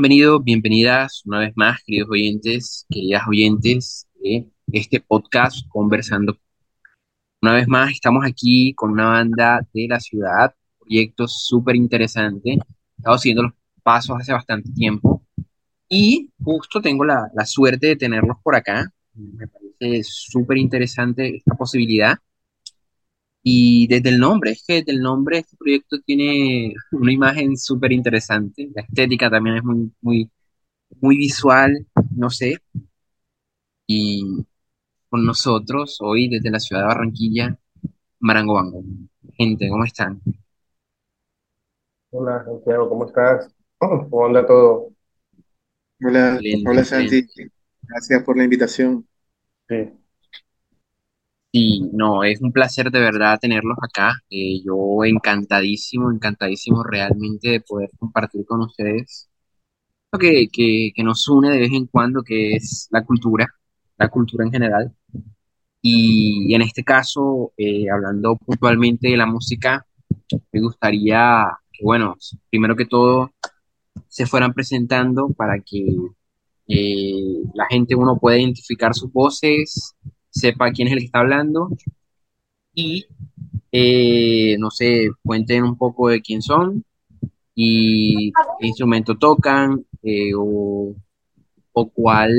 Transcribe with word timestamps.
Bienvenidos, 0.00 0.44
bienvenidas 0.44 1.22
una 1.26 1.40
vez 1.40 1.52
más, 1.56 1.82
queridos 1.84 2.08
oyentes, 2.08 2.86
queridas 2.88 3.26
oyentes 3.26 4.06
de 4.22 4.46
este 4.70 5.00
podcast 5.00 5.66
Conversando. 5.68 6.38
Una 7.42 7.54
vez 7.54 7.66
más 7.66 7.90
estamos 7.90 8.24
aquí 8.24 8.74
con 8.74 8.92
una 8.92 9.06
banda 9.06 9.60
de 9.74 9.88
la 9.88 9.98
ciudad, 9.98 10.54
proyecto 10.78 11.26
súper 11.26 11.74
interesante. 11.74 12.50
He 12.52 12.58
estado 12.96 13.18
siguiendo 13.18 13.42
los 13.42 13.54
pasos 13.82 14.16
hace 14.20 14.32
bastante 14.32 14.70
tiempo 14.70 15.24
y 15.88 16.30
justo 16.44 16.80
tengo 16.80 17.04
la, 17.04 17.28
la 17.34 17.44
suerte 17.44 17.88
de 17.88 17.96
tenerlos 17.96 18.36
por 18.44 18.54
acá. 18.54 18.88
Me 19.14 19.48
parece 19.48 20.04
súper 20.04 20.58
interesante 20.58 21.38
esta 21.38 21.56
posibilidad. 21.56 22.16
Y 23.50 23.86
desde 23.88 24.10
el 24.10 24.18
nombre, 24.20 24.50
es 24.52 24.64
que 24.66 24.74
desde 24.76 24.92
el 24.92 25.00
nombre 25.00 25.38
este 25.38 25.56
proyecto 25.56 25.98
tiene 26.04 26.74
una 26.92 27.12
imagen 27.12 27.56
súper 27.56 27.92
interesante. 27.92 28.70
La 28.74 28.82
estética 28.82 29.30
también 29.30 29.56
es 29.58 29.64
muy, 29.64 29.92
muy 30.02 30.30
muy 31.00 31.16
visual, 31.18 31.86
no 32.16 32.30
sé, 32.30 32.58
y 33.88 34.46
con 35.10 35.24
nosotros 35.26 35.98
hoy 36.00 36.28
desde 36.28 36.50
la 36.50 36.60
ciudad 36.60 36.82
de 36.82 36.88
Barranquilla, 36.88 37.58
Marango 38.20 38.54
Bango. 38.54 38.84
Gente, 39.36 39.68
¿cómo 39.70 39.84
están? 39.84 40.22
Hola, 42.10 42.44
Santiago, 42.44 42.88
¿cómo 42.88 43.06
estás? 43.06 43.48
¿Cómo 43.78 44.26
anda 44.26 44.46
todo? 44.46 44.90
Hola, 46.02 46.42
Excelente, 46.42 46.64
hola 46.64 46.84
Santi, 46.84 47.22
excelente. 47.22 47.52
gracias 47.82 48.22
por 48.24 48.36
la 48.36 48.44
invitación. 48.44 49.08
Sí, 49.68 49.76
Sí, 51.58 51.90
no, 51.92 52.22
es 52.22 52.40
un 52.40 52.52
placer 52.52 52.88
de 52.90 53.00
verdad 53.00 53.38
tenerlos 53.40 53.76
acá. 53.82 54.22
Eh, 54.30 54.60
yo 54.64 55.04
encantadísimo, 55.04 56.12
encantadísimo 56.12 56.84
realmente 56.84 57.50
de 57.50 57.60
poder 57.60 57.90
compartir 57.98 58.44
con 58.46 58.60
ustedes 58.62 59.28
lo 60.12 60.18
que, 60.20 60.48
que, 60.52 60.92
nos 61.04 61.28
une 61.28 61.50
de 61.50 61.58
vez 61.58 61.72
en 61.72 61.86
cuando, 61.86 62.22
que 62.22 62.54
es 62.54 62.88
la 62.92 63.04
cultura, 63.04 63.48
la 63.98 64.08
cultura 64.08 64.44
en 64.44 64.52
general. 64.52 64.92
Y, 65.82 66.54
en 66.54 66.62
este 66.62 66.84
caso, 66.84 67.52
eh, 67.56 67.90
hablando 67.90 68.36
puntualmente 68.36 69.08
de 69.08 69.16
la 69.16 69.26
música, 69.26 69.86
me 70.52 70.60
gustaría 70.60 71.48
que, 71.72 71.84
bueno, 71.84 72.16
primero 72.50 72.76
que 72.76 72.86
todo, 72.86 73.32
se 74.08 74.26
fueran 74.26 74.54
presentando 74.54 75.30
para 75.30 75.60
que 75.60 75.86
eh, 76.68 77.42
la 77.54 77.66
gente, 77.66 77.94
uno 77.96 78.18
pueda 78.18 78.38
identificar 78.38 78.94
sus 78.94 79.12
voces, 79.12 79.96
sepa 80.30 80.72
quién 80.72 80.88
es 80.88 80.94
el 80.94 81.00
que 81.00 81.04
está 81.06 81.20
hablando 81.20 81.70
y, 82.74 83.06
eh, 83.72 84.56
no 84.58 84.70
sé, 84.70 85.10
cuenten 85.24 85.64
un 85.64 85.76
poco 85.78 86.08
de 86.08 86.22
quién 86.22 86.42
son 86.42 86.84
y 87.54 88.32
qué 88.60 88.68
instrumento 88.68 89.16
tocan 89.18 89.84
eh, 90.02 90.32
o, 90.38 90.94
o 91.72 91.90
cuál 91.90 92.32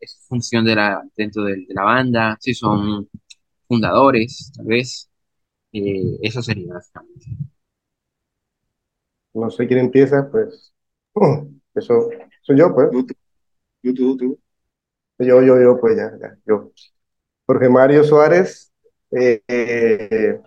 es 0.00 0.12
su 0.12 0.28
función 0.28 0.64
de 0.64 0.74
la, 0.76 1.02
dentro 1.16 1.44
de, 1.44 1.56
de 1.66 1.74
la 1.74 1.84
banda, 1.84 2.38
si 2.40 2.54
son 2.54 3.08
fundadores, 3.68 4.52
tal 4.56 4.66
vez. 4.66 5.10
Eh, 5.72 6.18
eso 6.22 6.42
sería 6.42 6.74
básicamente. 6.74 7.26
no 9.34 9.50
sé 9.50 9.66
quién 9.66 9.80
empieza, 9.80 10.28
pues 10.30 10.72
eso 11.74 12.08
soy 12.42 12.58
yo, 12.58 12.74
pues. 12.74 12.88
Tú, 13.82 13.94
tú, 13.94 14.16
tú. 14.16 14.40
Yo, 15.18 15.42
yo, 15.42 15.60
yo, 15.60 15.80
pues 15.80 15.96
ya, 15.96 16.12
ya, 16.20 16.38
yo. 16.46 16.72
Jorge 17.50 17.68
Mario 17.68 18.04
Suárez, 18.04 18.72
eh, 19.10 19.42
eh, 19.48 20.40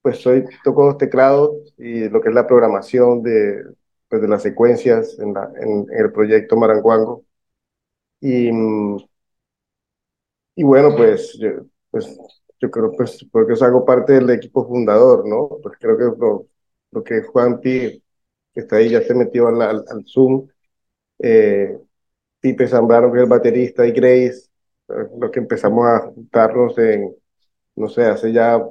pues 0.00 0.18
soy, 0.18 0.44
toco 0.62 0.86
los 0.86 0.96
teclados 0.96 1.74
y 1.76 2.08
lo 2.08 2.20
que 2.20 2.28
es 2.28 2.34
la 2.36 2.46
programación 2.46 3.20
de, 3.20 3.64
pues, 4.08 4.22
de 4.22 4.28
las 4.28 4.42
secuencias 4.42 5.18
en, 5.18 5.34
la, 5.34 5.50
en, 5.60 5.86
el 5.90 6.12
proyecto 6.12 6.56
Maranguango. 6.56 7.24
Y, 8.20 8.52
mm, 8.52 8.98
y 10.54 10.62
bueno, 10.62 10.94
pues 10.96 11.36
yo, 11.36 11.50
pues 11.90 12.16
yo 12.60 12.70
creo 12.70 12.92
pues 12.92 13.26
porque 13.32 13.54
hago 13.64 13.84
parte 13.84 14.12
del 14.12 14.30
equipo 14.30 14.68
fundador, 14.68 15.26
¿no? 15.26 15.48
Pues 15.64 15.76
creo 15.80 15.98
que 15.98 16.04
lo, 16.16 16.46
lo 16.92 17.02
que 17.02 17.22
Juanpi, 17.22 18.00
que 18.54 18.60
está 18.60 18.76
ahí, 18.76 18.90
ya 18.90 19.02
se 19.02 19.14
metió 19.14 19.48
al 19.48 19.84
Zoom, 20.06 20.46
eh, 21.18 21.76
Pipe 22.40 22.68
Zambrano, 22.68 23.10
que 23.12 23.18
es 23.18 23.24
el 23.24 23.28
baterista, 23.30 23.86
y 23.86 23.92
Grace, 23.92 24.51
los 25.18 25.30
que 25.30 25.40
empezamos 25.40 25.86
a 25.86 26.00
juntarnos 26.00 26.78
en, 26.78 27.14
no 27.76 27.88
sé, 27.88 28.04
hace 28.06 28.32
ya, 28.32 28.62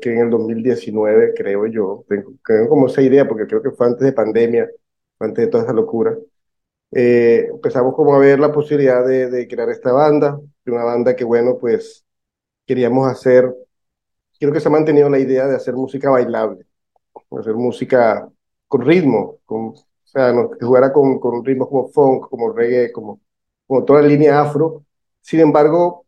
que 0.00 0.12
en 0.12 0.20
el 0.20 0.30
2019, 0.30 1.34
creo 1.36 1.66
yo, 1.66 2.04
tengo, 2.08 2.32
tengo 2.46 2.68
como 2.68 2.86
esa 2.86 3.02
idea, 3.02 3.28
porque 3.28 3.46
creo 3.46 3.62
que 3.62 3.70
fue 3.72 3.86
antes 3.86 4.02
de 4.04 4.12
pandemia, 4.12 4.68
antes 5.18 5.44
de 5.44 5.50
toda 5.50 5.64
esa 5.64 5.72
locura. 5.72 6.16
Eh, 6.92 7.48
empezamos 7.50 7.94
como 7.94 8.14
a 8.14 8.18
ver 8.18 8.38
la 8.40 8.52
posibilidad 8.52 9.06
de, 9.06 9.48
crear 9.48 9.68
esta 9.70 9.92
banda, 9.92 10.40
una 10.66 10.84
banda 10.84 11.16
que, 11.16 11.24
bueno, 11.24 11.58
pues 11.60 12.04
queríamos 12.66 13.08
hacer, 13.10 13.54
creo 14.40 14.52
que 14.52 14.60
se 14.60 14.68
ha 14.68 14.70
mantenido 14.70 15.10
la 15.10 15.18
idea 15.18 15.46
de 15.46 15.56
hacer 15.56 15.74
música 15.74 16.10
bailable, 16.10 16.66
hacer 17.38 17.54
música 17.54 18.28
con 18.68 18.82
ritmo, 18.82 19.38
con, 19.46 19.68
o 19.68 19.74
sea, 20.04 20.32
que 20.58 20.64
jugara 20.64 20.92
con, 20.92 21.18
con 21.20 21.44
ritmos 21.44 21.68
como 21.68 21.88
funk, 21.88 22.28
como 22.30 22.52
reggae, 22.52 22.92
como, 22.92 23.20
como 23.66 23.84
toda 23.84 24.02
la 24.02 24.08
línea 24.08 24.40
afro. 24.40 24.85
Sin 25.26 25.40
embargo, 25.40 26.06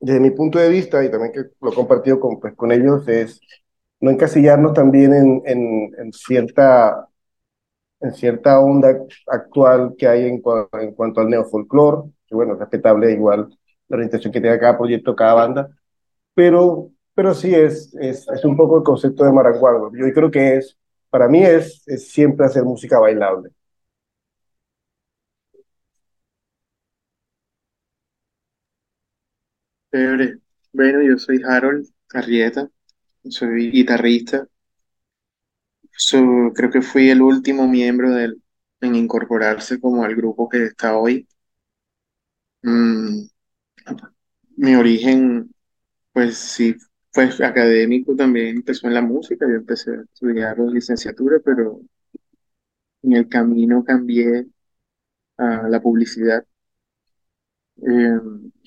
desde 0.00 0.20
mi 0.20 0.30
punto 0.30 0.58
de 0.58 0.68
vista, 0.68 1.04
y 1.04 1.10
también 1.10 1.32
que 1.32 1.40
lo 1.60 1.72
he 1.72 1.74
compartido 1.74 2.18
con, 2.20 2.40
pues, 2.40 2.54
con 2.54 2.72
ellos, 2.72 3.06
es 3.08 3.40
no 4.00 4.10
encasillarnos 4.10 4.74
también 4.74 5.14
en, 5.14 5.42
en, 5.46 6.12
cierta, 6.12 7.08
en 8.00 8.14
cierta 8.14 8.60
onda 8.60 8.96
actual 9.28 9.94
que 9.98 10.08
hay 10.08 10.26
en, 10.28 10.42
cua- 10.42 10.68
en 10.80 10.92
cuanto 10.94 11.20
al 11.20 11.30
neofolclore, 11.30 12.10
que 12.26 12.34
bueno, 12.36 12.54
es 12.54 12.60
respetable 12.60 13.12
igual 13.12 13.48
la 13.88 13.96
orientación 13.96 14.32
que 14.32 14.40
tenga 14.40 14.58
cada 14.60 14.78
proyecto, 14.78 15.16
cada 15.16 15.34
banda, 15.34 15.70
pero, 16.34 16.90
pero 17.14 17.34
sí 17.34 17.54
es, 17.54 17.94
es, 18.00 18.28
es 18.28 18.44
un 18.44 18.56
poco 18.56 18.78
el 18.78 18.84
concepto 18.84 19.24
de 19.24 19.32
Maranguango. 19.32 19.92
Yo 19.96 20.12
creo 20.14 20.30
que 20.30 20.56
es, 20.58 20.78
para 21.10 21.28
mí 21.28 21.44
es, 21.44 21.82
es 21.88 22.10
siempre 22.10 22.46
hacer 22.46 22.64
música 22.64 22.98
bailable. 23.00 23.50
Chévere. 29.92 30.38
Bueno, 30.72 31.02
yo 31.02 31.18
soy 31.18 31.40
Harold 31.46 31.86
Arrieta, 32.12 32.68
soy 33.30 33.70
guitarrista. 33.70 34.48
So- 35.96 36.52
creo 36.54 36.70
que 36.70 36.82
fui 36.82 37.08
el 37.08 37.22
último 37.22 37.66
miembro 37.66 38.10
del, 38.10 38.42
en 38.82 38.94
incorporarse 38.94 39.80
como 39.80 40.04
al 40.04 40.14
grupo 40.14 40.46
que 40.46 40.64
está 40.66 40.98
hoy. 40.98 41.26
Mm, 42.64 43.26
mi 44.56 44.74
origen, 44.76 45.50
pues 46.12 46.38
sí, 46.38 46.76
fue 47.12 47.26
académico 47.44 48.16
también, 48.16 48.56
empezó 48.58 48.86
en 48.88 48.94
la 48.94 49.02
música. 49.02 49.46
Yo 49.48 49.56
empecé 49.56 49.92
a 49.92 50.02
estudiar 50.02 50.58
licenciatura, 50.60 51.38
pero 51.44 51.82
en 53.02 53.12
el 53.12 53.28
camino 53.28 53.84
cambié 53.84 54.46
a 55.38 55.68
la 55.68 55.80
publicidad. 55.82 56.44
Eh, 57.78 58.20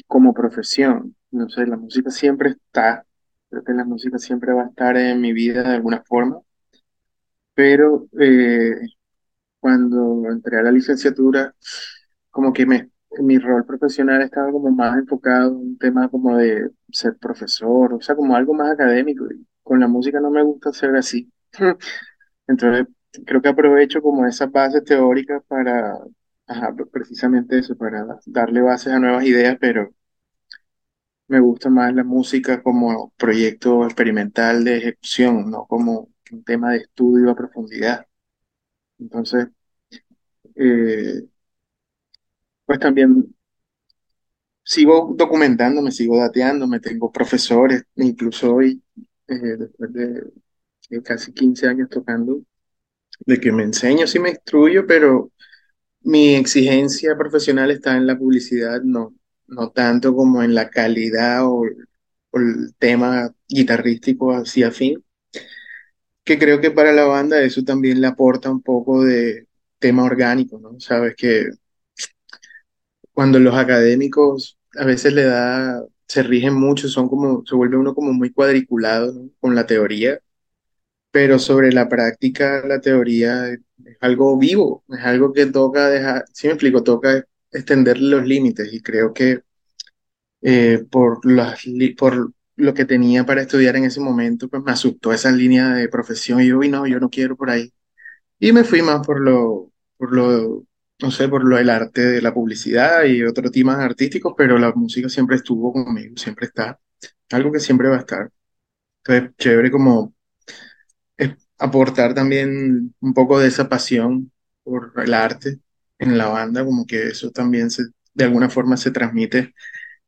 como 0.07 0.33
profesión. 0.33 1.15
No 1.31 1.49
sé, 1.49 1.65
la 1.67 1.77
música 1.77 2.09
siempre 2.11 2.51
está, 2.51 3.05
creo 3.49 3.63
que 3.63 3.73
la 3.73 3.85
música 3.85 4.17
siempre 4.19 4.53
va 4.53 4.63
a 4.63 4.67
estar 4.69 4.97
en 4.97 5.21
mi 5.21 5.33
vida 5.33 5.63
de 5.63 5.75
alguna 5.75 6.03
forma, 6.03 6.41
pero 7.53 8.07
eh, 8.19 8.75
cuando 9.59 10.29
entré 10.31 10.59
a 10.59 10.63
la 10.63 10.71
licenciatura, 10.71 11.55
como 12.31 12.53
que 12.53 12.65
me, 12.65 12.91
mi 13.21 13.39
rol 13.39 13.65
profesional 13.65 14.21
estaba 14.23 14.51
como 14.51 14.71
más 14.71 14.97
enfocado 14.97 15.51
en 15.51 15.57
un 15.57 15.77
tema 15.77 16.09
como 16.09 16.37
de 16.37 16.71
ser 16.91 17.17
profesor, 17.17 17.93
o 17.93 18.01
sea, 18.01 18.15
como 18.15 18.35
algo 18.35 18.53
más 18.53 18.71
académico. 18.73 19.25
Y 19.31 19.45
con 19.63 19.79
la 19.79 19.87
música 19.87 20.19
no 20.21 20.31
me 20.31 20.43
gusta 20.43 20.73
ser 20.73 20.95
así. 20.97 21.31
Entonces, 22.47 22.87
creo 23.25 23.41
que 23.41 23.49
aprovecho 23.49 24.01
como 24.01 24.25
esas 24.27 24.51
bases 24.51 24.83
teóricas 24.85 25.43
para, 25.47 25.97
ajá, 26.47 26.75
precisamente 26.91 27.59
eso, 27.59 27.75
para 27.77 28.05
darle 28.25 28.61
bases 28.61 28.93
a 28.93 28.99
nuevas 28.99 29.25
ideas, 29.25 29.57
pero 29.59 29.93
Me 31.27 31.39
gusta 31.39 31.69
más 31.69 31.93
la 31.93 32.03
música 32.03 32.61
como 32.63 33.11
proyecto 33.17 33.85
experimental 33.85 34.63
de 34.63 34.77
ejecución, 34.77 35.49
no 35.51 35.65
como 35.67 36.09
un 36.31 36.43
tema 36.43 36.71
de 36.71 36.77
estudio 36.79 37.31
a 37.31 37.35
profundidad. 37.35 38.05
Entonces, 38.99 39.47
eh, 40.55 41.25
pues 42.65 42.79
también 42.79 43.35
sigo 44.63 45.13
documentándome, 45.15 45.91
sigo 45.91 46.17
dateándome, 46.17 46.79
tengo 46.79 47.11
profesores, 47.11 47.83
incluso 47.95 48.55
hoy, 48.55 48.81
eh, 49.27 49.35
después 49.57 49.93
de 49.93 50.23
eh, 50.91 51.01
casi 51.03 51.33
15 51.33 51.67
años 51.67 51.89
tocando, 51.89 52.41
de 53.25 53.39
que 53.39 53.51
me 53.51 53.63
enseño, 53.63 54.07
sí 54.07 54.19
me 54.19 54.31
instruyo, 54.31 54.87
pero 54.87 55.31
mi 56.05 56.35
exigencia 56.35 57.17
profesional 57.17 57.71
está 57.71 57.97
en 57.97 58.07
la 58.07 58.17
publicidad, 58.17 58.81
no, 58.83 59.15
no 59.47 59.71
tanto 59.71 60.15
como 60.15 60.43
en 60.43 60.55
la 60.55 60.69
calidad 60.69 61.45
o, 61.45 61.65
el 62.33 62.73
tema 62.79 63.33
guitarrístico 63.47 64.33
así 64.33 64.63
afín. 64.63 65.03
que 66.23 66.37
creo 66.39 66.59
que 66.61 66.71
para 66.71 66.91
la 66.91 67.05
banda 67.05 67.41
eso 67.41 67.63
también 67.63 68.01
le 68.01 68.07
aporta 68.07 68.49
un 68.51 68.61
poco 68.61 69.03
de 69.03 69.47
tema 69.79 70.03
orgánico, 70.03 70.59
¿no? 70.59 70.79
Sabes 70.79 71.15
que 71.15 71.49
cuando 73.13 73.39
los 73.39 73.55
académicos 73.55 74.57
a 74.77 74.85
veces 74.85 75.13
le 75.13 75.23
da, 75.23 75.83
se 76.07 76.23
rigen 76.23 76.53
mucho, 76.55 76.89
son 76.89 77.07
como, 77.09 77.43
se 77.45 77.55
vuelve 77.55 77.77
uno 77.77 77.95
como 77.95 78.13
muy 78.13 78.31
cuadriculado, 78.31 79.29
con 79.39 79.55
la 79.55 79.65
teoría, 79.65 80.19
pero 81.15 81.39
sobre 81.39 81.71
la 81.71 81.87
práctica, 81.87 82.61
la 82.67 82.81
teoría 82.81 83.47
es 83.53 83.59
algo 84.01 84.37
vivo, 84.37 84.83
es 84.89 84.99
algo 85.05 85.31
que 85.31 85.45
toca 85.45 85.87
dejar, 85.89 86.25
si 86.33 86.47
me 86.47 86.53
explico, 86.53 86.83
toca 86.83 87.23
extender 87.51 87.97
los 88.01 88.25
límites 88.25 88.73
y 88.73 88.81
creo 88.81 89.13
que 89.13 89.41
eh, 90.41 90.85
por, 90.91 91.25
las, 91.29 91.63
por 91.97 92.33
lo 92.57 92.73
que 92.73 92.85
tenía 92.85 93.25
para 93.25 93.41
estudiar 93.41 93.75
en 93.75 93.85
ese 93.85 93.99
momento, 93.99 94.47
pues 94.49 94.63
me 94.63 94.71
asustó 94.71 95.13
esa 95.13 95.31
línea 95.31 95.69
de 95.73 95.89
profesión 95.89 96.41
y 96.41 96.47
yo, 96.47 96.59
"Uy, 96.59 96.69
no, 96.69 96.87
yo 96.87 96.99
no 96.99 97.09
quiero 97.09 97.35
por 97.35 97.49
ahí. 97.49 97.71
Y 98.39 98.53
me 98.53 98.63
fui 98.65 98.81
más 98.83 99.05
por 99.05 99.21
lo, 99.21 99.71
por 99.97 100.13
lo, 100.15 100.65
no 101.01 101.11
sé, 101.11 101.29
por 101.29 101.45
lo 101.45 101.57
del 101.57 101.69
arte 101.71 102.01
de 102.05 102.21
la 102.23 102.33
publicidad 102.33 103.05
y 103.05 103.23
otros 103.23 103.51
temas 103.51 103.79
artísticos, 103.79 104.33
pero 104.37 104.57
la 104.59 104.73
música 104.73 105.09
siempre 105.09 105.37
estuvo 105.37 105.73
conmigo, 105.73 106.15
siempre 106.17 106.47
está, 106.47 106.79
algo 107.31 107.51
que 107.53 107.59
siempre 107.61 107.89
va 107.89 107.97
a 107.97 107.99
estar. 108.01 108.31
Entonces, 109.05 109.35
chévere 109.39 109.71
como 109.71 110.14
aportar 111.59 112.13
también 112.13 112.95
un 113.01 113.13
poco 113.13 113.39
de 113.39 113.47
esa 113.47 113.69
pasión 113.69 114.31
por 114.63 114.93
el 114.97 115.13
arte 115.13 115.59
en 115.99 116.17
la 116.17 116.27
banda, 116.27 116.65
como 116.65 116.85
que 116.85 117.07
eso 117.09 117.31
también 117.31 117.69
se, 117.71 117.83
de 118.13 118.25
alguna 118.25 118.49
forma 118.49 118.77
se 118.77 118.91
transmite 118.91 119.53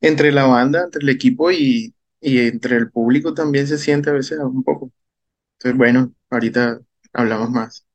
entre 0.02 0.32
la 0.32 0.46
banda, 0.46 0.84
entre 0.86 1.04
el 1.04 1.10
equipo 1.10 1.52
y, 1.52 1.96
y 2.22 2.40
entre 2.48 2.78
el 2.78 2.92
público 2.92 3.34
también 3.36 3.68
se 3.68 3.78
siente 3.80 4.10
a 4.12 4.14
veces 4.14 4.40
un 4.40 4.64
poco. 4.64 4.92
Entonces, 5.60 5.78
bueno, 5.78 6.14
ahorita 6.32 6.80
hablamos 7.14 7.50
más. 7.52 7.86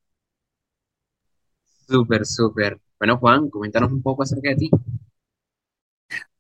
Súper, 1.87 2.27
súper. 2.27 2.81
Bueno, 2.99 3.19
Juan, 3.19 3.49
coméntanos 3.49 3.93
un 3.93 4.03
poco 4.03 4.23
acerca 4.25 4.49
de 4.51 4.57
ti. 4.57 4.71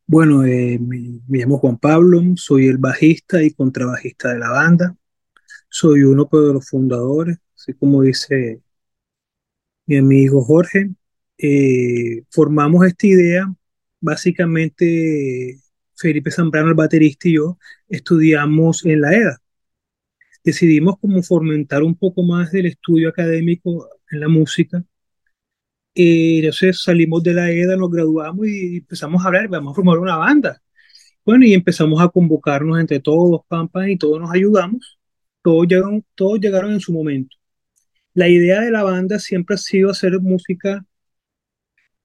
Bueno, 0.06 0.44
eh, 0.44 0.78
me, 0.80 1.20
me 1.28 1.38
llamo 1.38 1.58
Juan 1.58 1.78
Pablo, 1.78 2.20
soy 2.36 2.66
el 2.68 2.78
bajista 2.78 3.42
y 3.42 3.52
contrabajista 3.52 4.32
de 4.32 4.38
la 4.38 4.50
banda. 4.50 4.96
Soy 5.72 6.02
uno 6.04 6.28
pues, 6.28 6.46
de 6.48 6.52
los 6.54 6.68
fundadores, 6.68 7.38
así 7.56 7.72
como 7.74 8.02
dice 8.02 8.60
mi 9.86 9.96
amigo 9.96 10.44
Jorge. 10.44 10.90
Eh, 11.38 12.24
formamos 12.30 12.86
esta 12.86 13.06
idea, 13.06 13.54
básicamente 14.00 15.58
Felipe 15.96 16.30
Zambrano, 16.30 16.68
el 16.68 16.74
baterista 16.74 17.28
y 17.28 17.34
yo, 17.36 17.58
estudiamos 17.88 18.84
en 18.84 19.00
la 19.00 19.14
EDA. 19.16 19.38
Decidimos 20.44 20.98
como 21.00 21.22
fomentar 21.22 21.82
un 21.82 21.94
poco 21.96 22.22
más 22.22 22.52
del 22.52 22.66
estudio 22.66 23.08
académico 23.08 23.88
en 24.10 24.20
la 24.20 24.28
música. 24.28 24.84
Eh, 25.94 26.38
entonces 26.38 26.82
salimos 26.82 27.22
de 27.22 27.34
la 27.34 27.50
EDA, 27.50 27.76
nos 27.76 27.90
graduamos 27.90 28.46
y 28.46 28.78
empezamos 28.78 29.24
a 29.24 29.28
hablar, 29.28 29.48
vamos 29.48 29.72
a 29.72 29.74
formar 29.76 29.98
una 29.98 30.16
banda. 30.16 30.62
Bueno, 31.24 31.46
y 31.46 31.54
empezamos 31.54 32.02
a 32.02 32.08
convocarnos 32.08 32.78
entre 32.80 33.00
todos, 33.00 33.42
pam, 33.48 33.68
pam, 33.68 33.88
y 33.88 33.98
todos 33.98 34.20
nos 34.20 34.30
ayudamos. 34.32 34.98
Todos 35.42 35.66
llegaron, 35.68 36.04
todos 36.14 36.40
llegaron 36.40 36.72
en 36.72 36.80
su 36.80 36.92
momento. 36.92 37.36
La 38.14 38.28
idea 38.28 38.60
de 38.60 38.70
la 38.70 38.82
banda 38.82 39.18
siempre 39.18 39.54
ha 39.54 39.58
sido 39.58 39.90
hacer 39.90 40.20
música 40.20 40.84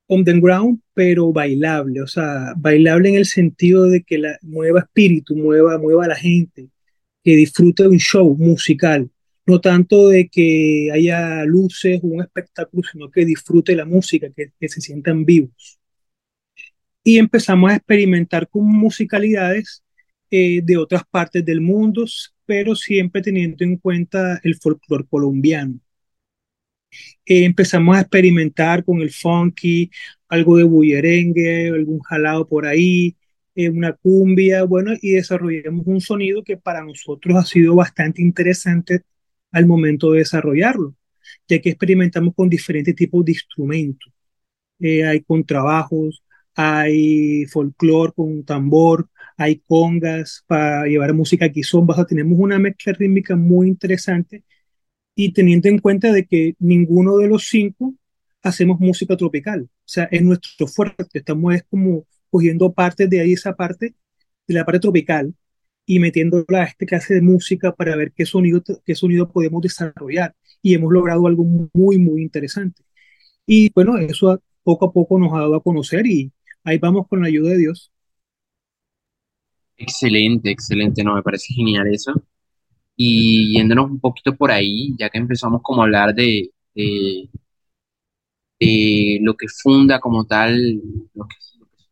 on 0.07 0.23
the 0.23 0.33
ground, 0.39 0.81
pero 0.93 1.33
bailable, 1.33 2.01
o 2.01 2.07
sea, 2.07 2.53
bailable 2.57 3.09
en 3.09 3.15
el 3.15 3.25
sentido 3.25 3.85
de 3.85 4.03
que 4.03 4.17
la 4.17 4.37
mueva 4.41 4.79
espíritu, 4.81 5.35
mueva, 5.35 5.77
mueva 5.77 6.05
a 6.05 6.07
la 6.09 6.15
gente, 6.15 6.69
que 7.23 7.35
disfrute 7.35 7.83
de 7.83 7.89
un 7.89 7.99
show 7.99 8.35
musical, 8.37 9.09
no 9.45 9.59
tanto 9.61 10.09
de 10.09 10.29
que 10.29 10.89
haya 10.93 11.43
luces 11.45 11.99
o 12.03 12.07
un 12.07 12.21
espectáculo, 12.21 12.83
sino 12.89 13.11
que 13.11 13.25
disfrute 13.25 13.75
la 13.75 13.85
música, 13.85 14.27
que, 14.35 14.69
se 14.69 14.81
sientan 14.81 15.25
vivos 15.25 15.79
y 17.07 17.19
empezamos 17.19 17.71
a 17.71 17.75
experimentar 17.77 18.49
con 18.49 18.65
musicalidades 18.65 19.81
eh, 20.29 20.59
de 20.61 20.75
otras 20.75 21.03
partes 21.09 21.45
del 21.45 21.61
mundo, 21.61 22.05
pero 22.47 22.75
siempre 22.75 23.21
teniendo 23.21 23.63
en 23.65 23.77
cuenta 23.77 24.39
el 24.43 24.55
folclore 24.55 25.05
colombiano. 25.09 25.79
Eh, 27.25 27.43
empezamos 27.45 27.97
a 27.97 28.01
experimentar 28.01 28.83
con 28.83 29.01
el 29.01 29.11
funky, 29.11 29.91
algo 30.29 30.57
de 30.57 30.63
bullerengue, 30.63 31.69
algún 31.69 31.99
jalado 32.01 32.47
por 32.47 32.65
ahí, 32.65 33.15
eh, 33.55 33.69
una 33.69 33.93
cumbia, 33.93 34.63
bueno, 34.63 34.93
y 35.01 35.11
desarrollamos 35.13 35.85
un 35.87 36.01
sonido 36.01 36.43
que 36.43 36.57
para 36.57 36.83
nosotros 36.83 37.37
ha 37.37 37.45
sido 37.45 37.75
bastante 37.75 38.21
interesante 38.21 39.01
al 39.51 39.65
momento 39.65 40.11
de 40.11 40.19
desarrollarlo, 40.19 40.95
ya 41.47 41.59
que 41.61 41.69
experimentamos 41.69 42.33
con 42.35 42.49
diferentes 42.49 42.95
tipos 42.95 43.25
de 43.25 43.33
instrumentos. 43.33 44.11
Eh, 44.79 45.05
hay 45.05 45.21
contrabajos, 45.21 46.23
hay 46.55 47.45
folclore 47.47 48.13
con 48.13 48.43
tambor, 48.45 49.09
hay 49.37 49.59
congas 49.67 50.43
para 50.47 50.85
llevar 50.85 51.13
música 51.13 51.49
kizomba, 51.51 51.93
o 51.93 51.97
sea, 51.97 52.05
tenemos 52.05 52.39
una 52.39 52.59
mezcla 52.59 52.93
rítmica 52.93 53.35
muy 53.35 53.67
interesante 53.67 54.43
y 55.15 55.33
teniendo 55.33 55.69
en 55.69 55.79
cuenta 55.79 56.11
de 56.13 56.25
que 56.25 56.55
ninguno 56.59 57.17
de 57.17 57.27
los 57.27 57.47
cinco 57.47 57.95
hacemos 58.43 58.79
música 58.79 59.17
tropical, 59.17 59.63
o 59.63 59.69
sea, 59.85 60.05
es 60.11 60.21
nuestro 60.23 60.67
fuerte, 60.67 61.19
estamos 61.19 61.55
es 61.55 61.63
como 61.69 62.05
cogiendo 62.29 62.73
partes 62.73 63.09
de 63.09 63.21
ahí, 63.21 63.33
esa 63.33 63.55
parte, 63.55 63.95
de 64.47 64.53
la 64.53 64.65
parte 64.65 64.79
tropical 64.79 65.33
y 65.85 65.99
metiéndola 65.99 66.63
a 66.63 66.65
este 66.65 66.85
clase 66.85 67.15
de 67.15 67.21
música 67.21 67.73
para 67.75 67.95
ver 67.95 68.11
qué 68.13 68.25
sonido, 68.25 68.61
qué 68.85 68.95
sonido 68.95 69.31
podemos 69.31 69.61
desarrollar 69.61 70.35
y 70.61 70.73
hemos 70.75 70.91
logrado 70.93 71.27
algo 71.27 71.43
muy, 71.73 71.97
muy 71.97 72.21
interesante. 72.21 72.83
Y 73.45 73.71
bueno, 73.73 73.97
eso 73.97 74.41
poco 74.63 74.85
a 74.87 74.93
poco 74.93 75.19
nos 75.19 75.33
ha 75.33 75.39
dado 75.39 75.55
a 75.55 75.63
conocer 75.63 76.05
y 76.07 76.31
ahí 76.63 76.77
vamos 76.77 77.07
con 77.07 77.21
la 77.21 77.27
ayuda 77.27 77.51
de 77.51 77.57
Dios. 77.57 77.91
Excelente, 79.77 80.49
excelente, 80.51 81.03
no, 81.03 81.15
me 81.15 81.23
parece 81.23 81.53
genial 81.53 81.87
eso. 81.93 82.13
Y 82.97 83.53
yéndonos 83.57 83.91
un 83.91 83.99
poquito 83.99 84.35
por 84.35 84.51
ahí, 84.51 84.95
ya 84.99 85.09
que 85.09 85.19
empezamos 85.19 85.61
como 85.63 85.81
a 85.81 85.85
hablar 85.85 86.15
de, 86.15 86.51
de, 86.75 87.29
lo 89.21 89.35
que 89.35 89.47
funda 89.47 89.99
como 89.99 90.25
tal, 90.25 90.55
lo 91.13 91.25
que, 91.27 91.35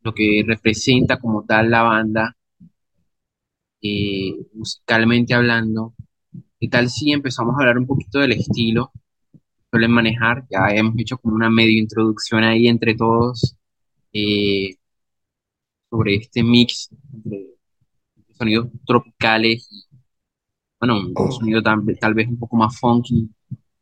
lo 0.01 0.13
que 0.13 0.44
representa 0.48 1.20
como 1.20 1.44
tal 1.46 1.70
la 1.72 1.84
banda, 1.84 2.36
eh, 3.82 4.34
musicalmente 4.54 5.34
hablando, 5.34 5.94
¿qué 6.60 6.68
tal 6.70 6.89
si 6.89 7.12
empezamos 7.12 7.56
a 7.56 7.60
hablar 7.62 7.77
un 7.80 7.88
poquito 7.88 8.20
del 8.20 8.34
estilo 8.34 8.92
suelen 9.72 9.92
manejar? 9.92 10.46
Ya 10.51 10.70
hemos 10.75 10.96
hecho 11.00 11.18
como 11.20 11.36
una 11.36 11.50
medio 11.51 11.80
introducción 11.80 12.44
ahí 12.44 12.68
entre 12.68 12.96
todos 12.96 13.58
eh, 14.13 14.75
sobre 15.89 16.15
este 16.15 16.44
mix 16.44 16.89
entre 17.13 17.55
sonidos 18.38 18.70
tropicales 18.86 19.68
y, 19.72 19.84
bueno, 20.80 21.00
un 21.15 21.32
sonido 21.32 21.62
tal, 21.62 21.82
tal 22.00 22.13
vez 22.13 22.27
un 22.27 22.38
poco 22.38 22.58
más 22.58 22.77
funky, 22.80 23.30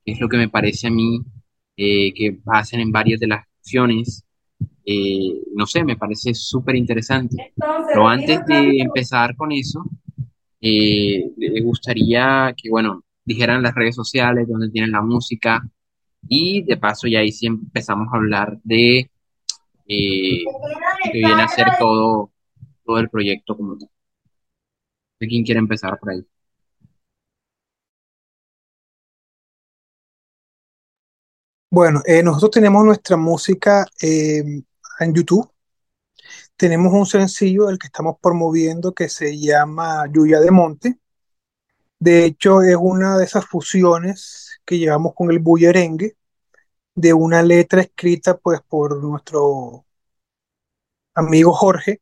que 0.05 0.11
es 0.11 0.19
lo 0.19 0.29
que 0.29 0.37
me 0.37 0.49
parece 0.49 0.87
a 0.87 0.91
mí 0.91 1.19
eh, 1.77 2.13
que 2.13 2.39
hacen 2.47 2.79
en 2.79 2.91
varias 2.91 3.19
de 3.19 3.27
las 3.27 3.45
canciones. 3.45 4.23
Eh, 4.85 5.41
no 5.55 5.65
sé, 5.65 5.83
me 5.83 5.97
parece 5.97 6.33
súper 6.33 6.75
interesante. 6.75 7.53
Pero 7.87 8.07
antes 8.07 8.45
de 8.45 8.79
empezar 8.79 9.35
con 9.35 9.51
eso, 9.51 9.83
eh, 10.61 11.31
me 11.37 11.61
gustaría 11.61 12.53
que, 12.55 12.69
bueno, 12.69 13.03
dijeran 13.25 13.63
las 13.63 13.75
redes 13.75 13.95
sociales, 13.95 14.47
donde 14.47 14.69
tienen 14.69 14.91
la 14.91 15.01
música, 15.01 15.61
y 16.27 16.63
de 16.63 16.77
paso 16.77 17.07
ya 17.07 17.19
ahí 17.19 17.31
sí 17.31 17.47
empezamos 17.47 18.07
a 18.13 18.17
hablar 18.17 18.57
de 18.63 19.09
eh, 19.87 20.43
que 21.03 21.13
viene 21.13 21.41
a 21.41 21.47
ser 21.47 21.67
todo, 21.79 22.31
todo 22.85 22.99
el 22.99 23.09
proyecto 23.09 23.57
como 23.57 23.77
tal. 23.77 23.89
¿De 25.23 25.29
quién 25.29 25.45
quiere 25.45 25.59
empezar 25.59 25.97
por 25.99 26.09
ahí? 26.11 26.27
Bueno, 31.69 32.01
eh, 32.05 32.21
nosotros 32.23 32.51
tenemos 32.51 32.83
nuestra 32.85 33.15
música 33.17 33.85
eh, 34.01 34.43
en 34.99 35.13
YouTube. 35.13 35.49
Tenemos 36.57 36.93
un 36.93 37.05
sencillo 37.05 37.69
el 37.69 37.77
que 37.79 37.87
estamos 37.87 38.17
promoviendo 38.21 38.93
que 38.93 39.07
se 39.09 39.37
llama 39.39 40.05
Yuya 40.11 40.39
de 40.39 40.51
Monte. 40.51 40.99
De 41.99 42.25
hecho, 42.25 42.61
es 42.61 42.75
una 42.79 43.17
de 43.17 43.25
esas 43.25 43.45
fusiones 43.45 44.59
que 44.65 44.77
llevamos 44.77 45.13
con 45.15 45.31
el 45.31 45.39
bullerengue 45.39 46.17
de 46.95 47.13
una 47.13 47.43
letra 47.43 47.81
escrita 47.81 48.37
pues 48.37 48.61
por 48.67 49.01
nuestro 49.03 49.85
amigo 51.15 51.53
Jorge. 51.53 52.01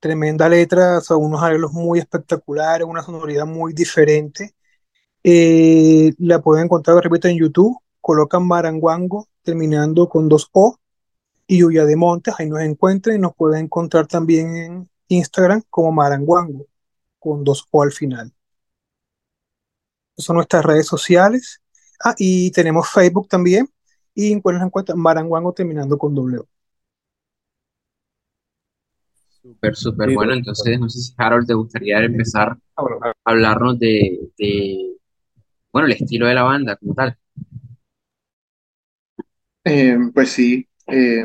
Tremenda 0.00 0.48
letra, 0.48 0.98
o 0.98 1.00
sea, 1.02 1.16
unos 1.16 1.42
arreglos 1.42 1.72
muy 1.72 1.98
espectaculares, 1.98 2.86
una 2.86 3.02
sonoridad 3.02 3.46
muy 3.46 3.72
diferente. 3.74 4.54
Eh, 5.22 6.12
la 6.18 6.40
pueden 6.40 6.64
encontrar, 6.64 6.96
repito, 7.02 7.28
en 7.28 7.38
YouTube. 7.38 7.78
Colocan 8.00 8.46
Maranguango 8.46 9.28
terminando 9.42 10.08
con 10.08 10.28
dos 10.28 10.48
O 10.52 10.78
y 11.46 11.58
Yuya 11.58 11.84
de 11.84 11.96
Montes, 11.96 12.34
ahí 12.38 12.48
nos 12.48 12.60
encuentran 12.60 13.16
y 13.16 13.18
nos 13.18 13.34
pueden 13.34 13.64
encontrar 13.64 14.06
también 14.06 14.56
en 14.56 14.90
Instagram 15.08 15.62
como 15.70 15.92
Maranguango, 15.92 16.66
con 17.18 17.44
dos 17.44 17.66
O 17.70 17.82
al 17.82 17.92
final. 17.92 18.32
son 20.16 20.36
nuestras 20.36 20.64
redes 20.64 20.86
sociales. 20.86 21.60
Ah, 22.04 22.14
y 22.18 22.50
tenemos 22.52 22.88
Facebook 22.90 23.28
también. 23.28 23.68
Y 24.14 24.32
encuentran 24.32 24.66
en 24.66 24.70
cuenta 24.70 24.94
Maranguango 24.94 25.52
terminando 25.52 25.98
con 25.98 26.14
W. 26.14 26.42
Súper, 29.42 29.76
súper 29.76 30.08
Sí, 30.08 30.14
bueno. 30.14 30.32
Entonces, 30.34 30.78
no 30.80 30.88
sé 30.88 30.98
si 31.00 31.14
Harold 31.16 31.46
te 31.46 31.54
gustaría 31.54 31.98
empezar 32.00 32.56
a 32.76 33.12
hablarnos 33.24 33.78
de, 33.78 34.18
de, 34.38 34.96
bueno, 35.72 35.86
el 35.88 35.94
estilo 35.94 36.26
de 36.28 36.34
la 36.34 36.44
banda 36.44 36.76
como 36.76 36.94
tal. 36.94 37.18
Eh, 39.64 39.96
pues 40.14 40.32
sí, 40.32 40.66
eh, 40.86 41.22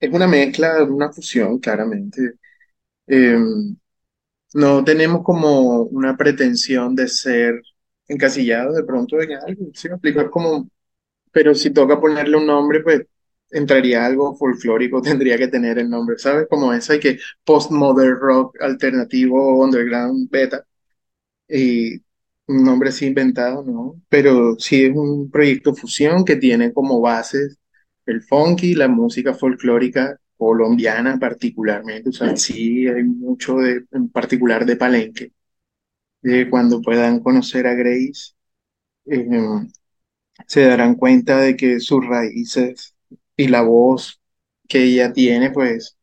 es 0.00 0.10
una 0.12 0.26
mezcla, 0.26 0.82
una 0.84 1.12
fusión, 1.12 1.58
claramente. 1.58 2.34
Eh, 3.08 3.38
no 4.54 4.84
tenemos 4.84 5.22
como 5.22 5.82
una 5.82 6.16
pretensión 6.16 6.94
de 6.94 7.08
ser 7.08 7.60
encasillados 8.08 8.76
de 8.76 8.84
pronto 8.84 9.20
en 9.20 9.32
algo, 9.34 9.66
¿sí 9.74 9.88
me 9.88 9.94
explico? 9.94 10.20
Es 10.20 10.30
como, 10.30 10.68
pero 11.32 11.54
si 11.54 11.70
toca 11.72 12.00
ponerle 12.00 12.36
un 12.38 12.46
nombre, 12.46 12.82
pues 12.82 13.02
entraría 13.50 14.04
algo 14.06 14.36
folclórico, 14.36 15.02
tendría 15.02 15.38
que 15.38 15.48
tener 15.48 15.78
el 15.78 15.90
nombre, 15.90 16.18
¿sabes? 16.18 16.46
Como 16.48 16.72
esa 16.72 16.98
que 16.98 17.18
postmodern 17.44 18.18
rock 18.20 18.60
alternativo, 18.62 19.58
underground, 19.62 20.30
beta. 20.30 20.64
Y 21.48 21.96
un 22.48 22.64
nombre 22.64 22.90
así 22.90 23.06
inventado, 23.06 23.62
¿no? 23.64 24.02
Pero 24.08 24.56
sí 24.58 24.84
es 24.84 24.96
un 24.96 25.30
proyecto 25.30 25.74
fusión 25.74 26.24
que 26.24 26.36
tiene 26.36 26.72
como 26.72 27.00
bases 27.00 27.58
el 28.06 28.22
funky, 28.22 28.74
la 28.74 28.88
música 28.88 29.34
folclórica 29.34 30.18
colombiana 30.36 31.18
particularmente. 31.18 32.10
O 32.10 32.12
sea, 32.12 32.36
sí 32.36 32.86
hay 32.88 33.02
mucho 33.04 33.56
de, 33.58 33.84
en 33.92 34.08
particular 34.10 34.64
de 34.66 34.76
Palenque. 34.76 35.32
Eh, 36.22 36.48
cuando 36.50 36.82
puedan 36.82 37.20
conocer 37.20 37.66
a 37.66 37.74
Grace, 37.74 38.34
eh, 39.06 39.66
se 40.46 40.62
darán 40.62 40.94
cuenta 40.96 41.38
de 41.40 41.56
que 41.56 41.80
sus 41.80 42.06
raíces 42.06 42.95
y 43.36 43.48
la 43.48 43.62
voz 43.62 44.20
que 44.68 44.84
ella 44.84 45.12
tiene, 45.12 45.50
pues 45.50 45.96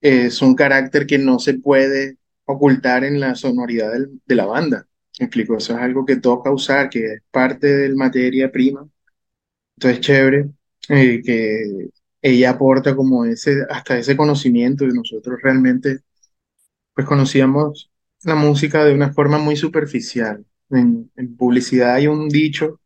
es 0.00 0.42
un 0.42 0.54
carácter 0.54 1.06
que 1.06 1.18
no 1.18 1.38
se 1.38 1.54
puede 1.54 2.18
ocultar 2.46 3.04
en 3.04 3.20
la 3.20 3.34
sonoridad 3.34 3.92
del- 3.92 4.20
de 4.26 4.34
la 4.34 4.46
banda. 4.46 4.88
¿Me 5.20 5.26
explico? 5.26 5.56
Eso 5.56 5.74
es 5.74 5.80
algo 5.80 6.04
que 6.06 6.16
toca 6.16 6.52
usar, 6.52 6.90
que 6.90 7.14
es 7.14 7.22
parte 7.30 7.66
de 7.68 7.88
la 7.90 7.96
materia 7.96 8.50
prima. 8.52 8.88
Entonces, 9.76 10.00
chévere, 10.00 10.50
eh, 10.88 11.22
que 11.24 11.90
ella 12.22 12.50
aporta 12.50 12.94
como 12.96 13.24
ese, 13.24 13.64
hasta 13.70 13.98
ese 13.98 14.16
conocimiento 14.16 14.84
y 14.84 14.88
nosotros 14.94 15.38
realmente, 15.42 16.00
pues 16.94 17.06
conocíamos 17.06 17.90
la 18.24 18.34
música 18.34 18.84
de 18.84 18.94
una 18.94 19.12
forma 19.12 19.38
muy 19.38 19.56
superficial. 19.56 20.44
En 20.70 21.36
publicidad 21.36 21.94
hay 21.94 22.06
un 22.08 22.28
dicho 22.28 22.80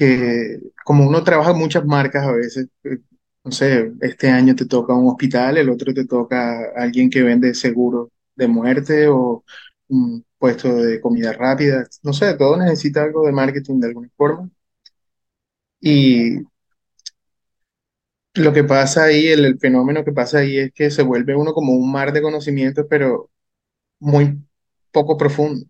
que 0.00 0.60
como 0.84 1.06
uno 1.08 1.24
trabaja 1.24 1.52
muchas 1.54 1.84
marcas 1.86 2.26
a 2.26 2.32
veces, 2.32 2.68
eh, 2.84 2.98
no 3.44 3.52
sé, 3.52 3.92
este 4.00 4.30
año 4.30 4.56
te 4.56 4.66
toca 4.66 4.94
un 4.94 5.08
hospital, 5.08 5.58
el 5.58 5.70
otro 5.70 5.94
te 5.94 6.06
toca 6.06 6.72
alguien 6.76 7.10
que 7.10 7.22
vende 7.22 7.54
seguro 7.54 8.10
de 8.36 8.48
muerte 8.48 9.08
o 9.08 9.44
un 9.88 10.24
puesto 10.38 10.74
de 10.76 11.00
comida 11.02 11.32
rápida, 11.34 11.86
no 12.02 12.12
sé, 12.14 12.34
todo 12.36 12.56
necesita 12.56 13.02
algo 13.04 13.26
de 13.26 13.32
marketing 13.32 13.80
de 13.80 13.88
alguna 13.88 14.10
forma. 14.16 14.50
Y 15.80 16.40
lo 18.34 18.52
que 18.52 18.64
pasa 18.64 19.04
ahí, 19.04 19.26
el, 19.28 19.44
el 19.44 19.58
fenómeno 19.58 20.04
que 20.04 20.12
pasa 20.12 20.38
ahí 20.38 20.58
es 20.58 20.72
que 20.72 20.90
se 20.90 21.02
vuelve 21.02 21.34
uno 21.36 21.52
como 21.54 21.72
un 21.74 21.90
mar 21.90 22.12
de 22.12 22.22
conocimientos, 22.22 22.86
pero 22.88 23.30
muy 24.00 24.38
poco 24.92 25.16
profundo, 25.18 25.66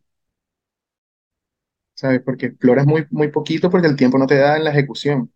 ¿sabes? 2.00 2.23
Porque 2.25 2.47
exploras 2.47 2.87
muy, 2.87 3.07
muy 3.11 3.28
poquito 3.30 3.71
porque 3.71 3.87
el 3.88 3.97
tiempo 3.97 4.19
no 4.19 4.26
te 4.26 4.37
da 4.37 4.57
en 4.57 4.64
la 4.64 4.71
ejecución. 4.71 5.33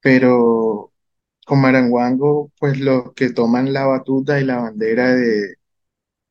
Pero 0.00 0.92
con 1.46 1.60
Maranguango, 1.60 2.52
pues 2.58 2.78
los 2.80 3.12
que 3.14 3.30
toman 3.32 3.72
la 3.72 3.86
batuta 3.86 4.40
y 4.40 4.44
la 4.44 4.58
bandera 4.58 5.14
de, 5.14 5.56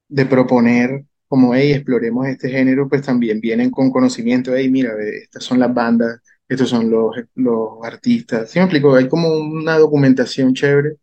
de 0.10 0.26
proponer 0.26 1.06
como, 1.28 1.56
hey, 1.56 1.74
exploremos 1.74 2.28
este 2.28 2.50
género, 2.50 2.90
pues 2.90 3.04
también 3.04 3.42
vienen 3.42 3.72
con 3.72 3.92
conocimiento, 3.92 4.56
hey, 4.56 4.70
mira, 4.72 4.94
estas 5.24 5.44
son 5.46 5.60
las 5.60 5.74
bandas, 5.74 6.22
estos 6.50 6.70
son 6.70 6.90
los, 6.92 7.16
los 7.36 7.70
artistas. 7.84 8.52
¿Sí 8.52 8.60
me 8.60 8.66
explico? 8.66 8.96
Hay 8.96 9.10
como 9.10 9.30
una 9.34 9.78
documentación 9.80 10.54
chévere 10.56 10.98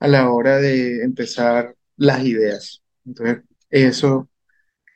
a 0.00 0.08
la 0.08 0.30
hora 0.30 0.58
de 0.58 1.02
empezar 1.04 1.76
las 1.96 2.24
ideas. 2.24 2.82
Entonces, 3.06 3.44
eso 3.70 4.28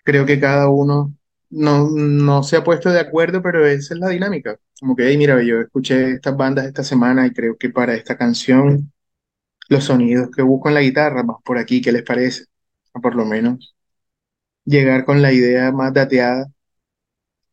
creo 0.04 0.26
que 0.26 0.40
cada 0.40 0.70
uno 0.70 1.15
no, 1.50 1.88
no 1.90 2.42
se 2.42 2.56
ha 2.56 2.64
puesto 2.64 2.90
de 2.90 3.00
acuerdo, 3.00 3.42
pero 3.42 3.66
esa 3.66 3.94
es 3.94 4.00
la 4.00 4.08
dinámica. 4.08 4.58
Como 4.80 4.96
que, 4.96 5.08
hey, 5.08 5.16
mira, 5.18 5.42
yo 5.42 5.60
escuché 5.60 6.12
estas 6.12 6.36
bandas 6.36 6.66
esta 6.66 6.84
semana 6.84 7.26
y 7.26 7.32
creo 7.32 7.56
que 7.56 7.70
para 7.70 7.94
esta 7.94 8.16
canción 8.16 8.92
los 9.68 9.84
sonidos 9.84 10.30
que 10.34 10.42
busco 10.42 10.68
en 10.68 10.74
la 10.76 10.82
guitarra 10.82 11.22
van 11.24 11.38
por 11.44 11.58
aquí, 11.58 11.80
¿qué 11.82 11.92
les 11.92 12.02
parece? 12.04 12.46
O 12.94 13.00
por 13.00 13.14
lo 13.16 13.24
menos 13.26 13.74
llegar 14.64 15.04
con 15.06 15.22
la 15.22 15.32
idea 15.32 15.72
más 15.72 15.92
dateada 15.94 16.46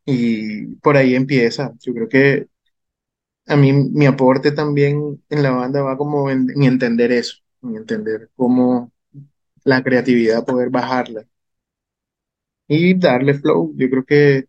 y 0.04 0.66
por 0.76 0.96
ahí 0.96 1.14
empieza. 1.14 1.72
Yo 1.80 1.94
creo 1.94 2.08
que 2.08 2.48
a 3.46 3.56
mí 3.56 3.72
mi 3.72 4.06
aporte 4.06 4.52
también 4.52 5.22
en 5.30 5.42
la 5.42 5.50
banda 5.52 5.82
va 5.82 5.96
como 5.98 6.30
en 6.30 6.50
entender 6.62 7.12
eso, 7.12 7.36
en 7.62 7.76
entender 7.76 8.30
cómo 8.36 8.92
la 9.64 9.82
creatividad, 9.84 10.44
poder 10.46 10.70
bajarla 10.70 11.24
y 12.68 12.94
darle 12.98 13.34
flow. 13.34 13.72
Yo 13.76 13.90
creo 13.90 14.04
que 14.04 14.46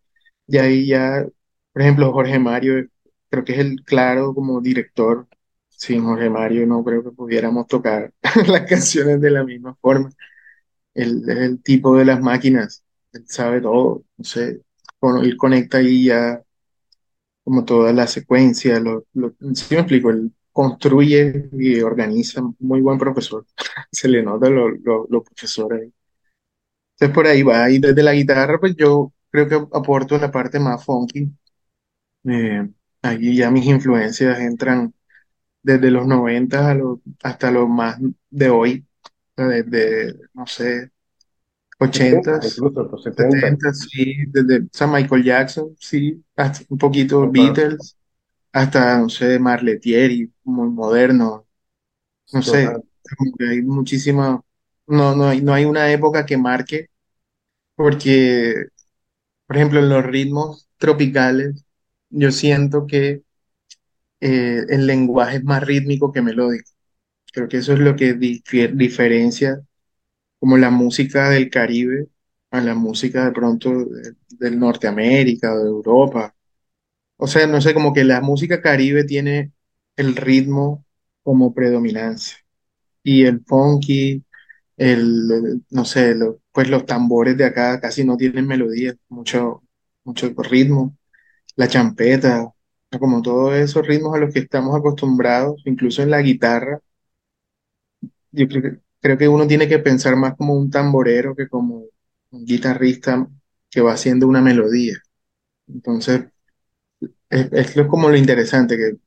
ya 0.47 0.63
ahí 0.63 0.87
ya, 0.87 1.25
por 1.73 1.81
ejemplo, 1.81 2.11
Jorge 2.13 2.39
Mario, 2.39 2.87
creo 3.29 3.43
que 3.45 3.53
es 3.53 3.59
el 3.59 3.83
claro 3.83 4.33
como 4.33 4.61
director. 4.61 5.27
Sin 5.69 6.03
Jorge 6.05 6.29
Mario 6.29 6.65
no 6.67 6.83
creo 6.83 7.03
que 7.03 7.11
pudiéramos 7.11 7.67
tocar 7.67 8.13
las 8.47 8.61
canciones 8.63 9.19
de 9.21 9.31
la 9.31 9.43
misma 9.43 9.75
forma. 9.81 10.09
Él 10.93 11.23
es 11.29 11.37
el 11.37 11.61
tipo 11.63 11.97
de 11.97 12.05
las 12.05 12.21
máquinas, 12.21 12.83
él 13.13 13.25
sabe 13.27 13.61
todo, 13.61 14.03
no 14.17 14.23
sé, 14.25 14.61
con- 14.99 15.23
él 15.23 15.37
conecta 15.37 15.77
ahí 15.79 16.05
ya 16.05 16.41
como 17.43 17.63
toda 17.65 17.93
la 17.93 18.07
secuencia, 18.07 18.79
lo, 18.79 19.05
lo, 19.13 19.33
sí 19.53 19.75
me 19.75 19.81
explico, 19.81 20.09
él 20.09 20.31
construye 20.51 21.49
y 21.53 21.81
organiza, 21.81 22.41
muy 22.59 22.81
buen 22.81 22.97
profesor, 22.97 23.45
se 23.91 24.07
le 24.07 24.23
nota 24.23 24.49
lo, 24.49 24.69
lo, 24.69 25.07
lo 25.09 25.23
profesor 25.23 25.73
ahí. 25.73 25.91
Entonces 26.95 27.15
por 27.15 27.27
ahí 27.27 27.43
va, 27.43 27.69
y 27.71 27.79
desde 27.79 28.03
la 28.03 28.13
guitarra, 28.13 28.59
pues 28.59 28.75
yo 28.75 29.13
creo 29.31 29.47
que 29.49 29.55
aporto 29.77 30.17
la 30.17 30.31
parte 30.31 30.59
más 30.59 30.83
funky. 30.85 31.29
Eh, 32.27 32.67
ahí 33.01 33.37
ya 33.37 33.51
mis 33.51 33.65
influencias 33.67 34.39
entran 34.39 34.93
desde 35.63 35.91
los 35.91 36.07
90 36.07 36.71
a 36.71 36.75
los, 36.75 36.99
hasta 37.23 37.51
los 37.51 37.69
más 37.69 37.99
de 38.31 38.49
hoy, 38.49 38.87
desde, 39.37 40.15
no 40.33 40.47
sé, 40.47 40.91
70, 41.91 42.39
80s, 42.39 42.45
incluso 42.47 42.83
los 42.83 43.03
70. 43.03 43.47
70s, 43.49 43.87
sí, 43.91 44.15
desde 44.27 44.67
sea, 44.71 44.87
Michael 44.87 45.23
Jackson, 45.23 45.75
sí, 45.79 46.23
hasta 46.35 46.65
un 46.69 46.77
poquito 46.77 47.29
Beatles, 47.31 47.97
hasta, 48.53 48.99
no 48.99 49.09
sé, 49.09 49.39
Marletieri, 49.39 50.31
muy 50.45 50.69
moderno, 50.69 51.47
no 52.33 52.41
sé, 52.43 52.81
hay 53.49 53.63
muchísima, 53.63 54.41
no, 54.87 55.15
no 55.15 55.25
hay, 55.29 55.41
no 55.41 55.53
hay 55.53 55.65
una 55.65 55.91
época 55.91 56.25
que 56.25 56.37
marque, 56.37 56.87
porque 57.75 58.55
Por 59.47 59.57
ejemplo, 59.57 59.79
en 59.81 59.89
los 59.89 60.05
ritmos 60.05 60.69
tropicales, 60.77 61.65
yo 62.11 62.31
siento 62.31 62.87
que 62.87 63.23
eh, 64.21 64.63
el 64.69 64.87
lenguaje 64.87 65.37
es 65.37 65.43
más 65.43 65.63
rítmico 65.63 66.11
que 66.11 66.21
melódico. 66.21 66.69
Creo 67.33 67.47
que 67.49 67.57
eso 67.57 67.73
es 67.73 67.79
lo 67.79 67.95
que 67.95 68.13
diferencia 68.15 69.61
como 70.39 70.57
la 70.57 70.69
música 70.71 71.29
del 71.29 71.49
Caribe 71.49 72.07
a 72.51 72.61
la 72.61 72.75
música 72.75 73.25
de 73.25 73.31
pronto 73.33 73.71
de- 73.85 74.15
del 74.29 74.59
Norteamérica 74.59 75.53
o 75.55 75.59
de 75.59 75.67
Europa. 75.69 76.35
O 77.17 77.27
sea, 77.27 77.47
no 77.47 77.61
sé, 77.61 77.73
como 77.73 77.93
que 77.93 78.03
la 78.03 78.21
música 78.21 78.61
Caribe 78.61 79.03
tiene 79.05 79.51
el 79.95 80.15
ritmo 80.15 80.85
como 81.23 81.53
predominancia 81.53 82.37
y 83.03 83.25
el 83.25 83.41
funky, 83.45 84.24
el, 84.77 85.63
no 85.69 85.85
sé, 85.85 86.15
lo- 86.15 86.41
pues 86.51 86.69
los 86.69 86.85
tambores 86.85 87.37
de 87.37 87.45
acá 87.45 87.79
casi 87.79 88.03
no 88.03 88.17
tienen 88.17 88.47
melodía, 88.47 88.95
mucho, 89.09 89.63
mucho 90.03 90.29
ritmo. 90.37 90.97
la 91.57 91.67
champeta, 91.69 92.49
como 92.99 93.21
todos 93.23 93.55
esos 93.55 93.85
ritmos 93.87 94.15
a 94.15 94.19
los 94.19 94.33
que 94.33 94.39
estamos 94.41 94.75
acostumbrados, 94.77 95.61
incluso 95.65 96.01
en 96.03 96.11
la 96.11 96.21
guitarra, 96.21 96.81
yo 98.31 98.47
creo 98.47 98.61
que, 98.61 98.79
creo 99.01 99.17
que 99.17 99.27
uno 99.27 99.47
tiene 99.47 99.67
que 99.67 99.79
pensar 99.79 100.15
más 100.15 100.35
como 100.35 100.53
un 100.55 100.69
tamborero 100.69 101.35
que 101.35 101.47
como 101.47 101.85
un 102.31 102.45
guitarrista 102.45 103.27
que 103.69 103.81
va 103.81 103.93
haciendo 103.93 104.27
una 104.27 104.41
melodía. 104.41 104.95
Entonces, 105.67 106.25
es, 107.29 107.51
es 107.77 107.87
como 107.87 108.09
lo 108.09 108.17
interesante, 108.17 108.77
que 108.77 108.97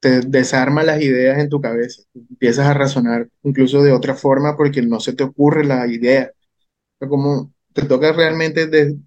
te 0.00 0.20
desarma 0.22 0.82
las 0.84 1.00
ideas 1.02 1.38
en 1.38 1.48
tu 1.48 1.60
cabeza, 1.60 2.02
empiezas 2.14 2.66
a 2.66 2.74
razonar 2.74 3.28
incluso 3.42 3.82
de 3.82 3.92
otra 3.92 4.14
forma 4.14 4.56
porque 4.56 4.82
no 4.82 5.00
se 5.00 5.12
te 5.14 5.24
ocurre 5.24 5.64
la 5.64 5.86
idea. 5.88 6.32
Como 7.08 7.52
te 7.74 7.84
toca 7.84 8.12
realmente 8.12 8.66
de- 8.68 8.98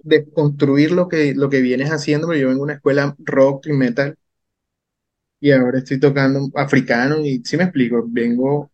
desconstruir 0.00 0.92
lo 0.92 1.08
que, 1.08 1.34
lo 1.34 1.50
que 1.50 1.60
vienes 1.62 1.90
haciendo, 1.90 2.28
pero 2.28 2.40
yo 2.40 2.48
vengo 2.48 2.60
de 2.60 2.64
una 2.64 2.74
escuela 2.74 3.16
rock 3.20 3.66
y 3.68 3.72
metal 3.72 4.16
y 5.40 5.50
ahora 5.50 5.78
estoy 5.78 6.00
tocando 6.00 6.50
africano 6.54 7.20
y 7.20 7.42
sí 7.44 7.56
me 7.56 7.64
explico, 7.64 8.04
vengo 8.06 8.70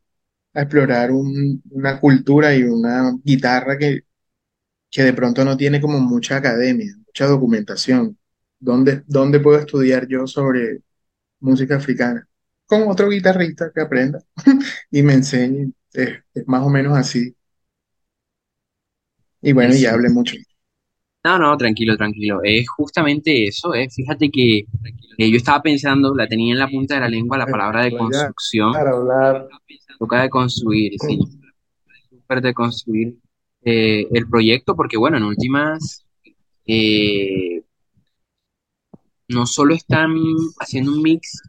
a 0.55 0.62
explorar 0.62 1.12
un- 1.12 1.62
una 1.71 2.00
cultura 2.00 2.55
y 2.57 2.65
una 2.65 3.12
guitarra 3.25 3.79
que, 3.79 4.03
que 4.91 5.05
de 5.05 5.12
pronto 5.15 5.45
no 5.45 5.57
tiene 5.57 5.81
como 5.81 6.00
mucha 6.00 6.37
academia, 6.39 6.95
mucha 7.07 7.27
documentación. 7.27 8.19
¿Dónde, 8.61 9.05
dónde 9.07 9.41
puedo 9.41 9.59
estudiar 9.61 10.09
yo 10.09 10.27
sobre 10.27 10.81
música 11.40 11.76
africana? 11.76 12.28
Con 12.66 12.88
otro 12.88 13.09
guitarrista 13.11 13.70
que 13.75 13.80
aprenda 13.82 14.20
y 14.90 15.02
me 15.02 15.14
enseñe. 15.14 15.73
Es, 15.92 16.11
es 16.35 16.49
más 16.49 16.62
o 16.64 16.70
menos 16.70 16.97
así. 16.97 17.35
Y 19.42 19.52
Sí, 19.52 19.52
bueno, 19.52 19.76
ya 19.76 19.92
sí. 19.92 19.94
hablé 19.94 20.09
mucho. 20.09 20.35
No, 21.25 21.38
no, 21.38 21.56
tranquilo, 21.56 21.97
tranquilo. 21.97 22.40
Es 22.42 22.68
justamente 22.70 23.47
eso, 23.47 23.75
¿eh? 23.75 23.88
Fíjate 23.90 24.30
que 24.30 24.59
eh, 25.18 25.30
yo 25.30 25.37
estaba 25.37 25.61
pensando, 25.62 26.14
la 26.14 26.26
tenía 26.28 26.52
en 26.54 26.59
la 26.59 26.68
punta 26.68 26.94
de 26.94 27.00
la 27.00 27.09
lengua 27.09 27.37
la 27.38 27.47
palabra 27.47 27.82
de 27.85 27.92
construcción, 27.92 28.87
hablar. 28.88 29.49
toca 29.99 30.23
de 30.23 30.30
construir, 30.30 30.92
sí, 31.00 31.18
súper 32.11 32.40
de 32.42 32.54
construir 32.54 33.16
eh, 33.64 34.06
el 34.12 34.28
proyecto, 34.28 34.76
porque 34.76 34.97
bueno, 34.99 35.16
en 35.18 35.25
últimas, 35.25 36.06
eh, 36.66 37.60
no 39.30 39.46
solo 39.46 39.75
están 39.75 40.14
haciendo 40.60 40.92
un 40.92 41.02
mix 41.02 41.40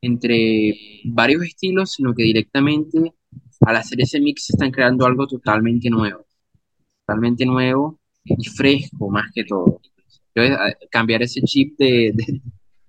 entre 0.00 0.74
varios 1.04 1.42
estilos, 1.44 1.92
sino 1.92 2.14
que 2.14 2.22
directamente 2.24 3.14
al 3.60 3.76
hacer 3.76 4.00
ese 4.00 4.20
mix 4.20 4.50
están 4.50 4.70
creando 4.70 5.06
algo 5.06 5.26
totalmente 5.26 5.90
nuevo, 5.90 6.24
totalmente 7.06 7.46
nuevo 7.46 8.00
y 8.24 8.44
fresco 8.48 9.10
más 9.10 9.30
que 9.34 9.44
todo. 9.44 9.80
Entonces, 10.34 10.76
cambiar 10.90 11.22
ese 11.22 11.42
chip 11.42 11.78
de, 11.78 12.12
de- 12.14 12.42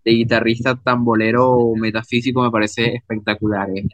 de 0.05 0.11
guitarrista 0.13 0.75
tambolero 0.75 1.73
metafísico 1.75 2.41
me 2.43 2.51
parece 2.51 2.95
espectacular. 2.95 3.69
¿eh? 3.77 3.87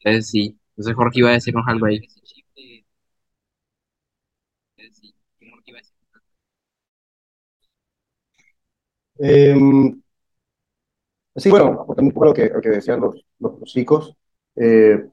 Entonces, 0.00 0.30
sí, 0.30 0.58
entonces 0.70 0.94
Jorge 0.96 1.18
iba 1.20 1.30
a 1.30 1.32
decirnos 1.32 1.64
algo 1.66 1.86
ahí. 1.86 2.00
Em, 9.18 10.00
sí, 11.36 11.50
bueno, 11.50 11.86
poco 11.86 12.24
lo 12.26 12.34
que, 12.34 12.48
lo 12.48 12.60
que 12.60 12.68
decían 12.70 13.00
los, 13.00 13.14
los, 13.38 13.58
los 13.60 13.68
chicos. 13.72 14.14
Eh, 14.56 15.06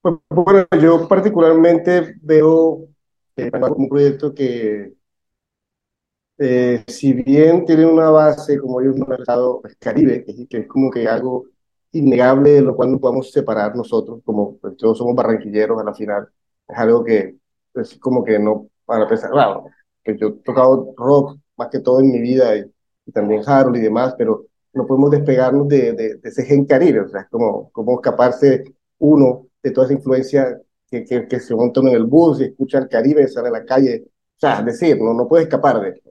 pues, 0.00 0.16
bueno, 0.30 0.66
yo 0.80 1.08
particularmente 1.08 2.14
veo 2.22 2.88
eh, 3.36 3.50
un 3.76 3.88
proyecto 3.88 4.34
que 4.34 4.94
Eh, 6.40 6.84
si 6.86 7.12
bien 7.14 7.64
tiene 7.64 7.84
una 7.86 8.10
base, 8.10 8.58
como 8.60 8.80
he 8.80 8.84
manejado, 8.86 9.60
pues, 9.60 9.76
Caribe, 9.78 10.24
que, 10.24 10.30
es 10.32 10.48
que 10.48 10.58
es 10.58 10.68
como 10.68 10.90
que 10.90 11.08
algo 11.08 11.46
innegable 11.92 12.50
de 12.52 12.60
lo 12.62 12.76
cual 12.76 12.92
no 12.92 13.00
podemos 13.00 13.32
separar 13.32 13.74
nosotros, 13.74 14.20
como 14.24 14.56
pues, 14.58 14.76
todos 14.76 14.98
somos 14.98 15.16
barranquilleros 15.16 15.80
a 15.80 15.84
la 15.84 15.94
final, 15.94 16.28
es 16.68 16.78
algo 16.78 17.02
que 17.04 17.36
es 17.74 17.98
como 17.98 18.24
que 18.24 18.38
no, 18.38 18.68
para 18.84 19.08
pensar, 19.08 19.30
claro, 19.30 19.64
que 20.04 20.16
yo 20.16 20.28
he 20.28 20.32
tocado 20.44 20.94
rock 20.96 21.38
más 21.58 21.68
que 21.70 21.80
todo 21.80 22.00
en 22.00 22.10
mi 22.12 22.20
vida 22.20 22.56
y, 22.56 22.64
y 23.06 23.12
también 23.12 23.42
Harold 23.46 23.76
y 23.76 23.80
demás, 23.80 24.14
pero 24.18 24.46
no 24.72 24.86
podemos 24.86 25.10
despegarnos 25.10 25.68
de, 25.68 25.92
de, 25.92 26.14
de 26.16 26.28
ese 26.28 26.44
gen 26.44 26.64
Caribe, 26.66 27.00
o 27.00 27.08
sea, 27.08 27.22
es 27.22 27.28
como, 27.28 27.70
como 27.72 27.94
escaparse 27.96 28.64
uno 28.98 29.48
de 29.62 29.70
toda 29.70 29.86
esa 29.86 29.94
influencia 29.94 30.60
que, 30.90 31.04
que, 31.04 31.26
que 31.28 31.40
se 31.40 31.54
monta 31.54 31.80
en 31.80 31.88
el 31.88 32.04
bus 32.04 32.40
y 32.40 32.44
escucha 32.44 32.78
el 32.78 32.88
Caribe, 32.88 33.26
sale 33.28 33.48
a 33.48 33.52
la 33.52 33.64
calle, 33.64 34.04
o 34.06 34.40
sea, 34.40 34.60
es 34.60 34.66
decir, 34.66 34.98
no, 35.00 35.14
no 35.14 35.28
puede 35.28 35.44
escapar 35.44 35.80
de 35.80 35.90
eso. 35.90 36.10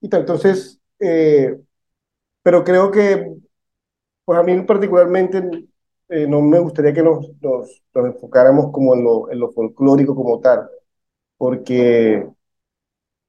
Y 0.00 0.08
tal, 0.08 0.20
entonces, 0.22 0.80
eh, 1.00 1.58
pero 2.42 2.64
creo 2.64 2.90
que, 2.90 3.34
pues 4.24 4.38
a 4.38 4.42
mí 4.42 4.60
particularmente, 4.62 5.42
eh, 6.08 6.26
no 6.26 6.40
me 6.42 6.58
gustaría 6.60 6.92
que 6.92 7.02
nos, 7.02 7.28
nos, 7.40 7.82
nos 7.94 8.06
enfocáramos 8.06 8.72
como 8.72 8.94
en 8.94 9.04
lo, 9.04 9.30
en 9.30 9.40
lo 9.40 9.50
folclórico 9.52 10.14
como 10.14 10.40
tal, 10.40 10.68
porque, 11.38 12.28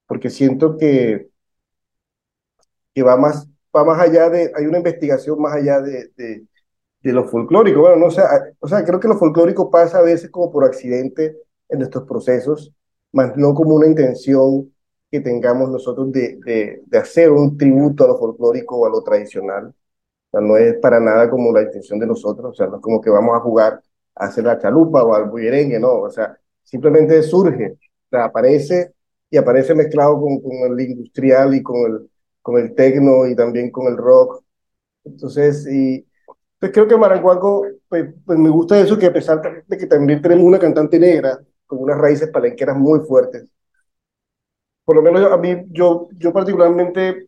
porque 0.08 0.30
siento 0.30 0.78
que, 0.78 1.30
que 2.94 3.04
va 3.04 3.18
más, 3.18 3.48
va 3.76 3.84
más 3.86 4.00
allá 4.00 4.30
de, 4.30 4.52
hay 4.56 4.66
una 4.66 4.78
investigación 4.78 5.42
más 5.42 5.54
allá 5.56 5.82
de, 5.82 6.12
de, 6.18 6.46
de 7.02 7.14
lo 7.14 7.26
folclórico. 7.28 7.82
Bueno, 7.82 7.98
no 7.98 8.12
sé, 8.12 8.22
o 8.60 8.68
sea, 8.68 8.84
creo 8.86 9.00
que 9.00 9.08
lo 9.08 9.18
folclórico 9.18 9.70
pasa 9.72 10.00
a 10.00 10.04
veces 10.04 10.30
como 10.30 10.52
por 10.52 10.66
accidente 10.66 11.38
en 11.70 11.80
nuestros 11.80 12.06
procesos, 12.06 12.74
más 13.14 13.36
no 13.38 13.54
como 13.54 13.76
una 13.76 13.88
intención 13.88 14.74
que 15.10 15.20
tengamos 15.22 15.70
nosotros 15.70 16.12
de, 16.12 16.40
de, 16.46 16.82
de 16.86 16.98
hacer 16.98 17.32
un 17.32 17.58
tributo 17.58 18.06
a 18.06 18.08
lo 18.08 18.18
folclórico 18.18 18.78
o 18.78 18.86
a 18.86 18.90
lo 18.90 19.04
tradicional. 19.04 19.68
O 19.68 20.32
sea, 20.32 20.42
no 20.42 20.58
es 20.58 20.76
para 20.80 21.00
nada 21.00 21.30
como 21.30 21.52
la 21.54 21.64
intención 21.64 22.00
de 22.00 22.08
nosotros, 22.08 22.52
o 22.52 22.54
sea, 22.54 22.68
no 22.68 22.78
es 22.78 22.82
como 22.82 23.02
que 23.02 23.10
vamos 23.10 23.36
a 23.36 23.42
jugar 23.42 23.82
a 24.16 24.26
hacer 24.26 24.46
la 24.46 24.60
chalupa 24.60 25.04
o 25.04 25.14
al 25.14 25.30
bullerengue, 25.30 25.80
no, 25.80 25.94
o 26.02 26.10
sea, 26.10 26.38
simplemente 26.64 27.22
surge, 27.24 27.74
o 27.74 28.10
sea, 28.10 28.26
aparece 28.26 28.94
y 29.30 29.38
aparece 29.38 29.76
mezclado 29.76 30.20
con, 30.22 30.42
con 30.42 30.54
el 30.54 30.80
industrial 30.82 31.56
y 31.56 31.64
con 31.64 31.78
el, 31.92 32.11
con 32.42 32.60
el 32.62 32.76
tecno 32.76 33.28
y 33.28 33.36
también 33.36 33.72
con 33.72 33.88
el 33.88 33.98
rock. 33.98 34.44
Entonces, 35.06 35.68
y, 35.72 36.06
pues 36.60 36.72
creo 36.74 36.88
que 36.88 36.98
Maranguango, 36.98 37.66
pues, 37.90 38.14
pues 38.26 38.40
me 38.40 38.50
gusta 38.50 38.80
eso, 38.80 38.98
que 38.98 39.08
a 39.08 39.14
pesar 39.14 39.42
de 39.68 39.78
que 39.78 39.88
también 39.88 40.22
tenemos 40.22 40.46
una 40.46 40.60
cantante 40.60 41.00
negra 41.00 41.40
con 41.68 41.80
unas 41.80 41.98
raíces 42.00 42.30
palenqueras 42.32 42.78
muy 42.78 43.00
fuertes, 43.02 43.52
por 44.86 44.96
lo 44.96 45.02
menos 45.02 45.32
a 45.32 45.38
mí, 45.38 45.56
yo, 45.70 46.10
yo 46.18 46.34
particularmente 46.34 47.28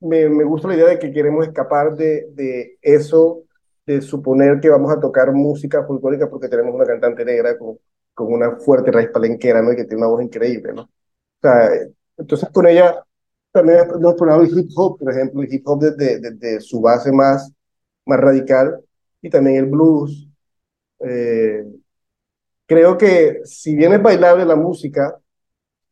me, 0.00 0.28
me 0.28 0.44
gusta 0.44 0.68
la 0.68 0.76
idea 0.76 0.86
de 0.88 0.98
que 0.98 1.12
queremos 1.12 1.46
escapar 1.46 1.94
de, 1.96 2.28
de 2.32 2.78
eso, 2.82 3.44
de 3.86 4.00
suponer 4.02 4.60
que 4.60 4.70
vamos 4.70 4.92
a 4.92 5.00
tocar 5.00 5.32
música 5.32 5.84
folclórica 5.86 6.30
porque 6.30 6.48
tenemos 6.48 6.74
una 6.74 6.86
cantante 6.86 7.24
negra 7.24 7.58
con, 7.58 7.78
con 8.14 8.32
una 8.32 8.56
fuerte 8.58 8.92
raíz 8.92 9.10
palenquera, 9.10 9.62
¿no? 9.62 9.72
Y 9.72 9.76
que 9.76 9.84
tiene 9.84 9.98
una 9.98 10.08
voz 10.12 10.22
increíble, 10.22 10.72
¿no? 10.74 10.82
O 10.84 10.90
sea, 11.42 11.70
entonces 12.16 12.48
con 12.50 12.66
ella 12.66 13.04
también 13.52 13.80
hemos 13.80 14.12
explorado 14.12 14.42
el 14.42 14.58
hip 14.58 14.70
hop, 14.76 14.98
por 14.98 15.10
ejemplo, 15.12 15.42
el 15.42 15.52
hip 15.52 15.66
hop 15.66 15.80
desde, 15.80 16.20
desde 16.20 16.60
su 16.60 16.80
base 16.80 17.12
más, 17.12 17.52
más 18.06 18.20
radical 18.20 18.80
y 19.22 19.30
también 19.30 19.56
el 19.56 19.66
blues. 19.66 20.28
Eh, 21.00 21.64
creo 22.66 22.96
que 22.96 23.40
si 23.44 23.74
bien 23.74 23.92
es 23.92 24.02
bailable 24.02 24.44
la 24.44 24.56
música, 24.56 25.18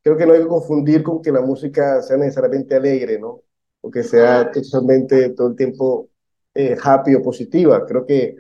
creo 0.03 0.16
que 0.16 0.27
no 0.27 0.33
hay 0.35 0.40
que 0.40 0.49
confundir 0.49 1.03
con 1.03 1.23
que 1.23 1.33
la 1.33 1.40
música 1.40 2.01
sea 2.03 2.16
necesariamente 2.16 2.77
alegre, 2.77 3.18
¿no? 3.18 3.42
O 3.81 3.90
que 3.90 4.03
sea 4.03 4.51
totalmente 4.51 5.31
todo 5.31 5.49
el 5.49 5.57
tiempo 5.57 6.09
eh, 6.55 6.77
happy 6.83 7.14
o 7.14 7.23
positiva. 7.23 7.85
Creo 7.87 8.07
que, 8.07 8.37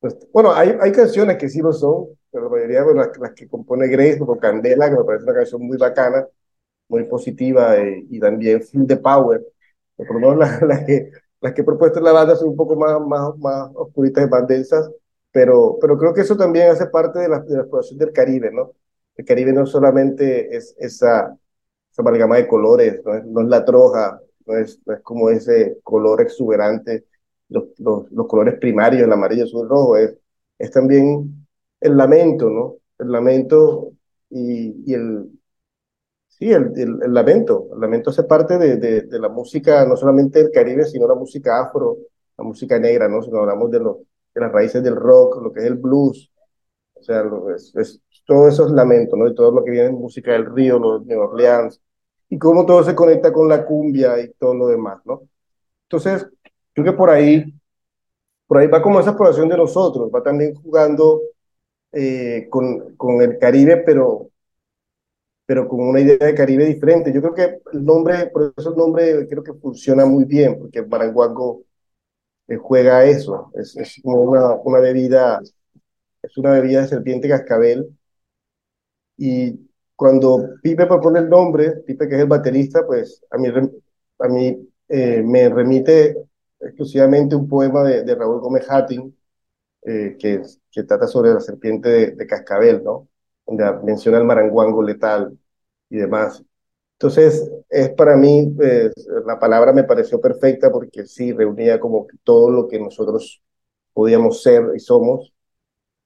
pues, 0.00 0.16
bueno, 0.32 0.52
hay, 0.52 0.76
hay 0.80 0.92
canciones 0.92 1.36
que 1.38 1.48
sí 1.48 1.60
lo 1.60 1.72
son, 1.72 2.08
pero 2.30 2.44
la 2.44 2.50
mayoría, 2.50 2.84
bueno, 2.84 3.02
las, 3.02 3.18
las 3.18 3.32
que 3.32 3.48
compone 3.48 3.88
Grace, 3.88 4.18
como 4.18 4.38
Candela, 4.38 4.90
que 4.90 4.96
me 4.96 5.04
parece 5.04 5.24
una 5.24 5.34
canción 5.34 5.62
muy 5.66 5.76
bacana, 5.78 6.26
muy 6.88 7.04
positiva 7.04 7.76
eh, 7.78 8.04
y 8.10 8.20
también 8.20 8.62
full 8.62 8.86
de 8.86 8.96
power. 8.96 9.44
Por 9.96 10.14
lo 10.14 10.20
menos 10.20 10.38
las, 10.38 10.62
las 10.62 10.84
que, 10.84 11.10
las 11.40 11.52
que 11.52 11.60
he 11.62 11.64
propuesto 11.64 11.98
en 11.98 12.04
la 12.04 12.12
banda 12.12 12.36
son 12.36 12.50
un 12.50 12.56
poco 12.56 12.76
más, 12.76 13.00
más, 13.06 13.36
más 13.38 13.70
oscuritas 13.74 14.26
y 14.26 14.30
más 14.30 14.46
densas, 14.46 14.90
pero, 15.32 15.78
pero 15.80 15.98
creo 15.98 16.14
que 16.14 16.22
eso 16.22 16.36
también 16.36 16.70
hace 16.70 16.86
parte 16.86 17.18
de 17.20 17.28
la, 17.28 17.40
de 17.40 17.54
la 17.54 17.60
exploración 17.62 17.98
del 17.98 18.12
Caribe, 18.12 18.50
¿no? 18.52 18.72
El 19.16 19.24
Caribe 19.24 19.52
no 19.52 19.66
solamente 19.66 20.56
es 20.56 20.74
esa, 20.78 21.36
esa 21.90 22.02
amalgama 22.02 22.36
de 22.36 22.46
colores, 22.48 23.00
no 23.04 23.14
es, 23.14 23.24
no 23.26 23.40
es 23.42 23.48
la 23.48 23.64
troja, 23.64 24.20
no 24.46 24.56
es, 24.56 24.80
no 24.86 24.94
es 24.94 25.00
como 25.02 25.30
ese 25.30 25.78
color 25.82 26.20
exuberante, 26.22 27.06
los, 27.48 27.64
los, 27.78 28.10
los 28.12 28.26
colores 28.26 28.58
primarios, 28.58 29.02
el 29.02 29.12
amarillo, 29.12 29.44
azul, 29.44 29.62
el 29.62 29.68
rojo, 29.68 29.96
es, 29.96 30.16
es 30.58 30.70
también 30.70 31.46
el 31.80 31.96
lamento, 31.96 32.50
¿no? 32.50 32.76
El 32.98 33.12
lamento 33.12 33.92
y, 34.30 34.90
y 34.90 34.94
el, 34.94 35.30
Sí, 36.38 36.52
el, 36.52 36.72
el, 36.76 37.02
el 37.02 37.14
lamento. 37.14 37.68
El 37.72 37.80
lamento 37.80 38.10
hace 38.10 38.22
parte 38.24 38.58
de, 38.58 38.76
de, 38.76 39.02
de, 39.02 39.18
la 39.18 39.28
música, 39.28 39.84
no 39.84 39.96
solamente 39.96 40.38
del 40.42 40.52
Caribe, 40.52 40.84
sino 40.84 41.08
la 41.08 41.14
música 41.14 41.60
afro, 41.60 41.96
la 42.36 42.44
música 42.44 42.78
negra, 42.78 43.08
¿no? 43.08 43.22
Si 43.22 43.30
hablamos 43.34 43.70
de, 43.70 43.80
lo, 43.80 44.00
de 44.34 44.40
las 44.40 44.52
raíces 44.52 44.82
del 44.82 44.94
rock, 44.96 45.42
lo 45.42 45.52
que 45.52 45.60
es 45.60 45.66
el 45.66 45.74
blues, 45.74 46.30
o 46.94 47.02
sea, 47.02 47.22
lo, 47.24 47.54
es, 47.54 47.74
es, 47.76 48.00
todo 48.26 48.48
eso 48.48 48.66
es 48.66 48.72
lamento, 48.72 49.16
¿no? 49.16 49.26
Y 49.28 49.34
todo 49.34 49.50
lo 49.52 49.64
que 49.64 49.72
viene 49.72 49.88
en 49.88 49.94
música 49.96 50.32
del 50.32 50.46
río, 50.46 50.78
los 50.78 51.04
New 51.06 51.20
Orleans, 51.20 51.80
y 52.28 52.38
cómo 52.38 52.66
todo 52.66 52.84
se 52.84 52.94
conecta 52.94 53.32
con 53.32 53.48
la 53.48 53.64
cumbia 53.64 54.20
y 54.20 54.32
todo 54.34 54.54
lo 54.54 54.68
demás, 54.68 55.00
¿no? 55.06 55.22
Entonces, 55.84 56.26
creo 56.74 56.84
que 56.86 56.92
por 56.92 57.10
ahí, 57.10 57.44
por 58.46 58.58
ahí 58.58 58.66
va 58.68 58.82
como 58.82 59.00
esa 59.00 59.10
exploración 59.10 59.48
de 59.48 59.56
nosotros, 59.56 60.10
va 60.14 60.22
también 60.22 60.54
jugando 60.54 61.20
eh, 61.92 62.48
con, 62.50 62.96
con 62.96 63.22
el 63.22 63.38
Caribe, 63.38 63.78
pero 63.78 64.30
pero 65.48 65.66
con 65.68 65.80
una 65.80 66.00
idea 66.00 66.18
de 66.18 66.34
Caribe 66.34 66.66
diferente. 66.66 67.12
Yo 67.12 67.22
creo 67.22 67.34
que 67.34 67.62
el 67.72 67.84
nombre, 67.84 68.26
por 68.28 68.52
eso 68.56 68.70
el 68.70 68.76
nombre 68.76 69.26
creo 69.28 69.42
que 69.42 69.54
funciona 69.54 70.04
muy 70.06 70.24
bien, 70.26 70.58
porque 70.58 70.80
el 70.80 70.88
Maranguango 70.88 71.64
eh, 72.48 72.56
juega 72.56 72.98
a 72.98 73.06
eso, 73.06 73.50
es, 73.54 73.76
es 73.76 74.00
como 74.02 74.22
una, 74.22 74.54
una 74.56 74.80
bebida, 74.80 75.40
es 76.22 76.36
una 76.38 76.52
bebida 76.52 76.82
de 76.82 76.88
serpiente 76.88 77.28
cascabel, 77.28 77.88
y, 79.16 79.68
cuando 79.96 80.50
Pipe 80.62 80.86
propone 80.86 81.20
el 81.20 81.28
nombre, 81.30 81.82
Pipe 81.86 82.08
que 82.08 82.16
es 82.16 82.20
el 82.22 82.28
baterista, 82.28 82.86
pues 82.86 83.22
a 83.30 83.38
mí, 83.38 83.48
a 84.18 84.28
mí 84.28 84.68
eh, 84.88 85.22
me 85.24 85.48
remite 85.48 86.16
exclusivamente 86.60 87.36
un 87.36 87.48
poema 87.48 87.82
de, 87.84 88.04
de 88.04 88.14
Raúl 88.14 88.40
Gómez 88.40 88.66
Hattin, 88.68 89.16
eh, 89.82 90.16
que, 90.18 90.42
que, 90.70 90.82
trata 90.84 91.06
sobre 91.06 91.32
la 91.32 91.40
serpiente 91.40 91.88
de, 91.88 92.10
de, 92.12 92.26
cascabel, 92.26 92.82
¿no? 92.84 93.08
Donde 93.46 93.64
menciona 93.84 94.18
el 94.18 94.24
maranguango 94.24 94.82
letal 94.82 95.37
y 95.90 95.96
demás. 95.98 96.42
Entonces, 96.94 97.50
es 97.68 97.90
para 97.90 98.16
mí, 98.16 98.52
pues, 98.56 98.92
la 99.26 99.38
palabra 99.38 99.72
me 99.72 99.84
pareció 99.84 100.20
perfecta 100.20 100.70
porque 100.72 101.06
sí, 101.06 101.32
reunía 101.32 101.80
como 101.80 102.06
todo 102.24 102.50
lo 102.50 102.68
que 102.68 102.78
nosotros 102.80 103.42
podíamos 103.92 104.42
ser 104.42 104.64
y 104.76 104.80
somos 104.80 105.32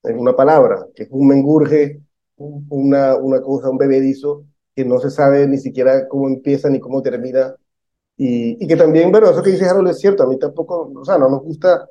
en 0.04 0.18
una 0.18 0.34
palabra, 0.36 0.86
que 0.94 1.04
es 1.04 1.08
un 1.12 1.28
mengurje, 1.28 2.02
una, 2.36 3.16
una 3.16 3.40
cosa, 3.42 3.70
un 3.70 3.78
bebedizo, 3.78 4.44
que 4.74 4.84
no 4.84 4.98
se 5.00 5.10
sabe 5.10 5.46
ni 5.48 5.58
siquiera 5.58 6.08
cómo 6.08 6.28
empieza 6.28 6.70
ni 6.70 6.80
cómo 6.80 7.02
termina. 7.02 7.54
Y, 8.16 8.62
y 8.64 8.68
que 8.68 8.76
también, 8.76 9.10
bueno, 9.12 9.30
eso 9.30 9.42
que 9.42 9.50
dice 9.52 9.66
Harold 9.68 9.90
es 9.90 10.00
cierto, 10.00 10.24
a 10.24 10.28
mí 10.28 10.38
tampoco, 10.38 10.92
o 10.94 11.04
sea, 11.04 11.18
no 11.18 11.28
nos 11.30 11.42
gusta 11.42 11.88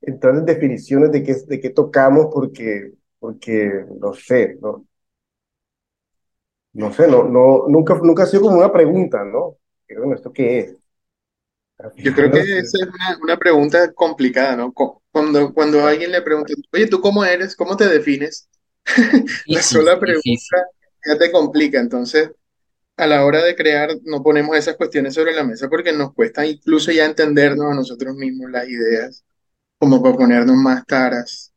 entrar 0.00 0.34
en 0.36 0.44
definiciones 0.46 1.12
de 1.12 1.22
qué, 1.22 1.34
de 1.46 1.60
qué 1.60 1.70
tocamos 1.70 2.28
porque, 2.32 2.92
porque, 3.18 3.86
no 4.00 4.14
sé, 4.14 4.58
no, 4.62 4.86
no 6.72 6.92
sé, 6.92 7.08
no, 7.08 7.24
no, 7.24 7.64
nunca, 7.68 7.94
nunca 8.02 8.22
ha 8.22 8.26
sido 8.26 8.42
como 8.42 8.58
una 8.58 8.72
pregunta, 8.72 9.24
¿no? 9.24 9.56
Pero 9.86 10.02
bueno, 10.02 10.16
¿esto 10.16 10.32
qué 10.32 10.58
es? 10.60 10.76
Yo 11.96 12.14
creo 12.14 12.30
que 12.30 12.40
esa 12.40 12.58
es 12.58 12.74
una, 12.74 13.18
una, 13.22 13.38
pregunta 13.38 13.92
complicada, 13.92 14.54
¿no? 14.54 14.72
Cuando, 14.72 15.52
cuando 15.54 15.86
alguien 15.86 16.12
le 16.12 16.20
pregunta, 16.22 16.52
oye, 16.72 16.86
¿tú 16.86 17.00
cómo 17.00 17.24
eres? 17.24 17.56
¿Cómo 17.56 17.76
te 17.76 17.88
defines? 17.88 18.48
la 19.46 19.62
sola 19.62 19.98
pregunta 19.98 20.66
ya 21.06 21.18
te 21.18 21.32
complica. 21.32 21.80
Entonces, 21.80 22.30
a 22.96 23.06
la 23.06 23.24
hora 23.24 23.42
de 23.42 23.56
crear, 23.56 23.90
no 24.04 24.22
ponemos 24.22 24.56
esas 24.56 24.76
cuestiones 24.76 25.14
sobre 25.14 25.32
la 25.32 25.42
mesa 25.42 25.68
porque 25.68 25.92
nos 25.92 26.12
cuesta 26.12 26.46
incluso 26.46 26.92
ya 26.92 27.06
entendernos 27.06 27.72
a 27.72 27.74
nosotros 27.74 28.14
mismos 28.14 28.50
las 28.50 28.68
ideas, 28.68 29.24
como 29.78 30.02
para 30.02 30.16
ponernos 30.16 30.56
más 30.56 30.84
taras, 30.86 31.52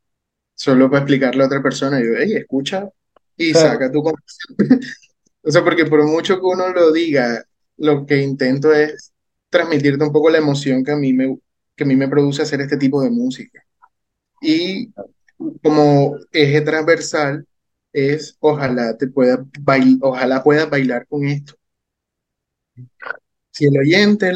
solo 0.55 0.89
para 0.89 1.01
explicarle 1.01 1.43
a 1.43 1.47
otra 1.47 1.61
persona. 1.61 1.99
Y 1.99 2.05
yo, 2.05 2.13
hey, 2.17 2.33
escucha 2.35 2.89
y 3.37 3.53
Claro. 3.53 3.79
saca 3.79 3.91
tu 3.91 4.03
conclusión. 4.03 4.57
O 5.43 5.51
sea, 5.51 5.63
porque 5.63 5.85
por 5.85 6.03
mucho 6.05 6.35
que 6.35 6.45
uno 6.45 6.69
lo 6.69 6.91
diga, 6.91 7.43
lo 7.77 8.05
que 8.05 8.21
intento 8.21 8.73
es 8.73 9.13
transmitirte 9.49 10.03
un 10.03 10.11
poco 10.13 10.29
la 10.29 10.37
emoción 10.39 10.83
que 10.83 10.91
a 10.91 10.95
mí 10.95 11.13
me, 11.13 11.37
que 11.75 11.83
a 11.83 11.87
mí 11.87 11.95
me 11.95 12.07
produce 12.07 12.41
hacer 12.43 12.61
este 12.61 12.77
tipo 12.77 13.01
de 13.01 13.09
música. 13.09 13.63
Y 14.41 14.93
como 15.63 16.17
eje 16.31 16.61
transversal 16.61 17.47
es 17.93 18.37
ojalá 18.41 18.97
te 18.97 19.07
pueda 19.07 19.45
bail- 19.61 19.99
ojalá 20.01 20.43
puedas 20.43 20.69
bailar 20.69 21.07
con 21.07 21.25
esto. 21.25 21.55
Si 23.51 23.65
el 23.65 23.77
oyente 23.77 24.31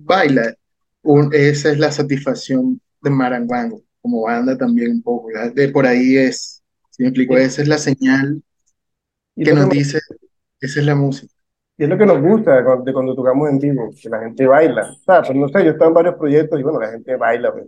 baila, 0.00 0.54
un- 1.02 1.30
esa 1.34 1.70
es 1.72 1.78
la 1.78 1.90
satisfacción 1.92 2.80
de 3.02 3.10
Maranguango, 3.10 3.82
como 4.02 4.22
banda 4.22 4.56
también 4.56 4.92
un 4.92 5.02
poco, 5.02 5.28
¿verdad? 5.28 5.52
De 5.54 5.68
por 5.70 5.86
ahí 5.86 6.16
es, 6.16 6.59
me 7.02 7.08
explico, 7.08 7.36
Y, 7.36 7.38
esa 7.38 7.62
es 7.62 7.68
la 7.68 7.78
señal 7.78 8.42
que 9.42 9.44
que 9.44 9.54
nos 9.54 9.68
me- 9.68 9.70
dice, 9.70 10.00
esa 10.60 10.80
es 10.80 10.86
la 10.86 10.94
música. 10.96 11.34
y 11.76 11.84
es 11.84 11.88
lo 11.88 11.96
que 11.98 12.06
nos 12.06 12.20
gusta 12.20 12.56
de 12.56 12.64
cuando, 12.64 12.84
de 12.84 12.92
cuando 12.92 13.14
tocamos 13.14 13.48
en 13.48 13.58
vivo, 13.58 13.90
que 14.00 14.08
la 14.10 14.20
gente 14.20 14.46
baila. 14.46 14.90
O 14.92 15.02
sea, 15.04 15.22
pues 15.22 15.34
no 15.36 15.48
sé, 15.48 15.60
yo 15.64 15.70
he 15.70 15.72
estado 15.72 15.88
en 15.88 15.94
varios 15.94 16.14
proyectos 16.16 16.60
y 16.60 16.62
bueno, 16.62 16.80
la 16.80 16.90
gente 16.90 17.16
baila, 17.16 17.52
pues. 17.52 17.66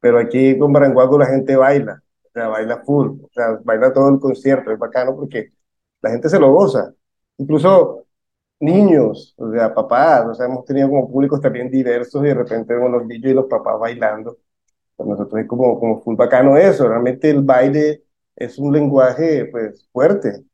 pero 0.00 0.18
aquí 0.18 0.58
con 0.58 0.72
Baranguaco 0.72 1.18
la 1.18 1.26
gente 1.26 1.56
baila, 1.56 2.02
o 2.24 2.30
sea, 2.32 2.48
baila 2.48 2.82
full, 2.84 3.08
o 3.24 3.30
sea, 3.32 3.58
baila 3.64 3.92
todo 3.92 4.10
el 4.10 4.20
concierto, 4.20 4.72
es 4.72 4.78
bacano 4.78 5.16
porque 5.16 5.52
la 6.02 6.10
gente 6.10 6.28
se 6.30 6.40
lo 6.40 6.52
goza. 6.52 6.94
Incluso 7.38 8.06
niños, 8.60 9.34
o 9.38 9.50
sea, 9.52 9.74
papás, 9.74 10.26
o 10.28 10.34
sea, 10.34 10.46
hemos 10.46 10.64
tenido 10.66 10.88
como 10.90 11.10
públicos 11.10 11.40
también 11.40 11.70
diversos 11.70 12.22
y 12.24 12.28
de 12.28 12.34
repente 12.34 12.74
vemos 12.74 12.90
los 12.92 13.06
niños 13.06 13.32
y 13.32 13.34
los 13.34 13.46
papás 13.46 13.78
bailando. 13.80 14.38
Para 14.96 15.10
nosotros 15.10 15.40
es 15.42 15.48
como, 15.48 15.78
como 15.80 16.02
full 16.02 16.16
bacano 16.16 16.56
eso, 16.58 16.88
realmente 16.88 17.30
el 17.30 17.42
baile 17.42 18.03
es 18.36 18.58
un 18.58 18.72
lenguaje 18.72 19.46
pues 19.46 19.88
fuerte, 19.92 20.44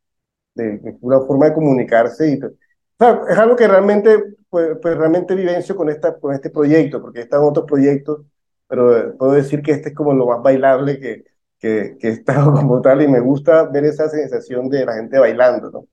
de, 0.54 0.78
de 0.78 0.98
una 1.00 1.20
forma 1.20 1.46
de 1.48 1.54
comunicarse 1.54 2.30
y 2.32 2.38
o 2.44 2.50
sea, 2.98 3.22
es 3.30 3.38
algo 3.38 3.56
que 3.56 3.68
realmente 3.68 4.36
pues, 4.50 4.78
pues 4.82 4.96
realmente 4.96 5.34
vivencio 5.34 5.76
con 5.76 5.88
esta 5.90 6.18
con 6.18 6.34
este 6.34 6.50
proyecto, 6.50 7.00
porque 7.00 7.20
están 7.20 7.40
otros 7.42 7.66
proyectos, 7.66 8.26
pero 8.68 8.96
eh, 8.98 9.12
puedo 9.18 9.32
decir 9.32 9.62
que 9.62 9.72
este 9.72 9.90
es 9.90 9.94
como 9.94 10.12
lo 10.14 10.26
más 10.26 10.42
bailable 10.42 10.98
que 11.00 11.24
que, 11.58 11.96
que 12.00 12.08
he 12.08 12.10
estado 12.12 12.52
como 12.54 12.80
tal 12.80 13.02
y 13.02 13.08
me 13.08 13.20
gusta 13.20 13.64
ver 13.64 13.84
esa 13.84 14.08
sensación 14.08 14.68
de 14.70 14.84
la 14.86 14.94
gente 14.94 15.18
bailando, 15.18 15.70
¿no? 15.70 15.86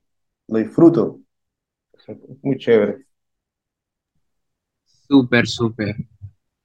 Lo 0.47 0.59
disfruto, 0.59 1.21
es 2.07 2.43
muy 2.43 2.57
chévere. 2.57 3.05
Súper, 5.07 5.45
súper. 5.47 5.95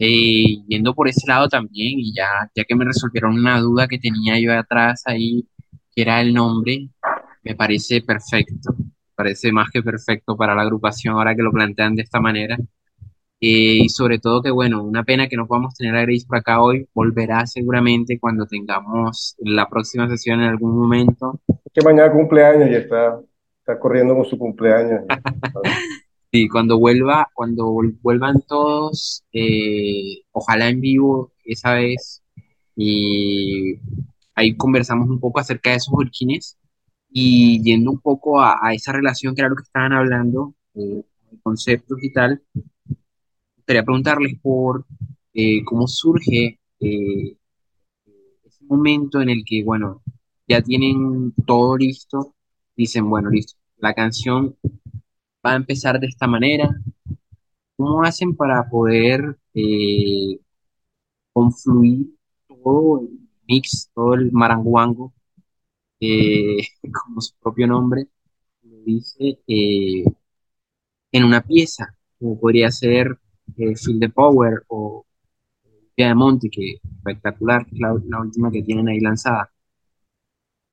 Eh, 0.04 0.64
yendo 0.66 0.94
por 0.96 1.06
ese 1.06 1.28
lado 1.28 1.48
también, 1.48 2.00
y 2.00 2.12
ya, 2.12 2.26
ya 2.56 2.64
que 2.64 2.74
me 2.74 2.84
resolvieron 2.84 3.38
una 3.38 3.60
duda 3.60 3.86
que 3.86 4.00
tenía 4.00 4.36
yo 4.40 4.52
atrás 4.52 5.04
ahí, 5.06 5.46
que 5.94 6.02
era 6.02 6.20
el 6.20 6.34
nombre, 6.34 6.88
me 7.44 7.54
parece 7.54 8.00
perfecto, 8.02 8.74
parece 9.14 9.52
más 9.52 9.70
que 9.70 9.80
perfecto 9.80 10.36
para 10.36 10.56
la 10.56 10.62
agrupación 10.62 11.14
ahora 11.14 11.36
que 11.36 11.42
lo 11.42 11.52
plantean 11.52 11.94
de 11.94 12.02
esta 12.02 12.18
manera. 12.18 12.56
Eh, 13.40 13.84
y 13.84 13.88
sobre 13.90 14.18
todo 14.18 14.42
que, 14.42 14.50
bueno, 14.50 14.82
una 14.82 15.04
pena 15.04 15.28
que 15.28 15.36
no 15.36 15.46
podamos 15.46 15.76
tener 15.76 15.94
a 15.94 16.02
Grace 16.02 16.26
por 16.26 16.38
acá 16.38 16.60
hoy, 16.60 16.88
volverá 16.92 17.46
seguramente 17.46 18.18
cuando 18.18 18.44
tengamos 18.46 19.36
la 19.38 19.68
próxima 19.68 20.08
sesión 20.08 20.40
en 20.40 20.48
algún 20.48 20.76
momento. 20.76 21.38
Es 21.46 21.72
que 21.72 21.84
mañana 21.84 22.10
cumpleaños 22.10 22.68
y 22.70 22.74
está, 22.74 23.20
está 23.60 23.78
corriendo 23.78 24.16
con 24.16 24.24
su 24.24 24.36
cumpleaños. 24.36 25.02
Y 26.32 26.48
cuando 26.48 26.78
vuelva, 26.78 27.28
cuando 27.34 27.72
vuelvan 28.02 28.42
todos, 28.48 29.24
eh, 29.32 30.22
ojalá 30.32 30.68
en 30.68 30.80
vivo 30.80 31.32
esa 31.44 31.74
vez, 31.74 32.22
y 32.74 33.76
ahí 34.34 34.56
conversamos 34.56 35.08
un 35.10 35.20
poco 35.20 35.40
acerca 35.40 35.70
de 35.70 35.76
esos 35.76 35.94
orquines 35.94 36.58
y 37.10 37.62
yendo 37.62 37.90
un 37.90 38.00
poco 38.00 38.40
a, 38.40 38.58
a 38.62 38.74
esa 38.74 38.92
relación 38.92 39.34
que 39.34 39.42
era 39.42 39.50
lo 39.50 39.56
que 39.56 39.64
estaban 39.64 39.92
hablando, 39.92 40.54
eh, 40.74 41.02
conceptos 41.42 41.98
y 42.02 42.12
tal, 42.12 42.42
quería 43.66 43.84
preguntarles 43.84 44.38
por 44.40 44.86
eh, 45.34 45.62
cómo 45.64 45.86
surge 45.86 46.58
eh, 46.80 47.36
ese 48.44 48.64
momento 48.64 49.20
en 49.20 49.30
el 49.30 49.44
que, 49.44 49.62
bueno, 49.64 50.02
ya 50.48 50.62
tienen 50.62 51.32
todo 51.46 51.76
listo, 51.76 52.34
dicen, 52.76 53.08
bueno, 53.08 53.30
listo, 53.30 53.54
la 53.78 53.94
canción 53.94 54.56
va 55.44 55.52
a 55.52 55.56
empezar 55.56 55.98
de 56.00 56.06
esta 56.06 56.26
manera, 56.26 56.70
¿cómo 57.76 58.02
hacen 58.04 58.36
para 58.36 58.68
poder 58.68 59.36
eh, 59.54 60.38
confluir 61.32 62.08
todo 62.48 63.00
el 63.02 63.08
mix, 63.48 63.90
todo 63.94 64.14
el 64.14 64.32
maranguango, 64.32 65.12
eh, 66.00 66.58
como 67.04 67.20
su 67.20 67.34
propio 67.40 67.66
nombre 67.66 68.06
lo 68.62 68.78
dice, 68.84 69.40
eh, 69.46 70.04
en 71.12 71.24
una 71.24 71.42
pieza, 71.42 71.96
como 72.18 72.38
podría 72.38 72.70
ser 72.70 73.18
Feel 73.56 74.00
the 74.00 74.08
Power 74.08 74.64
o 74.68 75.04
Via 75.96 76.08
de 76.08 76.14
Monte, 76.14 76.48
que 76.48 76.80
espectacular, 76.96 77.66
la, 77.72 77.94
la 78.08 78.20
última 78.20 78.50
que 78.50 78.62
tienen 78.62 78.88
ahí 78.88 79.00
lanzada. 79.00 79.52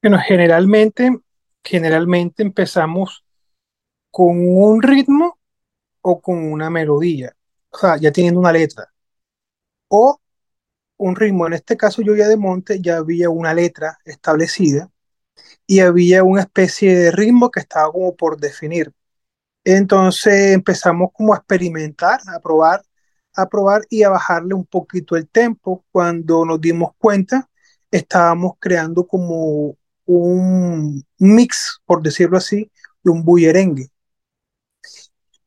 Bueno, 0.01 0.17
generalmente, 0.25 1.19
generalmente 1.61 2.41
empezamos 2.43 3.25
con 4.11 4.37
un 4.39 4.81
ritmo 4.81 5.39
o 6.01 6.21
con 6.21 6.51
una 6.51 6.69
melodía, 6.69 7.35
o 7.71 7.77
sea, 7.77 7.97
ya 7.97 8.11
teniendo 8.11 8.39
una 8.39 8.51
letra, 8.51 8.91
o 9.87 10.19
un 10.97 11.15
ritmo. 11.15 11.47
En 11.47 11.53
este 11.53 11.77
caso, 11.77 12.01
yo 12.01 12.15
ya 12.15 12.27
de 12.27 12.37
Monte 12.37 12.81
ya 12.81 12.97
había 12.97 13.29
una 13.29 13.53
letra 13.53 13.99
establecida 14.05 14.89
y 15.67 15.81
había 15.81 16.23
una 16.23 16.41
especie 16.41 16.97
de 16.97 17.11
ritmo 17.11 17.51
que 17.51 17.61
estaba 17.61 17.91
como 17.91 18.15
por 18.15 18.39
definir. 18.39 18.93
Entonces 19.63 20.53
empezamos 20.53 21.11
como 21.13 21.33
a 21.33 21.37
experimentar, 21.37 22.19
a 22.27 22.39
probar, 22.39 22.83
a 23.35 23.47
probar 23.47 23.83
y 23.89 24.03
a 24.03 24.09
bajarle 24.09 24.53
un 24.55 24.65
poquito 24.65 25.15
el 25.15 25.29
tempo. 25.29 25.85
Cuando 25.91 26.45
nos 26.45 26.61
dimos 26.61 26.91
cuenta, 26.97 27.49
estábamos 27.91 28.53
creando 28.59 29.07
como 29.07 29.77
un 30.05 31.05
mix, 31.19 31.79
por 31.85 32.01
decirlo 32.01 32.37
así, 32.37 32.71
de 33.03 33.11
un 33.11 33.23
bullerengue. 33.23 33.89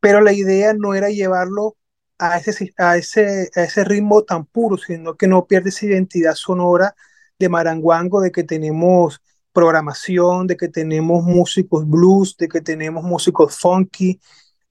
Pero 0.02 0.20
la 0.20 0.32
idea 0.32 0.74
no 0.74 0.94
era 0.94 1.10
llevarlo 1.10 1.76
a 2.18 2.38
ese, 2.38 2.74
a 2.78 2.96
ese, 2.98 3.50
a 3.56 3.62
ese 3.64 3.84
ritmo 3.84 4.24
tan 4.24 4.46
puro, 4.46 4.76
sino 4.78 5.16
que 5.16 5.28
no 5.28 5.46
pierde 5.46 5.70
esa 5.70 5.86
identidad 5.86 6.34
sonora 6.34 6.96
de 7.38 7.48
maranguango, 7.48 8.20
de 8.20 8.32
que 8.32 8.44
tenemos 8.44 9.22
programación, 9.52 10.46
de 10.48 10.56
que 10.56 10.68
tenemos 10.68 11.24
músicos 11.24 11.88
blues, 11.88 12.36
de 12.38 12.48
que 12.48 12.60
tenemos 12.60 13.04
músicos 13.04 13.56
funky, 13.58 14.20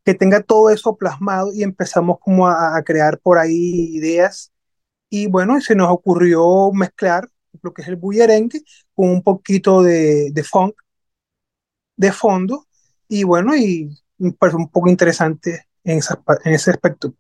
que 0.06 0.16
tenga 0.16 0.42
todo 0.44 0.70
eso 0.70 0.98
plasmado 0.98 1.54
y 1.54 1.64
empezamos 1.64 2.20
como 2.20 2.48
a, 2.48 2.82
crear 2.84 3.20
por 3.20 3.38
ahí 3.38 3.96
ideas. 3.96 4.52
Y 5.10 5.28
bueno, 5.28 5.62
se 5.62 5.76
nos 5.76 5.90
ocurrió 5.92 6.72
mezclar 6.74 7.30
lo 7.62 7.74
que 7.74 7.84
es 7.84 7.88
el 7.90 7.98
bullerengue 7.98 8.64
con 8.96 9.10
un 9.10 9.24
poquito 9.24 9.84
de, 9.84 10.32
de 10.32 10.44
funk 10.44 10.76
de 11.98 12.12
fondo 12.12 12.66
y 13.08 13.24
bueno, 13.24 13.56
y 13.56 13.98
un 14.22 14.70
poco 14.70 14.90
interesante 14.90 15.66
en, 15.84 15.98
esa, 16.00 16.22
en 16.46 16.54
ese 16.54 16.72
aspecto. 16.72 17.14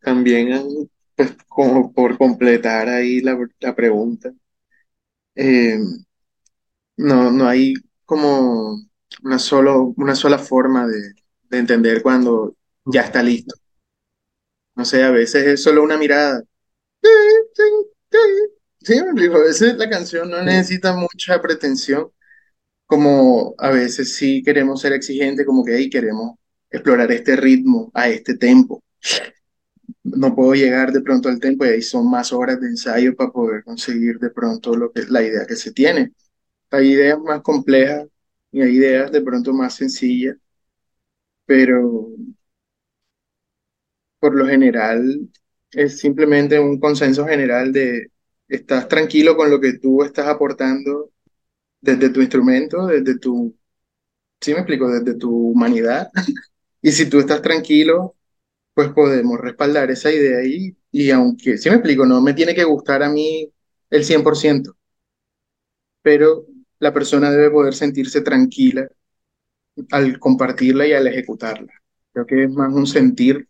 También, 0.00 0.88
pues, 1.14 1.36
como 1.48 1.92
por 1.92 2.16
completar 2.18 2.88
ahí 2.88 3.20
la, 3.20 3.36
la 3.60 3.74
pregunta, 3.74 4.32
eh, 5.34 5.78
no, 6.96 7.30
no 7.30 7.48
hay 7.48 7.74
como 8.04 8.76
una, 9.22 9.38
solo, 9.38 9.94
una 9.96 10.14
sola 10.14 10.38
forma 10.38 10.86
de, 10.86 11.12
de 11.50 11.58
entender 11.58 12.02
cuando 12.02 12.54
ya 12.84 13.02
está 13.02 13.22
listo. 13.22 13.54
No 14.76 14.84
sé, 14.84 15.02
a 15.02 15.10
veces 15.10 15.44
es 15.44 15.62
solo 15.64 15.82
una 15.82 15.96
mirada. 15.98 16.40
Sí, 18.86 18.96
a 18.98 19.38
veces 19.38 19.76
la 19.76 19.90
canción 19.90 20.30
no 20.30 20.40
necesita 20.42 20.94
mucha 20.96 21.42
pretensión, 21.42 22.08
como 22.86 23.54
a 23.58 23.70
veces 23.70 24.16
sí 24.16 24.42
queremos 24.44 24.80
ser 24.82 24.92
exigentes, 24.94 25.46
como 25.46 25.64
que 25.64 25.74
ahí 25.74 25.90
queremos 25.90 26.36
explorar 26.70 27.12
este 27.12 27.36
ritmo, 27.36 27.90
a 27.94 28.08
este 28.10 28.36
tempo. 28.38 28.84
No 30.04 30.34
puedo 30.34 30.54
llegar 30.54 30.92
de 30.92 31.00
pronto 31.02 31.28
al 31.28 31.38
tempo 31.40 31.64
y 31.64 31.68
ahí 31.68 31.82
son 31.82 32.10
más 32.10 32.32
horas 32.32 32.60
de 32.60 32.68
ensayo 32.68 33.14
para 33.16 33.30
poder 33.30 33.64
conseguir 33.64 34.18
de 34.18 34.30
pronto 34.30 34.76
lo 34.76 34.92
que, 34.92 35.02
la 35.08 35.22
idea 35.22 35.46
que 35.46 35.56
se 35.56 35.72
tiene. 35.72 36.12
Hay 36.70 36.92
ideas 36.92 37.18
más 37.20 37.42
complejas 37.42 38.06
y 38.52 38.62
hay 38.62 38.76
ideas 38.76 39.12
de 39.12 39.22
pronto 39.22 39.52
más 39.52 39.74
sencillas, 39.74 40.36
pero 41.46 42.08
por 44.18 44.34
lo 44.34 44.46
general 44.46 45.28
es 45.72 45.98
simplemente 45.98 46.58
un 46.58 46.78
consenso 46.80 47.26
general 47.26 47.72
de 47.72 48.10
estás 48.48 48.88
tranquilo 48.88 49.36
con 49.36 49.50
lo 49.50 49.60
que 49.60 49.74
tú 49.74 50.02
estás 50.02 50.26
aportando 50.26 51.10
desde 51.80 52.10
tu 52.10 52.20
instrumento, 52.20 52.86
desde 52.86 53.18
tu, 53.18 53.56
sí 54.40 54.52
me 54.52 54.60
explico, 54.60 54.88
desde 54.90 55.18
tu 55.18 55.30
humanidad. 55.50 56.10
y 56.82 56.92
si 56.92 57.08
tú 57.10 57.18
estás 57.20 57.42
tranquilo, 57.42 58.16
pues 58.74 58.90
podemos 58.90 59.40
respaldar 59.40 59.90
esa 59.90 60.12
idea 60.12 60.38
ahí. 60.40 60.76
Y 60.92 61.10
aunque, 61.10 61.58
sí 61.58 61.70
me 61.70 61.76
explico, 61.76 62.06
no 62.06 62.22
me 62.22 62.34
tiene 62.34 62.54
que 62.54 62.64
gustar 62.64 63.02
a 63.02 63.10
mí 63.10 63.50
el 63.90 64.04
100%, 64.04 64.76
pero 66.02 66.46
la 66.78 66.92
persona 66.92 67.30
debe 67.30 67.50
poder 67.50 67.74
sentirse 67.74 68.20
tranquila 68.22 68.88
al 69.90 70.18
compartirla 70.18 70.86
y 70.86 70.92
al 70.92 71.06
ejecutarla. 71.06 71.72
Creo 72.12 72.26
que 72.26 72.44
es 72.44 72.50
más 72.50 72.72
un 72.72 72.86
sentir, 72.86 73.48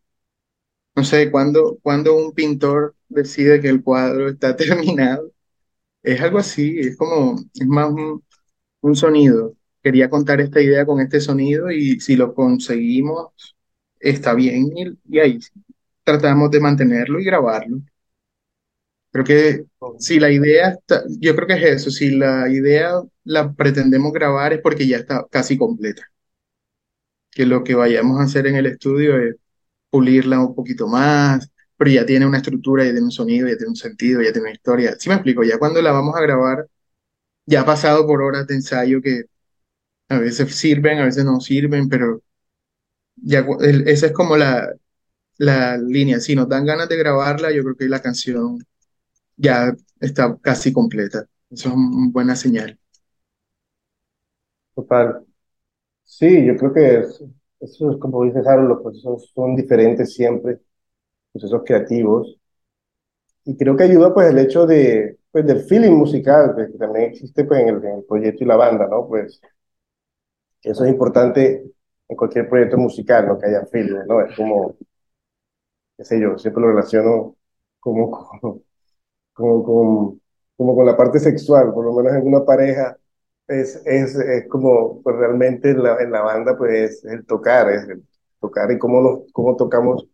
no 0.97 1.05
sé, 1.05 1.31
cuando, 1.31 1.79
cuando 1.83 2.17
un 2.17 2.33
pintor 2.33 2.96
decide 3.09 3.61
que 3.61 3.69
el 3.69 3.83
cuadro 3.83 4.29
está 4.31 4.57
terminado, 4.57 5.33
es 6.03 6.21
algo 6.21 6.39
así, 6.39 6.79
es 6.81 6.97
como, 6.97 7.37
es 7.55 7.67
más 7.67 7.93
un, 8.83 8.97
sonido. 8.97 9.57
Quería 9.83 10.11
contar 10.11 10.41
esta 10.41 10.61
idea 10.63 10.87
con 10.87 11.01
este 11.01 11.21
sonido 11.21 11.71
y 11.71 12.01
si 12.01 12.17
lo 12.17 12.35
conseguimos, 12.35 13.57
está 14.01 14.35
bien 14.35 14.71
y, 14.77 15.17
y 15.17 15.21
ahí 15.21 15.41
tratamos 16.05 16.51
de 16.51 16.61
mantenerlo 16.61 17.21
y 17.21 17.25
grabarlo. 17.25 17.81
Creo 19.11 19.25
que 19.25 19.67
si 19.99 20.21
la 20.21 20.31
idea 20.31 20.71
está, 20.71 21.03
yo 21.21 21.35
creo 21.35 21.49
que 21.49 21.55
es 21.55 21.83
eso, 21.83 21.91
si 21.91 22.11
la 22.17 22.49
idea 22.51 22.93
la 23.25 23.53
pretendemos 23.55 24.13
grabar 24.13 24.53
es 24.53 24.61
porque 24.61 24.87
ya 24.87 24.99
está 24.99 25.27
casi 25.31 25.57
completa. 25.57 26.03
Que 27.31 27.47
lo 27.47 27.63
que 27.65 27.75
vayamos 27.75 28.19
a 28.21 28.25
hacer 28.25 28.47
en 28.47 28.57
el 28.57 28.67
estudio 28.67 29.19
es 29.19 29.37
pulirla 29.91 30.41
un 30.41 30.55
poquito 30.55 30.89
más, 30.89 31.51
pero 31.77 31.91
ya 31.91 32.07
tiene 32.07 32.27
una 32.27 32.39
estructura, 32.39 32.85
ya 32.85 32.91
tiene 32.93 33.07
un 33.07 33.11
sonido, 33.13 33.49
ya 33.49 33.57
tiene 33.57 33.71
un 33.71 33.77
sentido, 33.77 34.23
ya 34.23 34.33
tiene 34.33 34.49
una 34.49 34.55
historia. 34.55 34.97
¿Sí 34.99 35.09
me 35.09 35.17
explico? 35.17 35.43
Ya 35.45 35.59
cuando 35.59 35.83
la 35.83 35.93
vamos 35.93 36.17
a 36.17 36.21
grabar, 36.23 36.69
ya 37.47 37.63
ha 37.63 37.67
pasado 37.67 38.07
por 38.07 38.23
horas 38.23 38.47
de 38.49 38.55
ensayo 38.57 39.03
que 39.03 39.25
a 40.09 40.19
veces 40.19 40.55
sirven, 40.57 40.99
a 41.01 41.07
veces 41.07 41.25
no 41.25 41.41
sirven, 41.41 41.89
pero 41.89 42.23
ya 43.17 43.47
el- 43.61 43.89
esa 43.89 44.07
es 44.07 44.13
como 44.13 44.37
la, 44.37 44.73
la 45.39 45.79
línea. 45.79 46.21
Si 46.21 46.35
nos 46.37 46.49
dan 46.49 46.67
ganas 46.67 46.89
de 46.91 46.97
grabarla, 46.99 47.53
yo 47.53 47.63
creo 47.65 47.77
que 47.77 47.89
la 47.89 48.03
canción 48.03 48.59
ya 49.37 49.75
está 50.01 50.37
casi 50.43 50.73
completa. 50.75 51.27
Eso 51.51 51.71
es 51.71 51.75
una 51.77 52.11
buena 52.13 52.37
señal. 52.37 52.79
Total. 54.75 55.25
Sí, 56.05 56.47
yo 56.47 56.57
creo 56.57 56.73
que 56.75 56.99
es- 57.01 57.25
eso 57.61 57.93
es 57.93 57.99
como 57.99 58.25
dice 58.25 58.41
Harold, 58.47 58.69
los 58.71 58.83
procesos 58.83 59.33
son 59.35 59.57
diferentes 59.57 60.15
siempre, 60.15 60.61
procesos 61.39 61.63
creativos. 61.65 62.37
Y 63.45 63.57
creo 63.57 63.77
que 63.77 63.85
ayuda 63.85 64.13
pues 64.13 64.29
el 64.31 64.39
hecho 64.39 64.67
de, 64.67 65.19
pues, 65.31 65.47
del 65.47 65.61
feeling 65.61 65.93
musical, 65.93 66.53
pues, 66.55 66.71
que 66.73 66.79
también 66.79 67.11
existe 67.11 67.45
pues 67.45 67.61
en 67.63 67.69
el, 67.69 67.77
en 67.85 67.99
el 67.99 68.05
proyecto 68.05 68.45
y 68.45 68.47
la 68.47 68.57
banda, 68.57 68.87
¿no? 68.89 69.07
Pues 69.09 69.41
eso 70.63 70.85
es 70.85 70.91
importante 70.91 71.65
en 72.09 72.17
cualquier 72.17 72.49
proyecto 72.49 72.77
musical, 72.79 73.27
¿no? 73.27 73.39
Que 73.39 73.47
haya 73.47 73.67
feeling, 73.67 74.07
¿no? 74.07 74.21
Es 74.25 74.37
como, 74.37 74.77
qué 75.97 76.05
sé 76.05 76.21
yo, 76.21 76.39
siempre 76.39 76.63
lo 76.63 76.69
relaciono 76.69 77.37
como, 77.81 78.11
como, 78.41 78.63
como, 79.35 79.65
con, 79.65 80.23
como 80.57 80.77
con 80.77 80.87
la 80.87 80.97
parte 80.97 81.19
sexual, 81.21 81.73
por 81.75 81.85
lo 81.87 81.95
menos 81.95 82.15
en 82.15 82.29
una 82.29 82.45
pareja, 82.45 82.99
es, 83.49 83.83
es, 83.87 84.17
es 84.17 84.49
como, 84.49 85.03
pues 85.03 85.17
realmente 85.17 85.71
en 85.73 85.83
la, 85.83 85.99
en 86.03 86.13
la 86.13 86.23
banda, 86.23 86.57
pues 86.59 87.03
es 87.03 87.07
el 87.07 87.27
tocar, 87.27 87.71
es 87.71 87.89
el 87.89 88.05
tocar 88.41 88.71
y 88.73 88.79
cómo 88.79 89.01
nos, 89.03 89.33
cómo 89.33 89.57
tocamos 89.57 90.07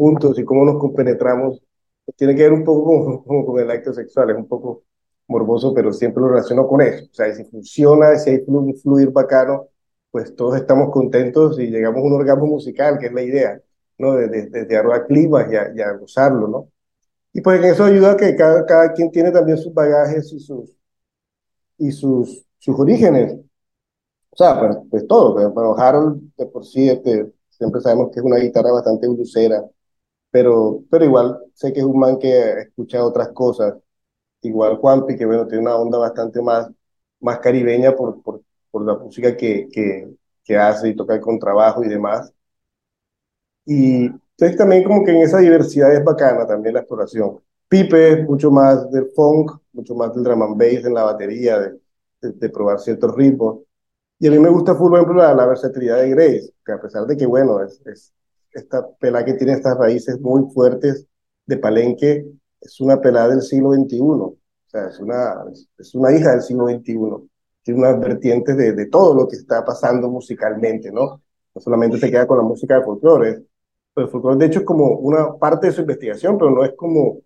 juntos 0.00 0.38
y 0.38 0.44
cómo 0.44 0.64
nos 0.64 0.78
compenetramos, 0.80 1.60
pues 2.04 2.16
tiene 2.16 2.34
que 2.34 2.42
ver 2.44 2.52
un 2.52 2.64
poco 2.64 3.22
como 3.26 3.44
con 3.46 3.60
el 3.60 3.70
acto 3.70 3.92
sexual, 3.92 4.30
es 4.30 4.36
un 4.36 4.48
poco 4.48 4.84
morboso, 5.28 5.74
pero 5.74 5.92
siempre 5.92 6.22
lo 6.22 6.28
relaciono 6.30 6.66
con 6.66 6.80
eso, 6.80 7.04
o 7.10 7.14
sea, 7.14 7.32
si 7.34 7.44
funciona, 7.44 8.16
si 8.18 8.30
hay 8.30 8.44
un 8.46 8.74
fluir 8.76 9.10
bacano, 9.10 9.68
pues 10.10 10.34
todos 10.34 10.56
estamos 10.56 10.90
contentos 10.90 11.58
y 11.60 11.66
llegamos 11.68 12.00
a 12.02 12.06
un 12.06 12.14
orgasmo 12.14 12.46
musical, 12.46 12.98
que 12.98 13.06
es 13.06 13.12
la 13.12 13.22
idea, 13.22 13.60
¿no? 13.98 14.14
De, 14.14 14.28
de, 14.28 14.46
de, 14.48 14.64
de 14.64 14.76
arrojar 14.76 15.06
climas 15.06 15.52
y 15.52 15.56
a, 15.56 15.72
y 15.74 15.80
a 15.80 15.92
gozarlo, 15.92 16.48
¿no? 16.48 16.68
Y 17.32 17.40
pues 17.42 17.64
eso 17.64 17.84
ayuda 17.84 18.16
que 18.16 18.36
cada, 18.36 18.66
cada 18.66 18.92
quien 18.92 19.10
tiene 19.10 19.32
también 19.32 19.58
sus 19.58 19.74
bagajes 19.74 20.32
y 20.32 20.40
sus, 20.40 20.76
y 21.78 21.92
sus, 21.92 22.46
sus 22.58 22.78
orígenes. 22.78 23.34
O 24.30 24.36
sea, 24.36 24.58
pues, 24.60 24.76
pues 24.90 25.06
todo. 25.06 25.34
Pues, 25.34 25.48
bueno, 25.52 25.76
Harold 25.76 26.22
de 26.36 26.46
por 26.46 26.64
sí 26.64 26.88
este, 26.88 27.32
siempre 27.50 27.80
sabemos 27.80 28.10
que 28.12 28.20
es 28.20 28.26
una 28.26 28.38
guitarra 28.38 28.72
bastante 28.72 29.08
blusera, 29.08 29.64
pero, 30.30 30.82
pero 30.90 31.04
igual 31.04 31.38
sé 31.54 31.72
que 31.72 31.80
es 31.80 31.86
un 31.86 31.98
man 31.98 32.18
que 32.18 32.60
escucha 32.60 33.04
otras 33.04 33.28
cosas. 33.30 33.74
Igual 34.42 34.76
Juanpi, 34.78 35.16
que 35.16 35.26
bueno, 35.26 35.46
tiene 35.48 35.62
una 35.64 35.76
onda 35.76 35.98
bastante 35.98 36.42
más, 36.42 36.70
más 37.20 37.40
caribeña 37.40 37.96
por, 37.96 38.22
por, 38.22 38.42
por 38.70 38.84
la 38.86 38.96
música 38.96 39.36
que, 39.36 39.68
que, 39.72 40.10
que 40.44 40.56
hace 40.58 40.88
y 40.90 40.96
toca 40.96 41.14
el 41.14 41.20
contrabajo 41.22 41.84
y 41.84 41.88
demás. 41.88 42.32
Y 43.66 44.06
entonces 44.06 44.56
también 44.56 44.84
como 44.84 45.04
que 45.04 45.12
en 45.12 45.18
esa 45.22 45.38
diversidad 45.38 45.92
es 45.94 46.04
bacana 46.04 46.46
también 46.46 46.74
la 46.74 46.80
exploración. 46.80 47.40
Pipe 47.68 48.12
es 48.12 48.28
mucho 48.28 48.50
más 48.50 48.90
del 48.90 49.06
funk, 49.14 49.52
mucho 49.72 49.94
más 49.94 50.12
del 50.14 50.24
drum 50.24 50.42
and 50.42 50.56
bass 50.58 50.84
en 50.84 50.94
la 50.94 51.04
batería, 51.04 51.58
de, 51.58 51.78
de, 52.20 52.32
de 52.32 52.48
probar 52.50 52.80
ciertos 52.80 53.14
ritmos. 53.14 53.60
Y 54.18 54.28
a 54.28 54.30
mí 54.32 54.38
me 54.38 54.50
gusta, 54.50 54.78
por 54.78 54.94
ejemplo, 54.94 55.16
la, 55.22 55.34
la 55.34 55.46
versatilidad 55.46 55.98
de 55.98 56.10
Grace, 56.10 56.54
que 56.64 56.72
a 56.72 56.80
pesar 56.80 57.06
de 57.06 57.16
que, 57.16 57.26
bueno, 57.26 57.62
es, 57.62 57.80
es 57.86 58.14
esta 58.52 58.86
pelada 58.98 59.24
que 59.24 59.34
tiene 59.34 59.54
estas 59.54 59.76
raíces 59.78 60.20
muy 60.20 60.50
fuertes 60.52 61.06
de 61.46 61.56
Palenque, 61.58 62.26
es 62.60 62.80
una 62.80 63.00
pelada 63.00 63.30
del 63.30 63.42
siglo 63.42 63.72
XXI. 63.72 64.00
O 64.00 64.36
sea, 64.66 64.88
es 64.88 64.98
una, 65.00 65.44
es 65.78 65.94
una 65.94 66.12
hija 66.12 66.32
del 66.32 66.42
siglo 66.42 66.68
XXI. 66.68 67.28
Tiene 67.62 67.80
unas 67.80 68.00
vertientes 68.00 68.56
de, 68.56 68.72
de 68.72 68.86
todo 68.86 69.14
lo 69.14 69.28
que 69.28 69.36
está 69.36 69.64
pasando 69.64 70.08
musicalmente, 70.08 70.90
¿no? 70.92 71.22
No 71.54 71.60
solamente 71.60 71.98
se 71.98 72.10
queda 72.10 72.26
con 72.26 72.38
la 72.38 72.44
música 72.44 72.76
de 72.76 72.84
folclore, 72.84 73.44
pues 73.92 74.06
el 74.06 74.10
folclore, 74.10 74.36
de 74.38 74.46
hecho, 74.46 74.60
es 74.60 74.64
como 74.64 74.86
una 74.98 75.36
parte 75.36 75.66
de 75.68 75.72
su 75.72 75.80
investigación, 75.82 76.38
pero 76.38 76.50
no 76.50 76.64
es 76.64 76.72
como, 76.76 77.20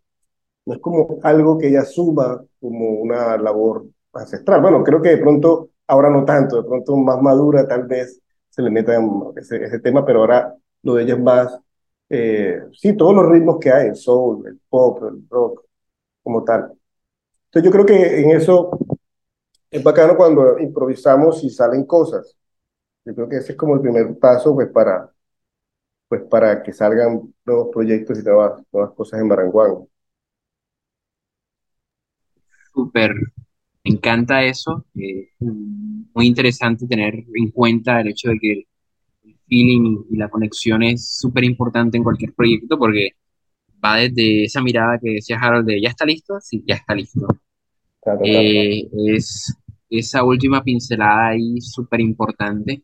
no 0.66 0.74
es 0.74 0.80
como 0.80 1.18
algo 1.22 1.58
que 1.58 1.68
ella 1.68 1.82
asuma 1.82 2.42
como 2.60 2.90
una 3.00 3.36
labor 3.36 3.86
ancestral. 4.12 4.62
Bueno, 4.62 4.82
creo 4.82 5.02
que 5.02 5.10
de 5.10 5.18
pronto, 5.18 5.70
ahora 5.86 6.10
no 6.10 6.24
tanto, 6.24 6.62
de 6.62 6.68
pronto 6.68 6.96
más 6.96 7.20
madura 7.20 7.68
tal 7.68 7.86
vez 7.86 8.20
se 8.48 8.62
le 8.62 8.70
meta 8.70 8.94
en 8.94 9.10
ese, 9.36 9.62
ese 9.64 9.80
tema, 9.80 10.04
pero 10.06 10.20
ahora 10.20 10.54
lo 10.84 10.94
de 10.96 11.04
ella 11.04 11.14
es 11.16 11.20
más, 11.20 11.60
eh, 12.10 12.60
sí, 12.74 12.96
todos 12.96 13.14
los 13.14 13.28
ritmos 13.30 13.58
que 13.60 13.72
hay, 13.72 13.88
el 13.88 13.96
soul, 13.96 14.46
el 14.48 14.60
pop, 14.70 15.02
el 15.04 15.26
rock, 15.30 15.64
como 16.22 16.44
tal. 16.44 16.72
Entonces 17.46 17.64
yo 17.64 17.70
creo 17.72 17.86
que 17.86 18.20
en 18.22 18.32
eso 18.32 18.70
es 19.70 19.82
bacano 19.82 20.16
cuando 20.16 20.58
improvisamos 20.58 21.44
y 21.44 21.50
salen 21.50 21.84
cosas. 21.86 22.36
Yo 23.04 23.14
creo 23.14 23.28
que 23.28 23.36
ese 23.38 23.52
es 23.52 23.58
como 23.58 23.74
el 23.74 23.80
primer 23.82 24.18
paso, 24.18 24.54
pues, 24.54 24.68
para 24.70 25.10
pues 26.08 26.22
para 26.30 26.62
que 26.62 26.72
salgan 26.72 27.34
nuevos 27.44 27.68
proyectos 27.72 28.18
y 28.18 28.22
nuevas, 28.22 28.62
nuevas 28.72 28.92
cosas 28.94 29.20
en 29.20 29.28
Maranguán. 29.28 29.86
Súper, 32.72 33.12
me 33.84 33.92
encanta 33.92 34.44
eso. 34.44 34.84
eh, 34.96 35.30
muy 35.40 36.26
interesante 36.26 36.86
tener 36.86 37.14
en 37.34 37.50
cuenta 37.50 38.00
el 38.00 38.08
hecho 38.08 38.30
de 38.30 38.38
que 38.40 38.64
feeling 39.46 40.04
y, 40.10 40.16
la 40.16 40.28
conexión 40.28 40.82
es 40.82 41.18
súper 41.18 41.44
importante 41.44 41.96
en 41.96 42.04
cualquier 42.04 42.32
proyecto 42.34 42.78
porque 42.78 43.10
va 43.84 43.96
desde 43.96 44.44
esa 44.44 44.62
mirada 44.62 44.98
que 44.98 45.14
decía 45.14 45.38
Harold 45.38 45.66
de 45.66 45.80
¿ya 45.80 45.90
está 45.90 46.04
listo? 46.04 46.40
Sí, 46.40 46.64
ya 46.66 46.76
está 46.76 46.94
listo. 46.94 47.26
Ta. 48.02 48.18
Eh, 48.24 48.88
es 49.06 49.54
esa 49.90 50.24
última 50.24 50.62
pincelada 50.62 51.28
ahí 51.28 51.60
súper 51.60 52.00
importante. 52.00 52.82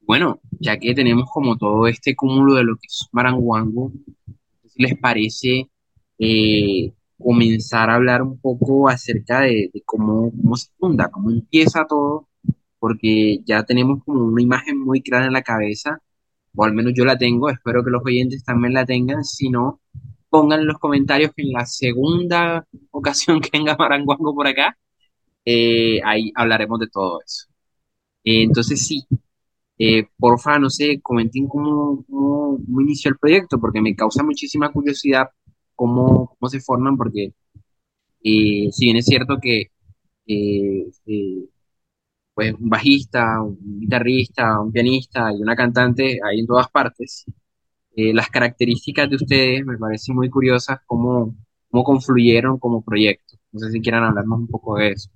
Bueno, 0.00 0.40
ya 0.60 0.78
que 0.78 0.94
tenemos 0.94 1.28
como 1.32 1.56
todo 1.56 1.86
este 1.88 2.14
cúmulo 2.14 2.54
de 2.54 2.64
lo 2.64 2.76
que 2.76 2.86
es 2.86 3.08
Maranguango, 3.12 3.92
si 4.64 4.82
les 4.82 4.96
parece 4.98 5.68
eh, 6.18 6.92
comenzar 7.18 7.90
a 7.90 7.96
hablar 7.96 8.22
un 8.22 8.38
poco 8.38 8.88
acerca 8.88 9.40
de, 9.40 9.70
de 9.72 9.82
cómo, 9.84 10.30
cómo 10.30 10.56
se 10.56 10.70
funda, 10.78 11.10
cómo 11.10 11.30
empieza 11.30 11.86
todo, 11.88 12.28
porque 12.78 13.38
ya 13.46 13.64
tenemos 13.64 14.02
como 14.04 14.24
una 14.24 14.42
imagen 14.42 14.78
muy 14.78 15.02
clara 15.02 15.26
en 15.26 15.32
la 15.32 15.42
cabeza, 15.42 15.98
o 16.54 16.64
al 16.64 16.72
menos 16.74 16.92
yo 16.96 17.04
la 17.04 17.18
tengo, 17.18 17.48
espero 17.50 17.84
que 17.84 17.90
los 17.90 18.02
oyentes 18.04 18.44
también 18.44 18.74
la 18.74 18.86
tengan, 18.86 19.24
si 19.24 19.50
no, 19.50 19.80
pongan 20.30 20.60
en 20.60 20.66
los 20.68 20.78
comentarios 20.78 21.32
que 21.34 21.42
en 21.42 21.52
la 21.52 21.66
segunda 21.66 22.66
ocasión 22.90 23.40
que 23.42 23.50
venga 23.52 23.76
Maranguango 23.78 24.34
por 24.34 24.46
acá, 24.46 24.76
eh, 25.44 26.00
ahí 26.04 26.32
hablaremos 26.34 26.80
de 26.80 26.88
todo 26.88 27.20
eso. 27.24 27.46
Eh, 28.24 28.42
entonces 28.42 28.86
sí, 28.86 29.06
eh, 29.78 30.08
porfa, 30.18 30.58
no 30.58 30.70
sé, 30.70 31.00
comenten 31.02 31.46
cómo, 31.48 32.04
cómo, 32.08 32.58
cómo 32.64 32.80
inició 32.80 33.10
el 33.10 33.18
proyecto, 33.18 33.60
porque 33.60 33.80
me 33.80 33.94
causa 33.94 34.22
muchísima 34.22 34.72
curiosidad 34.72 35.28
cómo, 35.74 36.36
cómo 36.38 36.50
se 36.50 36.60
forman, 36.60 36.96
porque 36.96 37.32
eh, 38.22 38.68
si 38.72 38.86
bien 38.86 38.96
es 38.96 39.06
cierto 39.06 39.38
que 39.40 39.70
eh, 40.26 40.86
eh, 41.06 41.44
pues 42.36 42.54
un 42.54 42.70
bajista, 42.70 43.42
un 43.42 43.80
guitarrista, 43.80 44.60
un 44.60 44.72
pianista 44.72 45.32
y 45.34 45.42
una 45.42 45.56
cantante 45.56 46.20
hay 46.24 46.40
en 46.40 46.46
todas 46.46 46.70
partes, 46.70 47.26
eh, 47.96 48.14
las 48.14 48.30
características 48.30 49.10
de 49.10 49.16
ustedes 49.16 49.66
me 49.66 49.78
parecen 49.78 50.16
muy 50.16 50.30
curiosas, 50.30 50.78
cómo, 50.86 51.34
cómo 51.70 51.84
confluyeron 51.84 52.58
como 52.58 52.82
proyecto. 52.84 53.36
No 53.52 53.60
sé 53.60 53.72
si 53.72 53.80
quieran 53.82 54.04
hablarnos 54.04 54.40
un 54.40 54.48
poco 54.48 54.76
de 54.78 54.92
eso. 54.92 55.10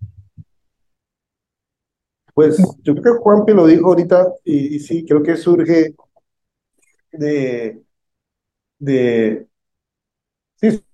Pues 2.35 2.57
yo 2.83 2.95
creo 2.97 3.15
que 3.15 3.21
Juanpi 3.23 3.53
lo 3.53 3.67
dijo 3.67 3.87
ahorita 3.89 4.27
y, 4.45 4.77
y 4.77 4.79
sí, 4.81 5.05
creo 5.07 5.23
que 5.23 5.37
surge 5.37 5.95
de, 7.13 7.83
de, 8.79 9.49
sí, 10.61 10.85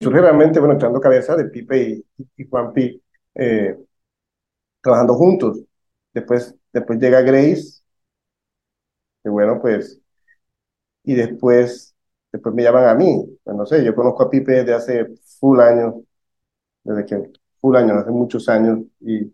surge 0.00 0.20
realmente, 0.20 0.60
bueno, 0.60 0.74
echando 0.74 1.00
cabeza 1.00 1.36
de 1.36 1.46
Pipe 1.46 1.82
y, 1.82 2.06
y 2.36 2.48
Juanpi 2.48 3.02
eh, 3.34 3.76
trabajando 4.80 5.14
juntos. 5.14 5.60
Después, 6.14 6.54
después 6.72 6.98
llega 7.00 7.20
Grace, 7.22 7.82
que 9.22 9.30
bueno, 9.30 9.60
pues, 9.60 10.00
y 11.04 11.14
después, 11.14 11.94
después 12.32 12.54
me 12.54 12.62
llaman 12.62 12.84
a 12.88 12.94
mí. 12.94 13.24
Pues 13.42 13.56
no 13.56 13.66
sé, 13.66 13.84
yo 13.84 13.94
conozco 13.94 14.24
a 14.24 14.30
Pipe 14.30 14.52
desde 14.52 14.74
hace 14.74 15.06
full 15.40 15.60
años, 15.60 15.94
desde 16.84 17.06
que, 17.06 17.32
full 17.60 17.76
años, 17.76 17.98
hace 17.98 18.12
muchos 18.12 18.48
años, 18.48 18.80
y, 19.00 19.32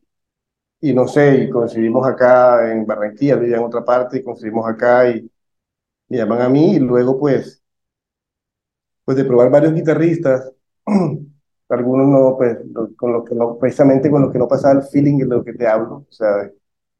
y 0.81 0.95
no 0.95 1.09
sé, 1.09 1.37
y 1.45 1.51
coincidimos 1.51 2.07
acá 2.09 2.73
en 2.73 2.87
Barranquilla, 2.87 3.37
vivía 3.37 3.59
en 3.59 3.65
otra 3.65 3.85
parte, 3.85 4.19
y 4.19 4.25
coincidimos 4.25 4.69
acá, 4.69 5.11
y 5.11 5.31
me 6.09 6.19
llaman 6.19 6.43
a 6.43 6.49
mí, 6.49 6.77
y 6.77 6.81
luego 6.81 7.19
pues, 7.21 7.63
pues 9.05 9.17
de 9.17 9.25
probar 9.25 9.51
varios 9.51 9.75
guitarristas, 9.75 10.53
algunos 11.75 12.09
no, 12.09 12.37
pues, 12.37 12.59
lo- 12.73 12.95
con 12.97 13.13
los 13.13 13.25
que 13.29 13.35
no, 13.35 13.59
precisamente 13.59 14.11
con 14.11 14.23
los 14.23 14.33
que 14.33 14.39
no 14.39 14.49
pasaba 14.49 14.75
el 14.81 14.83
feeling 14.89 15.19
de 15.19 15.27
lo 15.27 15.45
que 15.45 15.53
te 15.55 15.67
hablo, 15.67 16.07
o 16.09 16.13
sea, 16.13 16.37
de, 16.37 16.55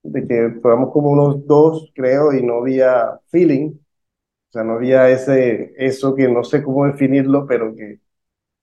de 0.05 0.27
que 0.29 0.61
probamos 0.61 0.93
como 0.93 1.11
unos 1.11 1.47
dos, 1.47 1.91
creo, 1.95 2.33
y 2.33 2.43
no 2.43 2.59
había 2.59 3.21
feeling, 3.31 3.73
o 3.73 4.53
sea, 4.53 4.65
no 4.65 4.75
había 4.75 5.09
ese, 5.11 5.75
eso 5.77 6.15
que 6.15 6.29
no 6.29 6.45
sé 6.45 6.63
cómo 6.63 6.87
definirlo, 6.87 7.47
pero 7.47 7.75
que, 7.75 8.01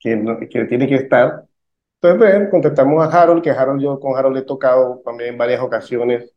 que, 0.00 0.16
no- 0.16 0.38
que 0.38 0.64
tiene 0.66 0.88
que 0.88 0.96
estar. 0.96 1.46
Entonces, 2.02 2.18
pues, 2.40 2.50
contactamos 2.50 3.04
a 3.06 3.22
Harold, 3.22 3.42
que 3.42 3.50
Harold, 3.50 3.82
yo 3.82 4.00
con 4.00 4.16
Harold 4.16 4.38
he 4.38 4.42
tocado 4.44 5.02
también 5.04 5.30
en 5.32 5.38
varias 5.38 5.60
ocasiones, 5.62 6.32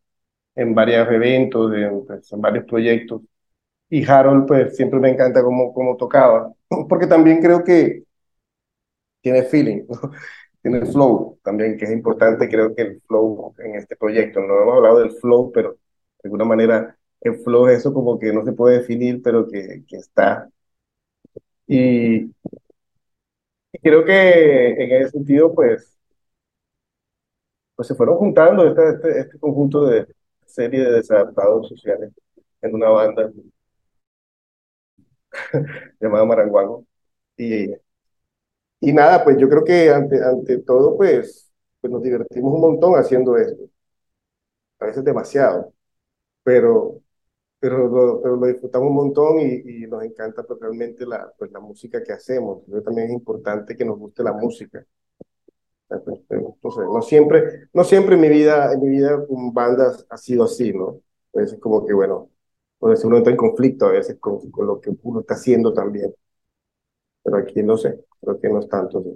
en 0.55 0.75
varios 0.75 1.09
eventos, 1.11 1.73
en, 1.75 2.05
pues, 2.05 2.31
en 2.33 2.41
varios 2.41 2.65
proyectos, 2.65 3.21
y 3.89 4.05
Harold, 4.09 4.47
pues, 4.47 4.75
siempre 4.75 4.99
me 4.99 5.09
encanta 5.11 5.43
cómo, 5.43 5.73
cómo 5.73 5.97
tocaba, 5.97 6.51
porque 6.89 7.07
también 7.07 7.41
creo 7.41 7.63
que 7.63 8.03
tiene 9.25 9.43
feeling, 9.43 9.85
¿no? 9.89 10.11
Tiene 10.61 10.85
flow 10.85 11.39
también, 11.43 11.77
que 11.77 11.85
es 11.85 11.91
importante, 11.91 12.49
creo 12.49 12.75
que 12.75 12.81
el 12.83 13.01
flow 13.07 13.53
en 13.59 13.75
este 13.75 13.95
proyecto. 13.95 14.39
No 14.41 14.61
hemos 14.61 14.75
hablado 14.77 14.99
del 14.99 15.11
flow, 15.11 15.51
pero 15.51 15.71
de 15.73 15.77
alguna 16.25 16.45
manera 16.45 16.97
el 17.21 17.35
flow 17.39 17.67
es 17.67 17.79
eso 17.79 17.93
como 17.93 18.19
que 18.19 18.31
no 18.33 18.43
se 18.45 18.53
puede 18.53 18.79
definir, 18.79 19.21
pero 19.23 19.47
que, 19.47 19.83
que 19.88 19.97
está. 19.97 20.49
Y, 21.67 22.31
y 23.73 23.79
creo 23.81 24.03
que 24.05 24.69
en 24.71 24.91
ese 25.01 25.11
sentido, 25.11 25.53
pues, 25.53 25.97
pues 27.75 27.88
se 27.88 27.95
fueron 27.95 28.17
juntando 28.17 28.65
este, 28.67 29.19
este, 29.19 29.39
conjunto 29.39 29.85
de 29.85 30.07
serie 30.45 30.81
de 30.83 30.91
desadaptados 30.93 31.67
sociales 31.69 32.11
en 32.61 32.75
una 32.75 32.89
banda 32.89 33.31
llamada 35.99 36.25
Maranguango. 36.25 36.85
Y, 37.38 37.67
y 38.89 38.93
nada, 38.93 39.23
pues 39.23 39.37
yo 39.37 39.49
creo 39.49 39.63
que 39.63 39.89
ante, 39.91 40.23
ante 40.23 40.59
todo, 40.59 40.97
pues, 40.97 41.51
pues 41.81 41.91
nos 41.91 42.03
divertimos 42.03 42.53
un 42.53 42.61
montón 42.61 42.95
haciendo 42.95 43.37
esto. 43.37 43.63
A 44.79 44.85
veces 44.85 45.03
demasiado, 45.03 45.73
pero 46.43 47.01
pero 47.59 47.87
lo, 47.89 48.21
pero 48.21 48.37
lo 48.37 48.47
disfrutamos 48.47 48.89
un 48.89 48.95
montón 48.95 49.39
y, 49.41 49.83
y 49.85 49.87
nos 49.87 50.03
encanta 50.03 50.43
pues, 50.43 50.59
la, 51.07 51.33
pues, 51.39 51.51
la 51.51 51.59
música 51.61 52.03
que 52.03 52.13
hacemos. 52.13 52.63
Que 52.65 52.81
también 52.81 53.07
es 53.09 53.13
importante 53.15 53.75
que 53.77 53.85
nos 53.85 53.99
guste 53.99 54.23
la 54.23 54.33
música. 54.33 54.85
Sea, 55.87 55.99
pues, 56.03 56.19
no 56.75 57.01
siempre, 57.01 57.69
no 57.73 57.83
siempre 57.83 58.15
en 58.15 58.21
mi 58.21 58.29
vida, 58.29 58.73
en 58.73 58.81
mi 58.81 58.89
vida 58.89 59.25
con 59.27 59.53
bandas 59.53 60.05
ha 60.09 60.17
sido 60.17 60.45
así, 60.45 60.73
¿no? 60.73 61.01
A 61.35 61.39
veces 61.39 61.59
como 61.59 61.85
que, 61.85 61.93
bueno, 61.93 62.29
pues 62.79 63.03
uno 63.05 63.17
entra 63.17 63.31
en 63.31 63.37
conflicto 63.37 63.85
a 63.87 63.91
veces 63.91 64.17
con, 64.19 64.49
con 64.51 64.65
lo 64.67 64.81
que 64.81 64.91
uno 65.03 65.19
está 65.21 65.35
haciendo 65.35 65.73
también. 65.73 66.13
Pero 67.23 67.37
aquí 67.37 67.61
no 67.63 67.77
sé, 67.77 67.99
creo 68.25 68.41
que 68.41 68.49
no 68.49 68.59
es 68.59 68.67
tanto. 68.67 69.01
¿sí? 69.01 69.09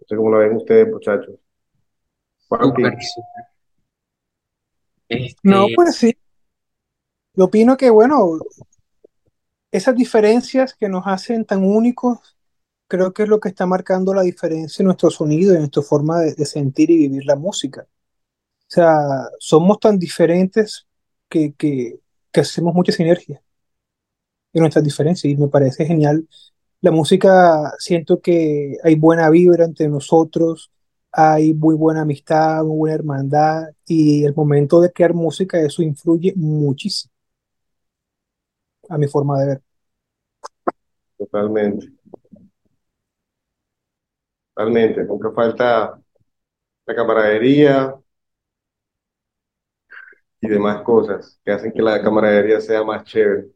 No 0.00 0.06
sé 0.08 0.16
cómo 0.16 0.30
lo 0.30 0.38
ven 0.38 0.56
ustedes, 0.56 0.88
muchachos. 0.88 1.36
Súper, 2.48 2.96
súper. 3.02 3.44
No, 5.42 5.64
Este, 5.64 5.74
pues 5.74 5.96
sí. 5.96 6.16
Yo 7.34 7.44
opino 7.44 7.76
que, 7.76 7.90
bueno, 7.90 8.38
esas 9.70 9.94
diferencias 9.94 10.74
que 10.74 10.88
nos 10.88 11.06
hacen 11.06 11.44
tan 11.44 11.64
únicos, 11.64 12.36
creo 12.88 13.12
que 13.12 13.24
es 13.24 13.28
lo 13.28 13.40
que 13.40 13.50
está 13.50 13.66
marcando 13.66 14.14
la 14.14 14.22
diferencia 14.22 14.82
en 14.82 14.86
nuestro 14.86 15.10
sonido 15.10 15.52
y 15.52 15.56
en 15.56 15.60
nuestra 15.62 15.82
forma 15.82 16.20
de, 16.20 16.34
de 16.34 16.46
sentir 16.46 16.90
y 16.90 16.98
vivir 16.98 17.24
la 17.26 17.36
música. 17.36 17.86
O 18.42 18.70
sea, 18.70 18.98
somos 19.38 19.80
tan 19.80 19.98
diferentes 19.98 20.86
que, 21.28 21.54
que, 21.54 22.00
que 22.32 22.40
hacemos 22.40 22.74
mucha 22.74 22.92
sinergia 22.92 23.42
en 24.58 24.62
nuestras 24.64 24.84
diferencias 24.84 25.32
y 25.32 25.36
me 25.36 25.48
parece 25.48 25.86
genial. 25.86 26.28
La 26.80 26.90
música, 26.92 27.72
siento 27.78 28.20
que 28.20 28.76
hay 28.84 28.96
buena 28.96 29.30
vibra 29.30 29.64
entre 29.64 29.88
nosotros, 29.88 30.70
hay 31.12 31.54
muy 31.54 31.74
buena 31.76 32.02
amistad, 32.02 32.64
muy 32.64 32.76
buena 32.78 32.96
hermandad 32.96 33.64
y 33.86 34.24
el 34.24 34.34
momento 34.34 34.80
de 34.80 34.92
crear 34.92 35.14
música, 35.14 35.60
eso 35.60 35.82
influye 35.82 36.34
muchísimo 36.36 37.12
a 38.88 38.98
mi 38.98 39.06
forma 39.08 39.38
de 39.40 39.46
ver. 39.46 39.62
totalmente, 41.16 41.86
totalmente. 44.54 45.04
Nunca 45.04 45.30
falta 45.32 46.00
la 46.86 46.94
camaradería 46.96 47.94
y 50.40 50.48
demás 50.48 50.82
cosas 50.82 51.40
que 51.44 51.52
hacen 51.52 51.72
que 51.72 51.82
la 51.82 52.02
camaradería 52.02 52.60
sea 52.60 52.84
más 52.84 53.04
chévere. 53.04 53.48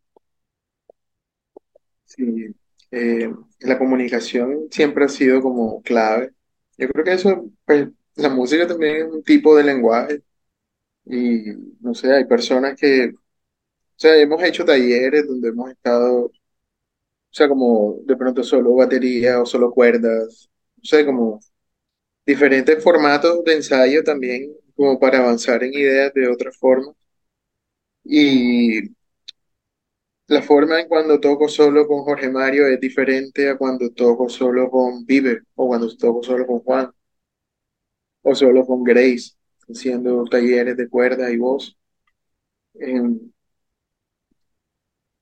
Sí, 2.15 2.55
eh, 2.91 3.31
la 3.61 3.79
comunicación 3.79 4.69
siempre 4.71 5.05
ha 5.05 5.09
sido 5.09 5.41
como 5.41 5.81
clave. 5.83 6.33
Yo 6.77 6.89
creo 6.89 7.05
que 7.05 7.13
eso, 7.15 7.51
pues, 7.65 7.89
la 8.17 8.29
música 8.29 8.67
también 8.67 8.97
es 8.97 9.13
un 9.13 9.23
tipo 9.23 9.57
de 9.57 9.65
lenguaje 9.65 10.23
y, 11.07 11.45
no 11.81 11.95
sé, 11.95 12.13
hay 12.15 12.27
personas 12.27 12.77
que, 12.81 13.09
o 13.15 13.21
sea, 13.97 14.17
hemos 14.19 14.43
hecho 14.45 14.65
talleres 14.65 15.27
donde 15.29 15.51
hemos 15.51 15.71
estado, 15.73 16.27
o 16.27 16.33
sea, 17.31 17.49
como 17.49 17.99
de 18.05 18.17
pronto 18.17 18.43
solo 18.45 18.75
batería 18.75 19.41
o 19.41 19.47
solo 19.47 19.71
cuerdas, 19.73 20.51
o 20.83 20.85
sea, 20.85 21.05
como 21.07 21.41
diferentes 22.27 22.83
formatos 22.85 23.45
de 23.45 23.55
ensayo 23.57 24.05
también, 24.05 24.53
como 24.77 24.99
para 25.01 25.19
avanzar 25.21 25.65
en 25.65 25.75
ideas 25.75 26.15
de 26.15 26.29
otra 26.29 26.53
forma. 26.53 26.95
Y 28.05 28.81
la 30.27 30.43
forma 30.43 30.81
en 30.81 30.89
cuando 30.89 31.21
toco 31.21 31.47
solo 31.47 31.87
con 31.87 32.03
Jorge 32.03 32.29
Mario 32.29 32.67
es 32.67 32.81
diferente 32.81 33.49
a 33.49 33.57
cuando 33.57 33.91
toco 33.91 34.29
solo 34.29 34.69
con 34.69 35.07
Bieber 35.07 35.45
o 35.55 35.69
cuando 35.69 35.97
toco 35.97 36.25
solo 36.25 36.45
con 36.45 36.59
Juan 36.59 36.91
o 38.23 38.35
solo 38.35 38.67
con 38.67 38.83
Grace, 38.85 39.33
haciendo 39.69 40.25
talleres 40.25 40.77
de 40.77 40.89
cuerda 40.89 41.31
y 41.31 41.37
voz. 41.39 41.77
En, 42.75 43.33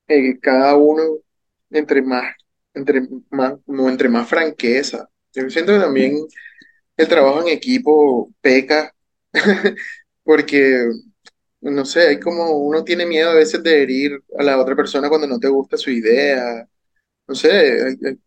en 0.09 0.38
cada 0.38 0.76
uno, 0.76 1.03
entre 1.70 2.03
más 2.03 2.34
entre 2.74 3.03
más, 3.30 3.55
entre 3.68 4.09
más 4.09 4.28
franqueza. 4.28 5.09
Yo 5.34 5.48
siento 5.51 5.72
que 5.74 5.80
también 5.80 6.16
el 6.96 7.09
trabajo 7.09 7.42
en 7.42 7.48
equipo 7.48 8.30
peca 8.42 8.94
porque, 10.24 10.86
no 11.61 11.85
sé, 11.85 12.09
hay 12.09 12.21
como 12.21 12.51
uno 12.59 12.85
tiene 12.85 13.07
miedo 13.07 13.31
a 13.31 13.35
veces 13.35 13.63
de 13.63 13.83
herir 13.83 14.23
a 14.39 14.43
la 14.43 14.59
otra 14.61 14.77
persona 14.77 15.09
cuando 15.09 15.27
no 15.27 15.39
te 15.39 15.49
gusta 15.49 15.77
su 15.77 15.91
idea. 15.91 16.69
No 17.29 17.35
sé, 17.37 17.51
hay- 17.53 17.97
hay- 18.07 18.21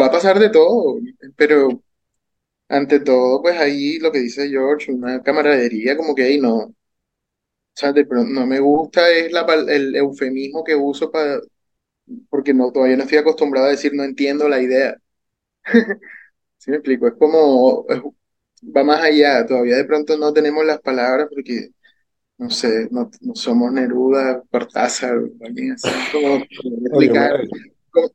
va 0.00 0.06
a 0.06 0.12
pasar 0.12 0.38
de 0.38 0.50
todo, 0.50 0.98
pero 1.36 1.82
ante 2.68 3.00
todo, 3.00 3.42
pues 3.42 3.58
ahí 3.58 3.98
lo 4.00 4.12
que 4.12 4.20
dice 4.20 4.48
George, 4.50 4.92
una 4.92 5.22
camaradería 5.22 5.96
como 5.96 6.14
que 6.14 6.24
ahí 6.24 6.40
no. 6.40 6.56
O 6.58 6.74
sea, 7.74 7.92
de 7.92 8.04
pronto 8.06 8.30
no 8.32 8.46
me 8.46 8.60
gusta 8.60 9.10
es 9.10 9.32
la, 9.32 9.46
el 9.68 9.96
eufemismo 9.96 10.62
que 10.64 10.74
uso 10.76 11.10
para, 11.10 11.40
porque 12.30 12.54
no, 12.54 12.72
todavía 12.72 12.96
no 12.98 13.04
estoy 13.04 13.18
acostumbrado 13.18 13.68
a 13.68 13.70
decir 13.70 13.92
no 13.94 14.04
entiendo 14.04 14.48
la 14.48 14.60
idea. 14.62 14.96
¿Sí 16.58 16.70
me 16.70 16.78
explico? 16.78 17.08
Es 17.08 17.14
como, 17.18 17.86
va 18.76 18.84
más 18.84 19.02
allá, 19.02 19.46
todavía 19.46 19.76
de 19.76 19.84
pronto 19.84 20.16
no 20.18 20.32
tenemos 20.32 20.64
las 20.66 20.80
palabras 20.80 21.28
porque, 21.34 21.70
no 22.38 22.50
sé, 22.50 22.88
no, 22.90 23.10
no 23.20 23.34
somos 23.34 23.72
Neruda, 23.72 24.42
Cortázar, 24.50 25.16
o 25.18 25.30
alguien 25.44 25.72
así, 25.72 25.90
como, 26.10 26.36
explicar. 26.86 27.40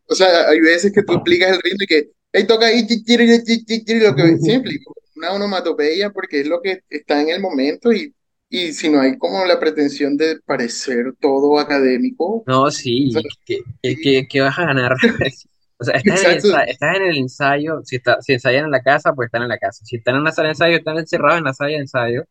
o 0.07 0.15
sea, 0.15 0.49
hay 0.49 0.59
veces 0.59 0.91
que 0.93 1.03
tú 1.03 1.13
explicas 1.13 1.51
el 1.51 1.61
ritmo 1.61 1.77
y 1.83 1.87
que, 1.87 2.11
hey, 2.33 2.45
toca 2.47 2.67
ahí, 2.67 2.85
chi, 2.87 3.03
chiri, 3.03 3.43
chi, 3.43 3.65
chi, 3.65 3.83
chiri", 3.85 3.99
lo 4.01 4.15
que, 4.15 4.37
¿sí 4.39 4.51
me 4.51 4.55
explico? 4.57 4.93
Una 5.15 5.33
onomatopeya 5.33 6.11
porque 6.11 6.41
es 6.41 6.47
lo 6.47 6.61
que 6.61 6.83
está 6.89 7.21
en 7.21 7.29
el 7.29 7.41
momento 7.41 7.91
y, 7.93 8.13
y 8.49 8.73
si 8.73 8.89
no 8.89 9.01
hay 9.01 9.17
como 9.17 9.45
la 9.45 9.59
pretensión 9.59 10.17
de 10.17 10.39
parecer 10.45 11.13
todo 11.19 11.59
académico, 11.59 12.25
o 12.25 12.45
No, 12.45 12.71
sea, 12.71 12.71
sí, 12.71 13.11
sí, 13.45 14.01
que- 14.01 14.27
que 14.27 14.41
vas 14.41 14.57
a 14.59 14.65
ganar. 14.65 14.93
O 15.79 15.83
sea, 15.83 15.93
estás 15.95 16.17
en 16.21 16.25
el 16.25 16.31
exacto, 16.31 16.37
ensayo, 16.37 16.71
estás 16.71 16.95
en 16.97 17.03
el 17.03 17.17
ensayo, 17.19 17.81
si, 17.83 17.97
está, 17.97 18.19
si 18.21 18.33
ensayan 18.33 18.65
en 18.65 18.71
la 18.71 18.81
casa, 18.81 19.13
pues 19.13 19.27
están 19.27 19.43
en 19.43 19.49
la 19.49 19.59
casa. 19.59 19.85
Si 19.85 19.97
están 19.97 20.15
en 20.15 20.23
la 20.23 20.31
sala 20.31 20.47
de 20.47 20.53
ensayo, 20.53 20.75
están 20.77 20.97
encerrados 20.97 21.37
en 21.37 21.43
la 21.43 21.53
sala 21.53 21.69
de 21.69 21.75
ensayo. 21.77 22.23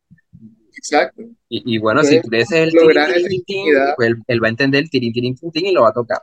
Exacto. 0.88 1.22
Y, 1.48 1.76
y 1.76 1.78
bueno, 1.78 2.02
si 2.04 2.20
tú 2.20 2.28
le 2.30 2.44
el 2.50 2.70
lograr 2.72 3.12
tin, 3.12 3.24
tin, 3.26 3.32
intimidad 3.32 3.94
pues 3.94 4.08
él, 4.10 4.22
él 4.26 4.42
va 4.42 4.48
a 4.48 4.50
entender 4.50 4.82
el 4.84 4.90
tirín, 4.90 5.12
tirín, 5.12 5.36
tin, 5.36 5.50
tin 5.52 5.66
y 5.66 5.72
lo 5.72 5.82
va 5.82 5.90
a 5.90 5.92
tocar. 5.92 6.18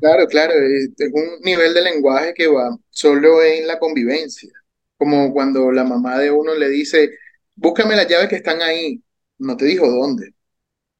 Claro, 0.00 0.26
claro, 0.26 0.52
es, 0.54 0.90
es 0.98 1.12
un 1.12 1.40
nivel 1.42 1.74
de 1.74 1.82
lenguaje 1.82 2.34
que 2.34 2.48
va 2.48 2.76
solo 2.90 3.42
en 3.42 3.66
la 3.68 3.78
convivencia, 3.78 4.50
como 4.96 5.32
cuando 5.32 5.70
la 5.70 5.84
mamá 5.84 6.18
de 6.18 6.30
uno 6.32 6.54
le 6.56 6.68
dice, 6.68 7.10
búscame 7.54 7.94
las 7.94 8.08
llaves 8.08 8.28
que 8.28 8.36
están 8.36 8.62
ahí, 8.62 9.00
no 9.38 9.56
te 9.56 9.64
dijo 9.64 9.88
dónde, 9.88 10.34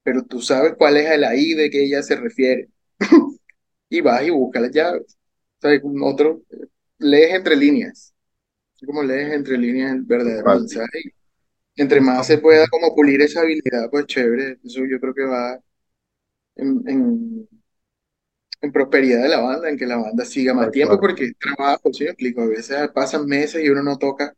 pero 0.03 0.23
tú 0.25 0.41
sabes 0.41 0.75
cuál 0.77 0.97
es 0.97 1.09
el 1.11 1.23
ahí 1.25 1.53
de 1.55 1.69
que 1.69 1.83
ella 1.85 2.03
se 2.03 2.15
refiere, 2.17 2.69
y 3.89 4.01
vas 4.01 4.23
y 4.23 4.31
buscas 4.31 4.63
las 4.63 4.71
llaves. 4.71 5.17
O 5.59 5.61
sea, 5.69 5.79
un 5.83 6.03
otro, 6.03 6.43
lees 6.99 7.33
entre 7.35 7.55
líneas, 7.57 8.13
como 8.85 9.03
lees 9.03 9.33
entre 9.33 9.57
líneas 9.57 9.93
el 9.93 10.03
verdadero 10.03 10.51
mensaje, 10.51 11.13
entre 11.75 12.01
más 12.01 12.27
se 12.27 12.37
pueda 12.39 12.67
como 12.69 12.95
pulir 12.95 13.21
esa 13.21 13.41
habilidad, 13.41 13.89
pues 13.91 14.05
chévere, 14.07 14.59
eso 14.63 14.81
yo 14.89 14.99
creo 14.99 15.13
que 15.13 15.23
va 15.25 15.59
en, 16.55 16.83
en 16.87 17.47
en 18.61 18.71
prosperidad 18.71 19.21
de 19.23 19.29
la 19.29 19.41
banda, 19.41 19.69
en 19.69 19.77
que 19.77 19.85
la 19.85 19.97
banda 19.97 20.23
siga 20.25 20.53
más 20.53 20.71
Tal 20.71 20.71
tiempo, 20.71 20.99
cual. 20.99 20.99
porque 20.99 21.25
es 21.25 21.37
trabajo, 21.37 21.91
¿sí 21.93 22.03
me 22.05 22.11
explico? 22.11 22.41
A 22.41 22.47
veces 22.47 22.89
pasan 22.93 23.25
meses 23.25 23.63
y 23.63 23.69
uno 23.69 23.83
no 23.83 23.97
toca, 23.97 24.33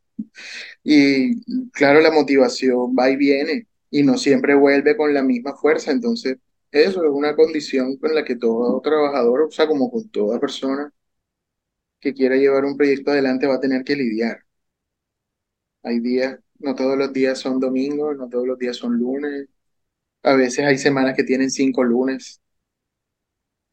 y 0.84 1.42
claro, 1.72 2.02
la 2.02 2.12
motivación 2.12 2.96
va 2.98 3.10
y 3.12 3.18
viene, 3.18 3.68
y 3.92 4.04
no 4.04 4.18
siempre 4.18 4.56
vuelve 4.56 4.98
con 4.98 5.14
la 5.14 5.24
misma 5.24 5.56
fuerza, 5.56 5.92
entonces 5.92 6.38
eso 6.72 7.04
es 7.06 7.12
una 7.12 7.36
condición 7.36 7.98
con 7.98 8.16
la 8.16 8.24
que 8.26 8.36
todo 8.38 8.82
trabajador, 8.82 9.44
o 9.44 9.52
sea, 9.52 9.68
como 9.68 9.92
con 9.92 10.10
toda 10.10 10.40
persona 10.40 10.92
que 12.00 12.14
quiera 12.14 12.38
llevar 12.38 12.64
un 12.64 12.78
proyecto 12.78 13.12
adelante 13.12 13.48
va 13.48 13.56
a 13.56 13.60
tener 13.60 13.84
que 13.84 13.98
lidiar. 13.98 14.46
Hay 15.84 16.00
días, 16.02 16.40
no 16.60 16.76
todos 16.76 16.98
los 16.98 17.14
días 17.14 17.40
son 17.40 17.60
domingos, 17.60 18.18
no 18.18 18.30
todos 18.30 18.48
los 18.48 18.58
días 18.60 18.78
son 18.78 18.98
lunes, 18.98 19.48
a 20.24 20.34
veces 20.36 20.66
hay 20.66 20.78
semanas 20.80 21.16
que 21.16 21.24
tienen 21.26 21.52
cinco 21.52 21.84
lunes, 21.84 22.42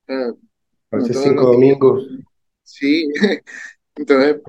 sea, 0.07 0.33
A 0.93 0.97
veces 0.97 1.19
cinco 1.21 1.45
días. 1.49 1.49
domingos. 1.49 2.07
Sí, 2.65 3.09
entonces 3.97 4.43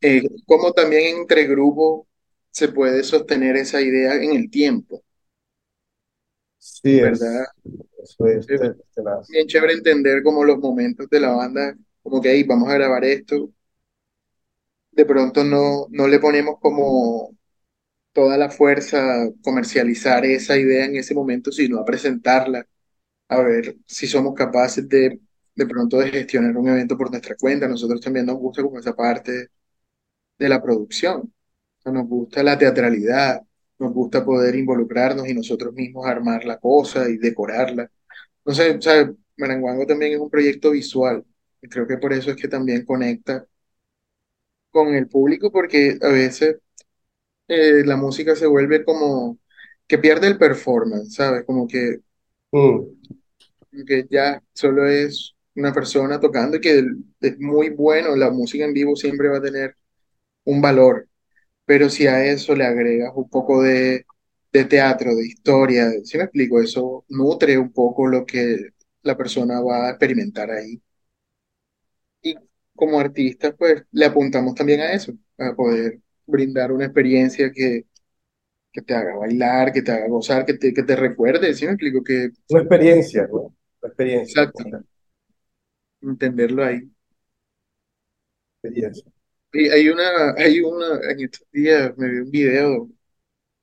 eh, 0.00 0.22
cómo 0.46 0.72
también 0.72 1.18
entre 1.18 1.46
grupos 1.46 2.06
se 2.50 2.68
puede 2.68 3.02
sostener 3.04 3.56
esa 3.56 3.80
idea 3.80 4.14
en 4.16 4.34
el 4.36 4.50
tiempo, 4.50 5.02
Sí, 6.58 7.00
¿verdad? 7.00 7.18
es, 7.18 7.46
eso 8.02 8.26
es 8.26 8.50
bien 9.28 9.46
chévere 9.46 9.74
entender 9.74 10.22
como 10.22 10.44
los 10.44 10.58
momentos 10.58 11.08
de 11.10 11.20
la 11.20 11.30
banda, 11.32 11.76
como 12.02 12.20
que 12.20 12.30
ahí 12.30 12.42
vamos 12.44 12.68
a 12.68 12.74
grabar 12.74 13.04
esto, 13.04 13.50
de 14.92 15.04
pronto 15.06 15.44
no, 15.44 15.86
no 15.90 16.08
le 16.08 16.18
ponemos 16.20 16.56
como 16.60 17.36
toda 18.12 18.38
la 18.38 18.50
fuerza 18.50 19.24
a 19.24 19.30
comercializar 19.42 20.24
esa 20.26 20.58
idea 20.58 20.86
en 20.86 20.96
ese 20.96 21.14
momento, 21.14 21.52
sino 21.52 21.78
a 21.80 21.84
presentarla, 21.84 22.66
a 23.28 23.40
ver 23.42 23.76
si 23.86 24.06
somos 24.06 24.34
capaces 24.34 24.88
de 24.88 25.20
de 25.56 25.66
pronto 25.66 25.98
de 25.98 26.10
gestionar 26.10 26.56
un 26.56 26.68
evento 26.68 26.98
por 26.98 27.10
nuestra 27.10 27.36
cuenta. 27.36 27.68
Nosotros 27.68 28.00
también 28.00 28.26
nos 28.26 28.38
gusta 28.38 28.62
como 28.62 28.78
esa 28.78 28.96
parte 28.96 29.48
de 30.38 30.48
la 30.48 30.62
producción. 30.62 31.32
Nos 31.84 32.06
gusta 32.08 32.42
la 32.42 32.58
teatralidad, 32.58 33.42
nos 33.78 33.92
gusta 33.92 34.24
poder 34.24 34.54
involucrarnos 34.56 35.28
y 35.28 35.34
nosotros 35.34 35.74
mismos 35.74 36.06
armar 36.06 36.44
la 36.44 36.58
cosa 36.58 37.08
y 37.08 37.16
decorarla. 37.18 37.90
Entonces, 38.38 38.84
sea, 38.84 39.12
Maranguango 39.38 39.86
también 39.86 40.12
es 40.14 40.20
un 40.20 40.30
proyecto 40.30 40.72
visual 40.72 41.24
y 41.62 41.68
creo 41.68 41.86
que 41.86 41.98
por 41.98 42.12
eso 42.12 42.30
es 42.32 42.36
que 42.36 42.48
también 42.48 42.84
conecta 42.86 43.46
con 44.70 44.94
el 44.94 45.08
público 45.08 45.50
porque 45.52 45.98
a 46.02 46.08
veces 46.08 46.58
eh, 47.48 47.82
la 47.84 47.96
música 47.96 48.36
se 48.36 48.46
vuelve 48.46 48.84
como 48.84 49.38
que 49.88 49.98
pierde 49.98 50.28
el 50.28 50.38
performance, 50.38 51.14
¿sabes? 51.14 51.44
Como 51.46 51.68
que, 51.68 52.00
Mm, 52.52 52.90
que 53.86 54.06
ya 54.10 54.42
solo 54.52 54.86
es 54.86 55.34
una 55.54 55.72
persona 55.72 56.20
tocando 56.20 56.56
y 56.56 56.60
que 56.60 56.84
es 57.20 57.38
muy 57.38 57.70
bueno, 57.70 58.16
la 58.16 58.30
música 58.30 58.64
en 58.64 58.74
vivo 58.74 58.96
siempre 58.96 59.28
va 59.28 59.38
a 59.38 59.42
tener 59.42 59.76
un 60.44 60.60
valor 60.62 61.08
pero 61.66 61.90
si 61.90 62.06
a 62.08 62.24
eso 62.26 62.54
le 62.56 62.64
agregas 62.66 63.12
un 63.16 63.28
poco 63.30 63.62
de, 63.62 64.06
de 64.52 64.64
teatro, 64.66 65.14
de 65.16 65.26
historia, 65.26 65.90
¿sí 66.04 66.18
me 66.18 66.24
explico? 66.24 66.60
Eso 66.60 67.04
nutre 67.10 67.58
un 67.58 67.72
poco 67.72 68.06
lo 68.08 68.26
que 68.26 68.70
la 69.02 69.16
persona 69.16 69.60
va 69.62 69.88
a 69.88 69.90
experimentar 69.90 70.50
ahí. 70.50 70.82
Como 72.80 72.98
artistas, 72.98 73.54
pues 73.58 73.82
le 73.92 74.06
apuntamos 74.06 74.54
también 74.54 74.80
a 74.80 74.92
eso, 74.94 75.12
a 75.36 75.54
poder 75.54 76.00
brindar 76.26 76.72
una 76.72 76.86
experiencia 76.86 77.52
que, 77.52 77.84
que 78.72 78.80
te 78.80 78.94
haga 78.94 79.16
bailar, 79.16 79.70
que 79.70 79.82
te 79.82 79.92
haga 79.92 80.08
gozar, 80.08 80.46
que 80.46 80.54
te, 80.54 80.72
que 80.72 80.82
te 80.82 80.96
recuerde, 80.96 81.52
¿sí 81.52 81.66
me 81.66 81.72
explico? 81.72 82.02
Que, 82.02 82.30
Una 82.48 82.60
experiencia, 82.60 83.28
¿no? 83.30 83.38
Una 83.40 83.54
experiencia, 83.84 84.42
exacto, 84.42 84.64
entenderlo 86.00 86.64
ahí. 86.64 86.90
experiencia. 88.62 89.04
Y 89.52 89.68
hay 89.68 89.88
una, 89.88 90.32
hay 90.38 90.60
una, 90.60 91.10
en 91.10 91.20
estos 91.20 91.46
días 91.52 91.92
me 91.98 92.08
vi 92.08 92.18
un 92.20 92.30
video 92.30 92.88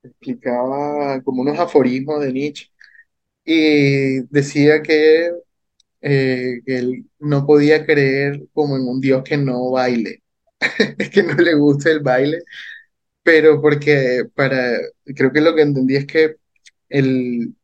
que 0.02 0.10
explicaba 0.10 1.22
como 1.24 1.42
unos 1.42 1.60
aforismos 1.60 2.22
de 2.22 2.34
Nietzsche 2.34 2.68
y 3.46 4.22
decía 4.30 4.82
que 4.82 5.32
eh, 6.02 6.62
que 6.66 6.78
él 6.78 7.06
no 7.20 7.46
podía 7.46 7.86
creer 7.86 8.48
como 8.54 8.78
en 8.78 8.88
un 8.88 9.02
Dios 9.02 9.24
que 9.24 9.38
no 9.38 9.72
baile, 9.72 10.24
que 11.14 11.24
no 11.24 11.36
le 11.36 11.56
gusta 11.56 11.92
el 11.92 12.02
baile, 12.02 12.40
pero 13.24 13.62
porque 13.62 14.24
para, 14.36 14.78
creo 15.16 15.32
que 15.34 15.42
lo 15.42 15.56
que 15.56 15.62
entendí 15.64 15.96
es 15.98 16.08
que 16.08 16.38
el, 16.90 17.56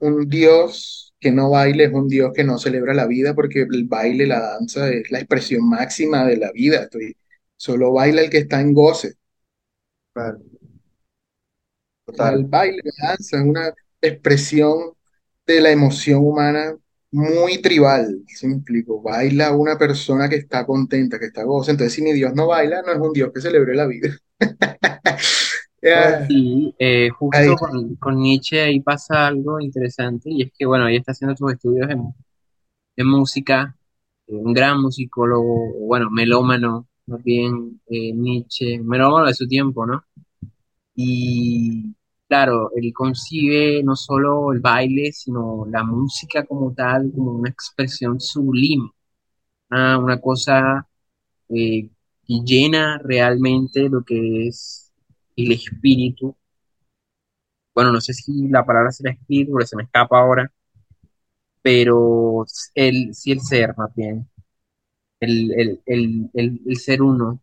un 0.00 0.28
Dios 0.28 1.14
que 1.20 1.30
no 1.32 1.50
baile 1.50 1.84
es 1.84 1.92
un 1.92 2.08
Dios 2.08 2.32
que 2.34 2.44
no 2.44 2.58
celebra 2.58 2.94
la 2.94 3.06
vida, 3.06 3.34
porque 3.34 3.62
el 3.62 3.84
baile, 3.86 4.26
la 4.26 4.40
danza 4.40 4.90
es 4.90 5.10
la 5.10 5.18
expresión 5.20 5.68
máxima 5.68 6.26
de 6.26 6.36
la 6.38 6.52
vida, 6.52 6.82
estoy, 6.84 7.16
solo 7.56 7.92
baila 7.92 8.22
el 8.22 8.30
que 8.30 8.38
está 8.38 8.60
en 8.60 8.74
goce. 8.74 9.14
O 10.16 10.20
sea, 10.20 10.28
el 10.30 10.40
total. 12.04 12.44
baile, 12.44 12.82
la 12.84 13.08
danza 13.08 13.36
es 13.38 13.42
una 13.44 13.74
expresión 14.00 14.92
de 15.46 15.60
la 15.60 15.70
emoción 15.70 16.24
humana 16.24 16.76
muy 17.12 17.60
tribal, 17.62 18.22
¿sí 18.26 18.46
me 18.48 18.56
explico? 18.56 19.02
Baila 19.02 19.52
una 19.56 19.78
persona 19.78 20.28
que 20.28 20.36
está 20.36 20.66
contenta, 20.66 21.18
que 21.18 21.26
está 21.26 21.44
goza. 21.44 21.70
Entonces, 21.72 21.94
si 21.94 22.02
mi 22.02 22.12
Dios 22.12 22.34
no 22.34 22.48
baila, 22.48 22.82
no 22.82 22.92
es 22.92 22.98
un 22.98 23.12
Dios 23.12 23.30
que 23.34 23.40
celebre 23.40 23.74
la 23.74 23.86
vida. 23.86 24.10
Ya, 25.82 26.28
Y 26.28 26.74
eh, 26.78 27.10
ahí, 27.30 27.48
justo 27.48 27.56
con, 27.56 27.96
con 27.96 28.16
Nietzsche 28.16 28.60
ahí 28.62 28.80
pasa 28.80 29.26
algo 29.28 29.60
interesante 29.60 30.30
y 30.30 30.42
es 30.42 30.52
que, 30.56 30.66
bueno, 30.66 30.88
ella 30.88 30.98
está 30.98 31.12
haciendo 31.12 31.36
sus 31.36 31.52
estudios 31.52 31.90
en, 31.90 32.02
en 32.96 33.06
música, 33.08 33.76
eh, 34.28 34.34
un 34.36 34.54
gran 34.54 34.80
musicólogo, 34.82 35.72
bueno, 35.86 36.10
melómano, 36.10 36.88
más 37.06 37.22
bien 37.24 37.80
eh, 37.88 38.12
Nietzsche, 38.14 38.80
melómano 38.82 39.26
de 39.28 39.34
su 39.34 39.48
tiempo, 39.48 39.86
¿no? 39.86 40.04
Y 40.94 41.94
claro, 42.32 42.70
él 42.76 42.92
concibe 42.94 43.82
no 43.84 43.94
solo 43.96 44.52
el 44.52 44.60
baile, 44.60 45.12
sino 45.12 45.66
la 45.70 45.84
música 45.84 46.44
como 46.44 46.72
tal, 46.74 47.10
como 47.14 47.32
una 47.32 47.50
expresión 47.50 48.20
sublime, 48.20 48.90
una, 49.70 49.98
una 49.98 50.20
cosa 50.20 50.88
eh, 51.50 51.90
que 52.26 52.34
llena 52.44 52.98
realmente 52.98 53.88
lo 53.90 54.04
que 54.04 54.48
es 54.48 54.92
el 55.36 55.52
espíritu. 55.52 56.36
Bueno, 57.74 57.92
no 57.92 58.00
sé 58.00 58.14
si 58.14 58.48
la 58.48 58.64
palabra 58.64 58.90
será 58.92 59.10
espíritu, 59.12 59.52
porque 59.52 59.66
se 59.66 59.76
me 59.76 59.82
escapa 59.82 60.18
ahora, 60.18 60.50
pero 61.62 62.44
el, 62.74 63.14
sí 63.14 63.32
el 63.32 63.40
ser, 63.40 63.76
más 63.76 63.94
bien, 63.94 64.28
el, 65.20 65.52
el, 65.86 66.30
el, 66.34 66.62
el 66.66 66.78
ser 66.78 67.02
uno. 67.02 67.41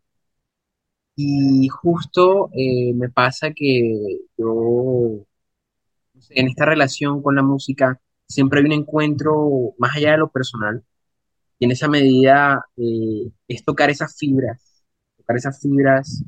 Y 1.22 1.68
justo 1.68 2.50
eh, 2.54 2.94
me 2.94 3.10
pasa 3.10 3.52
que 3.54 4.20
yo, 4.38 5.26
en 6.30 6.48
esta 6.48 6.66
relación 6.66 7.22
con 7.22 7.36
la 7.36 7.44
música, 7.44 8.00
siempre 8.28 8.60
hay 8.60 8.66
un 8.68 8.72
encuentro 8.74 9.74
más 9.78 9.96
allá 9.98 10.12
de 10.12 10.20
lo 10.20 10.32
personal, 10.32 10.84
y 11.60 11.66
en 11.66 11.72
esa 11.72 11.90
medida 11.90 12.66
eh, 12.78 13.32
es 13.50 13.66
tocar 13.66 13.90
esas 13.90 14.18
fibras, 14.18 14.84
tocar 15.18 15.38
esas 15.38 15.62
fibras 15.62 16.24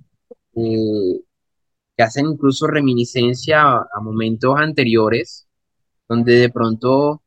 eh, 0.56 1.22
que 1.98 2.04
hacen 2.04 2.28
incluso 2.28 2.68
reminiscencia 2.68 3.62
a, 3.64 3.88
a 3.94 4.02
momentos 4.02 4.56
anteriores, 4.58 5.48
donde 6.10 6.34
de 6.36 6.50
pronto 6.50 7.24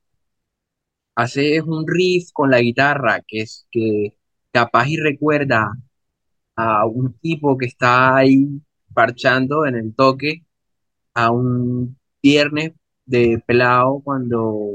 haces 1.14 1.62
un 1.62 1.86
riff 1.86 2.30
con 2.32 2.50
la 2.50 2.60
guitarra 2.60 3.22
que 3.26 3.40
es 3.40 3.66
que 3.70 4.16
capaz 4.52 4.88
y 4.88 4.96
recuerda 4.96 5.72
a 6.56 6.86
un 6.86 7.14
tipo 7.18 7.56
que 7.58 7.66
está 7.66 8.16
ahí 8.16 8.60
parchando 8.94 9.66
en 9.66 9.76
el 9.76 9.94
toque, 9.94 10.44
a 11.14 11.30
un 11.30 11.96
viernes 12.22 12.72
de 13.06 13.42
pelado 13.46 14.00
cuando 14.04 14.70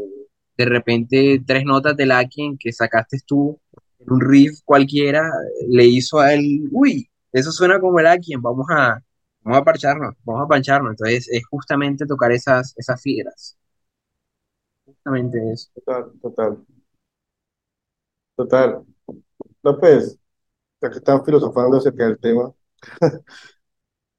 de 0.58 0.66
repente 0.66 1.42
tres 1.46 1.64
notas 1.66 1.96
de 1.98 2.06
Lakin 2.06 2.58
que 2.58 2.72
sacaste 2.74 3.20
tú 3.26 3.60
en 4.00 4.14
un 4.14 4.22
riff 4.22 4.60
cualquiera 4.66 5.30
le 5.70 5.86
hizo 5.86 6.20
a 6.20 6.34
él, 6.34 6.70
uy, 6.72 7.10
eso 7.32 7.52
suena 7.52 7.80
como 7.80 8.00
el 8.00 8.06
Lakin, 8.06 8.42
vamos 8.42 8.68
a, 8.70 9.02
vamos 9.42 9.62
a 9.62 9.64
parcharnos, 9.64 10.16
vamos 10.24 10.46
a 10.46 10.48
pancharnos. 10.48 10.92
Entonces 10.92 11.30
es 11.32 11.46
justamente 11.50 12.06
tocar 12.06 12.32
esas, 12.32 12.74
esas 12.78 13.02
fibras, 13.02 13.58
justamente 14.86 15.38
eso. 15.54 15.70
Total, 15.76 16.12
total, 16.22 16.66
total. 18.36 18.86
Pues, 19.62 20.19
ya 20.82 20.90
que 20.90 20.98
están 20.98 21.24
filosofando 21.26 21.78
acerca 21.78 22.06
del 22.06 22.20
tema, 22.20 22.54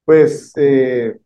pues 0.04 0.52
eh, 0.56 1.18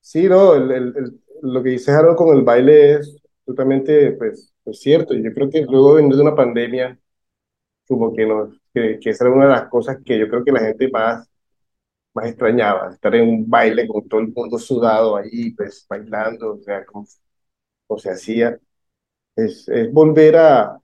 sí, 0.00 0.28
no, 0.28 0.54
el, 0.54 0.70
el- 0.70 0.96
el- 0.96 1.20
lo 1.42 1.62
que 1.62 1.70
dice 1.70 1.90
Harold 1.92 2.16
con 2.16 2.36
el 2.36 2.42
baile 2.44 2.94
es 2.96 3.16
totalmente, 3.46 4.12
pues, 4.12 4.52
pues 4.62 4.78
cierto. 4.80 5.14
Yo 5.14 5.32
creo 5.32 5.48
que 5.50 5.62
luego 5.62 5.96
de 5.96 6.02
una 6.22 6.34
pandemia, 6.34 6.98
como 7.88 8.14
que, 8.14 8.26
no, 8.26 8.52
que, 8.74 8.98
que 9.00 9.10
esa 9.10 9.24
era 9.26 9.34
una 9.34 9.46
de 9.46 9.52
las 9.52 9.68
cosas 9.70 9.98
que 10.04 10.18
yo 10.18 10.28
creo 10.28 10.44
que 10.44 10.52
la 10.52 10.60
gente 10.60 10.90
más, 10.90 11.28
más 12.14 12.26
extrañaba, 12.28 12.92
estar 12.92 13.14
en 13.16 13.28
un 13.28 13.50
baile 13.50 13.88
con 13.88 14.08
todo 14.08 14.20
el 14.20 14.32
mundo 14.34 14.58
sudado 14.58 15.16
ahí, 15.16 15.52
pues, 15.52 15.86
bailando, 15.88 16.54
o 16.54 16.60
sea, 16.62 16.84
como, 16.86 17.06
como 17.86 18.00
se 18.00 18.10
hacía. 18.12 18.58
Es, 19.36 19.68
es 19.68 19.92
volver 19.92 20.36
a, 20.36 20.80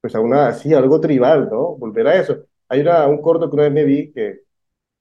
pues, 0.00 0.14
a 0.16 0.20
una, 0.20 0.52
sí, 0.54 0.74
algo 0.74 1.00
tribal, 1.00 1.48
¿no? 1.50 1.76
Volver 1.76 2.08
a 2.08 2.16
eso. 2.20 2.46
Hay 2.68 2.80
una, 2.80 3.06
un 3.08 3.20
corto 3.22 3.48
que 3.50 3.54
una 3.56 3.64
vez 3.64 3.72
me 3.72 3.84
vi 3.84 4.12
que 4.12 4.40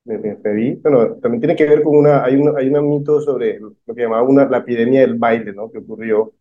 me, 0.05 0.17
me, 0.19 0.35
bueno, 0.83 1.15
también 1.21 1.41
tiene 1.41 1.55
que 1.55 1.65
ver 1.65 1.83
con 1.83 1.97
una, 1.97 2.23
hay 2.23 2.35
una, 2.35 2.59
hay 2.59 2.69
un 2.69 2.89
mito 2.89 3.21
sobre 3.21 3.59
lo 3.59 3.75
que 3.95 4.01
llamaba 4.03 4.23
una, 4.23 4.45
la 4.49 4.59
epidemia 4.59 5.01
del 5.01 5.15
baile, 5.15 5.53
¿no? 5.53 5.71
Que 5.71 5.79
ocurrió 5.79 6.33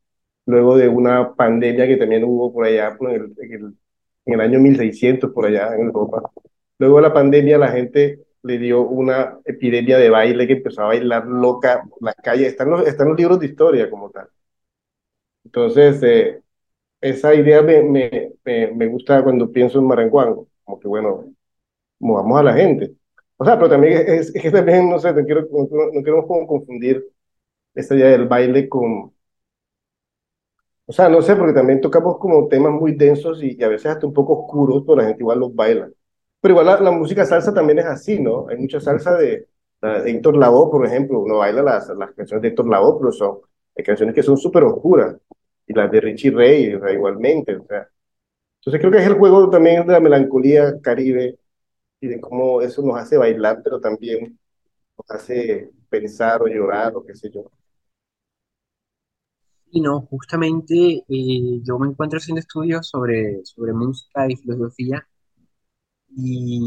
luego 0.46 0.76
de 0.76 0.88
una 0.88 1.34
pandemia 1.34 1.86
que 1.86 1.96
también 1.96 2.24
hubo 2.24 2.52
por 2.52 2.66
allá, 2.66 2.96
el, 3.00 3.34
en 3.38 3.52
el, 3.54 3.74
en 4.26 4.34
el 4.34 4.40
año 4.40 4.60
1600, 4.60 5.30
por 5.32 5.46
allá 5.46 5.74
en 5.76 5.86
Europa. 5.86 6.22
Luego 6.78 6.96
de 6.96 7.02
la 7.02 7.12
pandemia 7.14 7.58
la 7.58 7.68
gente 7.68 8.20
le 8.42 8.58
dio 8.58 8.82
una 8.82 9.38
epidemia 9.44 9.98
de 9.98 10.10
baile 10.10 10.46
que 10.46 10.54
empezó 10.54 10.82
a 10.82 10.86
bailar 10.86 11.26
loca 11.26 11.84
por 11.88 12.02
las 12.02 12.14
calles. 12.16 12.48
Están 12.48 12.70
los, 12.70 12.86
están 12.86 13.08
los 13.08 13.18
libros 13.18 13.38
de 13.40 13.46
historia 13.46 13.90
como 13.90 14.10
tal. 14.10 14.28
Entonces, 15.44 16.02
eh, 16.02 16.42
esa 17.00 17.34
idea 17.34 17.62
me, 17.62 17.82
me, 17.84 18.32
me, 18.44 18.68
me 18.72 18.88
gusta 18.88 19.22
cuando 19.24 19.52
pienso 19.52 19.78
en 19.80 19.86
Maranguango, 19.88 20.48
como 20.72 20.80
que 20.80 20.88
bueno, 20.88 21.34
movamos 22.00 22.40
a 22.40 22.44
la 22.44 22.54
gente. 22.54 22.94
O 23.38 23.44
sea, 23.44 23.56
pero 23.56 23.70
también 23.70 23.94
es, 24.08 24.34
es 24.34 24.42
que 24.42 24.50
también, 24.50 24.90
no 24.90 24.98
sé, 25.00 25.12
no 25.14 25.24
quiero, 25.24 25.42
no, 25.52 25.68
no 25.92 26.02
queremos 26.04 26.26
como 26.26 26.46
confundir 26.46 27.06
esta 27.74 27.94
idea 27.96 28.10
del 28.10 28.28
baile 28.28 28.68
con, 28.68 29.14
o 30.86 30.92
sea, 30.92 31.08
no 31.08 31.22
sé, 31.22 31.36
porque 31.36 31.52
también 31.54 31.80
tocamos 31.80 32.18
como 32.18 32.48
temas 32.48 32.72
muy 32.72 32.94
densos 32.94 33.42
y, 33.42 33.56
y 33.58 33.62
a 33.62 33.68
veces 33.68 33.86
hasta 33.86 34.06
un 34.06 34.12
poco 34.12 34.34
oscuros, 34.44 34.82
pero 34.86 34.96
la 34.96 35.04
gente 35.06 35.22
igual 35.22 35.38
los 35.40 35.54
baila. 35.54 35.90
Pero 36.40 36.52
igual 36.52 36.66
la, 36.66 36.80
la 36.80 36.90
música 36.90 37.24
salsa 37.24 37.54
también 37.54 37.78
es 37.78 37.86
así, 37.86 38.18
¿no? 38.20 38.48
Hay 38.48 38.56
mucha 38.58 38.80
salsa 38.80 39.16
de, 39.16 39.48
de 39.80 40.10
Héctor 40.10 40.36
Lavoe, 40.36 40.70
por 40.70 40.84
ejemplo, 40.86 41.20
uno 41.20 41.38
baila 41.38 41.62
las, 41.62 41.88
las 41.90 42.12
canciones 42.12 42.42
de 42.42 42.48
Héctor 42.48 42.68
Lavoe, 42.68 42.98
pero 42.98 43.12
son 43.12 43.38
hay 43.76 43.84
canciones 43.84 44.14
que 44.14 44.22
son 44.22 44.36
súper 44.36 44.64
oscuras, 44.64 45.16
y 45.66 45.72
las 45.74 45.90
de 45.90 46.00
Richie 46.00 46.30
Ray, 46.30 46.74
o 46.74 46.80
sea, 46.80 46.92
igualmente, 46.92 47.56
o 47.56 47.64
sea. 47.66 47.88
Entonces 48.62 48.80
creo 48.80 48.92
que 48.92 48.98
es 48.98 49.06
el 49.06 49.14
juego 49.14 49.50
también 49.50 49.84
de 49.84 49.92
la 49.92 49.98
melancolía 49.98 50.80
caribe 50.80 51.36
y 52.00 52.06
de 52.06 52.20
cómo 52.20 52.62
eso 52.62 52.80
nos 52.82 52.96
hace 52.96 53.16
bailar, 53.16 53.60
pero 53.64 53.80
también 53.80 54.38
nos 54.96 55.10
hace 55.10 55.70
pensar 55.88 56.42
o 56.42 56.46
llorar 56.46 56.94
o 56.94 57.04
qué 57.04 57.14
sé 57.16 57.28
yo. 57.28 57.50
Y 59.72 59.80
no, 59.80 60.02
justamente 60.02 61.04
eh, 61.08 61.60
yo 61.62 61.76
me 61.78 61.88
encuentro 61.88 62.18
haciendo 62.18 62.38
estudios 62.38 62.86
sobre, 62.88 63.44
sobre 63.44 63.72
música 63.72 64.30
y 64.30 64.36
filosofía 64.36 65.04
y 66.16 66.60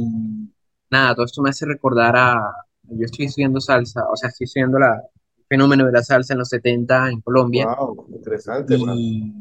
nada, 0.89 1.15
todo 1.15 1.25
esto 1.25 1.41
me 1.41 1.49
hace 1.51 1.65
recordar 1.65 2.15
a, 2.17 2.53
yo 2.83 3.05
estoy 3.05 3.25
estudiando 3.27 3.61
salsa, 3.61 4.05
o 4.09 4.17
sea, 4.17 4.29
estoy 4.29 4.45
estudiando 4.45 4.79
la, 4.79 5.01
el 5.37 5.45
fenómeno 5.47 5.85
de 5.85 5.91
la 5.93 6.03
salsa 6.03 6.33
en 6.33 6.39
los 6.39 6.49
70 6.49 7.09
en 7.09 7.21
Colombia. 7.21 7.67
Wow, 7.67 8.07
interesante, 8.09 8.75
y 8.77 9.33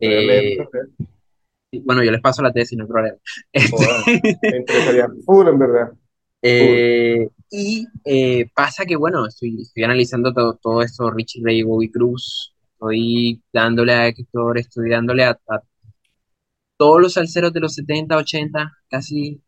eh, 0.00 0.58
bueno, 1.80 2.04
yo 2.04 2.10
les 2.10 2.20
paso 2.20 2.42
la 2.42 2.52
tesis, 2.52 2.76
no 2.76 2.84
hay 2.84 2.88
problema. 2.88 3.16
Este, 3.52 5.08
full, 5.24 5.48
en 5.48 5.58
verdad, 5.58 5.92
eh, 6.42 7.28
y 7.50 7.86
eh, 8.04 8.50
pasa 8.54 8.84
que, 8.84 8.96
bueno, 8.96 9.26
estoy, 9.26 9.62
estoy 9.62 9.84
analizando 9.84 10.32
todo, 10.32 10.58
todo 10.60 10.82
esto, 10.82 11.10
Richie 11.10 11.40
Ray, 11.44 11.62
Bobby 11.62 11.90
Cruz, 11.90 12.54
estoy 12.72 13.42
dándole 13.52 13.92
a 13.92 14.08
Héctor, 14.08 14.58
estoy 14.58 14.90
dándole 14.90 15.24
a, 15.24 15.30
a 15.48 15.62
todos 16.76 17.00
los 17.00 17.12
salseros 17.14 17.52
de 17.52 17.60
los 17.60 17.74
70 17.74 18.16
80 18.16 18.72
casi, 18.88 19.40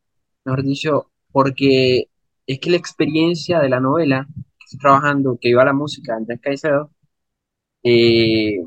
mejor 0.44 0.62
dicho, 0.62 1.10
porque 1.32 2.04
es 2.46 2.60
que 2.60 2.70
la 2.70 2.76
experiencia 2.76 3.60
de 3.60 3.68
la 3.68 3.80
novela 3.80 4.26
que 4.58 4.64
estoy 4.64 4.78
trabajando, 4.78 5.38
que 5.40 5.48
iba 5.48 5.62
a 5.62 5.66
la 5.66 5.72
música, 5.72 6.14
Andrés 6.16 6.40
Caicedo, 6.40 6.90
eh, 7.82 8.58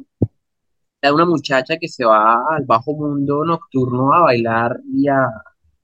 una 1.03 1.25
muchacha 1.25 1.77
que 1.79 1.87
se 1.87 2.05
va 2.05 2.43
al 2.55 2.65
bajo 2.65 2.93
mundo 2.93 3.45
nocturno 3.45 4.13
a 4.13 4.21
bailar 4.23 4.79
y 4.93 5.07
a 5.07 5.27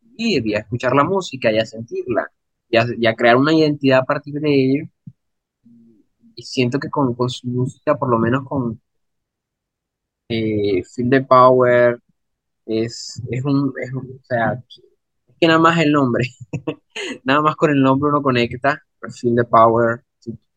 vivir, 0.01 0.47
y 0.47 0.55
a 0.55 0.59
escuchar 0.59 0.95
la 0.95 1.03
música 1.03 1.51
y 1.51 1.59
a 1.59 1.65
sentirla, 1.65 2.27
y 2.69 2.77
a, 3.07 3.15
crear 3.15 3.37
una 3.37 3.53
identidad 3.53 3.99
a 4.01 4.05
partir 4.05 4.35
de 4.41 4.49
ello. 4.53 4.85
Y 6.35 6.43
siento 6.43 6.77
que 6.79 6.91
con, 6.91 7.15
con 7.15 7.27
su 7.31 7.47
música, 7.47 7.97
por 7.97 8.07
lo 8.07 8.19
menos 8.19 8.47
con 8.47 8.79
eh, 10.29 10.83
Feel 10.95 11.09
the 11.09 11.21
Power, 11.23 11.99
es, 12.65 13.21
es 13.31 13.45
un, 13.45 13.73
es 13.83 13.93
un- 13.93 14.19
o 14.21 14.25
sea, 14.25 14.53
es 15.27 15.35
que 15.39 15.47
nada 15.47 15.59
más 15.59 15.79
el 15.79 15.91
nombre. 15.93 16.25
Nada 17.25 17.41
más 17.41 17.55
con 17.57 17.71
el 17.71 17.81
nombre 17.81 18.09
uno 18.11 18.21
conecta, 18.23 18.81
Feel 19.21 19.35
the 19.35 19.43
Power, 19.45 20.03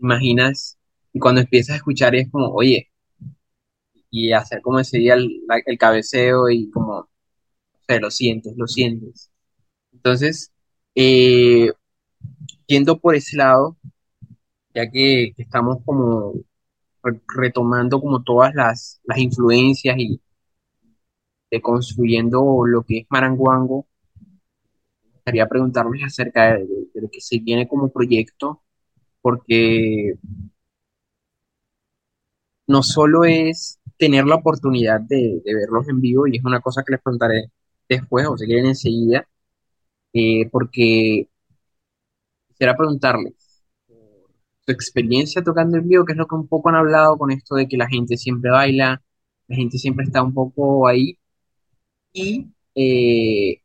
imaginas, 0.01 0.79
y 1.13 1.19
cuando 1.21 1.41
empiezas 1.43 1.75
a 1.75 1.77
escuchar 1.79 2.15
es 2.17 2.31
como, 2.31 2.49
oye, 2.51 2.91
y 4.11 4.33
hacer 4.33 4.63
como 4.63 4.79
enseguida 4.79 5.15
el, 5.15 5.43
el 5.67 5.79
cabeceo 5.79 6.49
y 6.51 6.71
como, 6.71 6.95
o 7.01 7.09
lo 8.01 8.11
sientes, 8.11 8.55
lo 8.57 8.67
sientes. 8.69 9.31
Entonces, 9.93 10.53
eh, 10.95 11.73
yendo 12.67 12.99
por 13.01 13.15
ese 13.17 13.37
lado, 13.37 13.77
ya 14.75 14.91
que, 14.91 15.35
estamos 15.39 15.79
como 15.85 16.35
re- 17.03 17.21
retomando 17.37 18.01
como 18.01 18.23
todas 18.25 18.55
las, 18.55 19.01
las 19.05 19.19
influencias 19.19 19.97
y 19.99 20.21
construyendo 21.61 22.65
lo 22.67 22.85
que 22.85 22.99
es 22.99 23.07
Maranguango, 23.11 23.89
quería 25.25 25.49
preguntarles 25.49 26.03
acerca 26.05 26.55
de, 26.55 26.67
de 26.95 27.01
lo 27.03 27.09
que 27.11 27.21
se 27.21 27.39
viene 27.39 27.67
como 27.69 27.91
proyecto, 27.93 28.63
porque 29.23 30.15
no 32.69 32.83
solo 32.83 33.25
es 33.25 33.76
tener 33.99 34.25
la 34.27 34.37
oportunidad 34.37 35.01
de, 35.01 35.41
de 35.45 35.55
verlos 35.55 35.89
en 35.89 36.01
vivo, 36.01 36.27
y 36.27 36.37
es 36.37 36.45
una 36.45 36.61
cosa 36.61 36.83
que 36.85 36.93
les 36.93 37.03
preguntaré 37.03 37.51
después 37.89 38.27
o 38.27 38.37
si 38.37 38.47
quieren 38.47 38.67
enseguida, 38.67 39.27
eh, 40.15 40.49
porque 40.51 41.29
quisiera 42.49 42.77
preguntarles 42.77 43.35
su 44.67 44.73
experiencia 44.73 45.43
tocando 45.43 45.79
en 45.79 45.89
vivo, 45.89 46.05
que 46.05 46.13
es 46.13 46.19
lo 46.19 46.27
que 46.27 46.35
un 46.35 46.49
poco 46.49 46.69
han 46.71 46.77
hablado 46.77 47.17
con 47.19 47.31
esto 47.31 47.55
de 47.57 47.69
que 47.69 47.77
la 47.77 47.89
gente 47.89 48.17
siempre 48.17 48.51
baila, 48.51 49.03
la 49.49 49.57
gente 49.57 49.79
siempre 49.79 50.05
está 50.07 50.23
un 50.23 50.35
poco 50.35 50.89
ahí, 50.89 51.19
y 52.13 52.49
eh, 52.75 53.63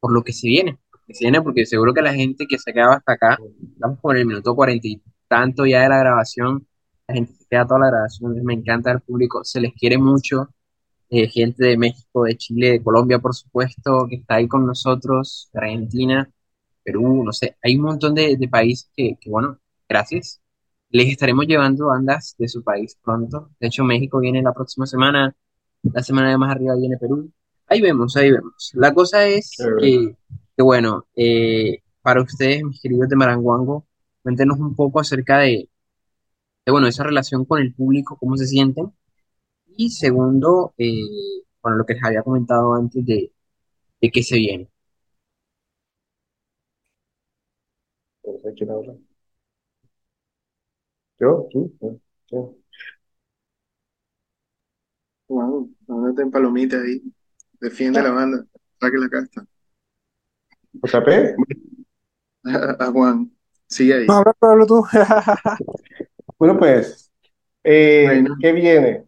por 0.00 0.12
lo 0.12 0.22
que 0.24 0.32
se 0.32 0.48
viene. 0.48 0.78
Que 1.06 1.14
se 1.14 1.24
viene 1.24 1.42
porque 1.42 1.66
seguro 1.66 1.94
que 1.94 2.02
la 2.02 2.14
gente 2.14 2.46
que 2.46 2.58
se 2.58 2.72
quedaba 2.72 2.96
hasta 2.96 3.12
acá, 3.14 3.38
estamos 3.74 3.98
por 4.00 4.16
el 4.16 4.26
minuto 4.26 4.54
cuarenta 4.54 4.88
y 4.88 5.02
tanto 5.28 5.66
ya 5.66 5.82
de 5.82 5.88
la 5.90 5.98
grabación, 6.00 6.67
la 7.08 7.14
gente 7.14 7.32
se 7.32 7.46
queda 7.48 7.66
toda 7.66 7.80
la 7.80 7.88
grabación, 7.88 8.44
me 8.44 8.54
encanta 8.54 8.92
el 8.92 9.00
público, 9.00 9.42
se 9.42 9.60
les 9.60 9.72
quiere 9.74 9.96
mucho, 9.98 10.48
eh, 11.08 11.26
gente 11.28 11.64
de 11.64 11.78
México, 11.78 12.24
de 12.24 12.36
Chile, 12.36 12.72
de 12.72 12.82
Colombia, 12.82 13.18
por 13.18 13.34
supuesto, 13.34 14.06
que 14.08 14.16
está 14.16 14.36
ahí 14.36 14.46
con 14.46 14.66
nosotros, 14.66 15.48
de 15.52 15.60
Argentina, 15.60 16.30
Perú, 16.84 17.24
no 17.24 17.32
sé, 17.32 17.56
hay 17.62 17.76
un 17.76 17.82
montón 17.82 18.14
de, 18.14 18.36
de 18.36 18.48
países 18.48 18.90
que, 18.94 19.16
que, 19.20 19.30
bueno, 19.30 19.58
gracias. 19.88 20.40
Les 20.90 21.08
estaremos 21.08 21.46
llevando 21.46 21.86
bandas 21.88 22.34
de 22.38 22.48
su 22.48 22.62
país 22.64 22.96
pronto. 23.02 23.50
De 23.60 23.66
hecho, 23.68 23.84
México 23.84 24.20
viene 24.20 24.42
la 24.42 24.54
próxima 24.54 24.86
semana, 24.86 25.34
la 25.82 26.02
semana 26.02 26.30
de 26.30 26.38
más 26.38 26.50
arriba 26.50 26.76
viene 26.76 26.96
Perú. 26.98 27.30
Ahí 27.66 27.82
vemos, 27.82 28.16
ahí 28.16 28.30
vemos. 28.30 28.70
La 28.74 28.94
cosa 28.94 29.26
es 29.26 29.54
que, 29.80 30.16
que 30.56 30.62
bueno, 30.62 31.06
eh, 31.14 31.82
para 32.00 32.22
ustedes, 32.22 32.64
mis 32.64 32.80
queridos 32.80 33.08
de 33.08 33.16
Maranguango, 33.16 33.86
cuéntenos 34.22 34.58
un 34.58 34.74
poco 34.74 35.00
acerca 35.00 35.38
de, 35.40 35.68
de, 36.68 36.72
bueno, 36.72 36.86
esa 36.86 37.02
relación 37.02 37.46
con 37.46 37.60
el 37.62 37.72
público, 37.74 38.18
cómo 38.18 38.36
se 38.36 38.46
sienten. 38.46 38.92
Y 39.76 39.90
segundo, 39.90 40.74
eh, 40.78 41.00
bueno, 41.62 41.78
lo 41.78 41.86
que 41.86 41.94
les 41.94 42.04
había 42.04 42.22
comentado 42.22 42.74
antes 42.74 43.06
de, 43.06 43.32
de 44.02 44.10
qué 44.10 44.22
se 44.22 44.36
viene. 44.36 44.70
quién 48.54 48.70
habla. 48.70 48.94
¿Yo? 51.18 51.48
¿Tú? 51.50 51.72
No, 51.80 52.00
¿quién? 52.28 52.56
Wow, 55.28 55.70
ándate 55.88 56.22
en 56.22 56.30
palomita 56.30 56.76
ahí. 56.76 57.02
Defiende 57.60 58.02
la 58.02 58.10
banda. 58.10 58.44
Saque 58.78 58.98
la 58.98 59.08
casta. 59.08 59.46
¿JP? 60.82 61.34
A, 62.44 62.76
a 62.84 62.92
Juan. 62.92 63.32
Sigue 63.66 63.94
ahí. 63.94 64.06
No, 64.06 64.16
habla 64.16 64.34
Pablo 64.34 64.66
tú. 64.66 64.84
Bueno, 66.38 66.58
pues, 66.58 67.10
eh, 67.64 68.04
Bueno, 68.06 68.36
¿qué 68.40 68.52
viene? 68.52 69.06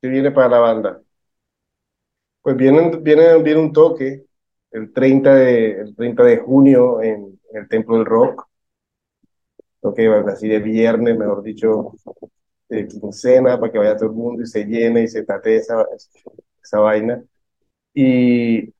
¿Qué 0.00 0.08
viene 0.08 0.30
para 0.30 0.48
la 0.48 0.58
banda? 0.60 1.02
Pues 2.42 2.56
viene, 2.56 2.96
viene, 3.00 3.42
viene 3.42 3.60
un 3.60 3.72
toque 3.72 4.24
el 4.70 4.92
30 4.92 5.34
de, 5.34 5.72
el 5.80 5.96
30 5.96 6.22
de 6.24 6.38
junio 6.38 7.02
en, 7.02 7.40
en 7.50 7.56
el 7.62 7.68
Templo 7.68 7.96
del 7.96 8.06
Rock, 8.06 8.46
toque 9.80 10.08
así 10.28 10.48
de 10.48 10.58
viernes, 10.60 11.16
mejor 11.18 11.42
dicho, 11.42 11.92
de 12.68 12.88
quincena, 12.88 13.58
para 13.60 13.72
que 13.72 13.78
vaya 13.78 13.96
todo 13.96 14.10
el 14.10 14.16
mundo 14.16 14.42
y 14.42 14.46
se 14.46 14.64
llene 14.64 15.04
y 15.04 15.08
se 15.08 15.24
tate 15.24 15.56
esa, 15.56 15.86
esa 16.62 16.80
vaina. 16.80 17.24
Y 17.94 18.72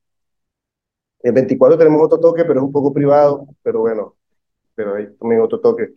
el 1.23 1.33
24 1.33 1.77
tenemos 1.77 2.01
otro 2.03 2.19
toque, 2.19 2.43
pero 2.45 2.59
es 2.59 2.65
un 2.65 2.71
poco 2.71 2.93
privado, 2.93 3.47
pero 3.63 3.79
bueno, 3.81 4.15
pero 4.75 4.95
hay 4.95 5.07
también 5.17 5.41
otro 5.41 5.59
toque. 5.61 5.93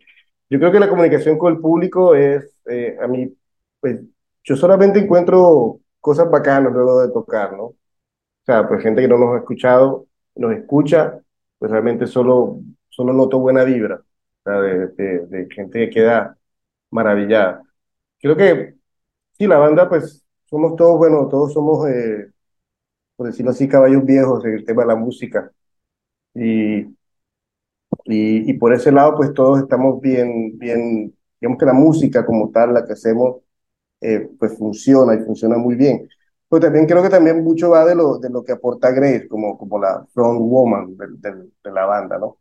Yo 0.51 0.59
creo 0.59 0.73
que 0.73 0.81
la 0.81 0.89
comunicación 0.89 1.39
con 1.39 1.55
el 1.55 1.61
público 1.61 2.15
es, 2.15 2.57
eh, 2.67 2.97
a 3.01 3.07
mí, 3.07 3.35
pues 3.81 4.01
yo 4.45 4.57
solamente 4.57 4.99
encuentro 4.99 5.81
cosas 6.01 6.31
bacanas 6.31 6.73
luego 6.73 7.03
de 7.03 7.13
tocar, 7.13 7.53
¿no? 7.57 7.65
O 7.65 7.77
sea, 8.47 8.69
pues 8.69 8.83
gente 8.83 9.03
que 9.03 9.09
no 9.09 9.19
nos 9.19 9.35
ha 9.37 9.39
escuchado, 9.41 10.07
nos 10.37 10.53
escucha, 10.55 11.21
pues 11.59 11.71
realmente 11.71 12.07
solo, 12.07 12.61
solo 12.91 13.13
noto 13.13 13.39
buena 13.41 13.65
vibra, 13.65 13.97
o 13.97 14.43
sea, 14.45 14.61
de, 14.63 14.89
de, 14.89 15.27
de 15.27 15.49
gente 15.55 15.81
que 15.81 15.91
queda 15.91 16.39
maravillada. 16.91 17.63
Creo 18.21 18.37
que 18.37 18.77
sí, 19.39 19.47
la 19.47 19.59
banda, 19.59 19.89
pues 19.89 20.25
somos 20.47 20.77
todos, 20.77 20.99
bueno, 20.99 21.29
todos 21.29 21.53
somos, 21.55 21.89
eh, 21.89 22.31
por 23.17 23.27
decirlo 23.29 23.53
así, 23.53 23.69
caballos 23.69 24.05
viejos 24.05 24.45
en 24.45 24.55
el 24.55 24.65
tema 24.65 24.83
de 24.83 24.89
la 24.89 24.97
música. 24.97 25.53
Y, 26.35 26.85
y, 28.05 28.51
y 28.51 28.55
por 28.55 28.73
ese 28.73 28.93
lado, 28.93 29.17
pues 29.17 29.33
todos 29.35 29.61
estamos 29.61 30.01
bien, 30.01 30.59
bien, 30.59 31.15
digamos 31.41 31.59
que 31.59 31.67
la 31.67 31.73
música 31.75 32.25
como 32.27 32.51
tal, 32.51 32.75
la 32.75 32.85
que 32.87 32.93
hacemos, 32.95 33.39
eh, 34.01 34.31
pues 34.39 34.57
funciona 34.59 35.15
y 35.15 35.21
funciona 35.25 35.59
muy 35.59 35.75
bien. 35.77 36.09
Pero 36.49 36.61
también 36.63 36.87
creo 36.87 37.03
que 37.03 37.11
también 37.11 37.45
mucho 37.45 37.71
va 37.71 37.85
de 37.87 37.95
lo, 37.95 38.19
de 38.19 38.31
lo 38.31 38.45
que 38.45 38.53
aporta 38.53 38.91
Grace 38.93 39.29
como, 39.29 39.59
como 39.59 39.79
la 39.81 40.07
front 40.15 40.41
woman 40.41 40.97
de, 40.97 41.07
de, 41.19 41.37
de 41.65 41.73
la 41.73 41.87
banda, 41.87 42.19
¿no? 42.19 42.39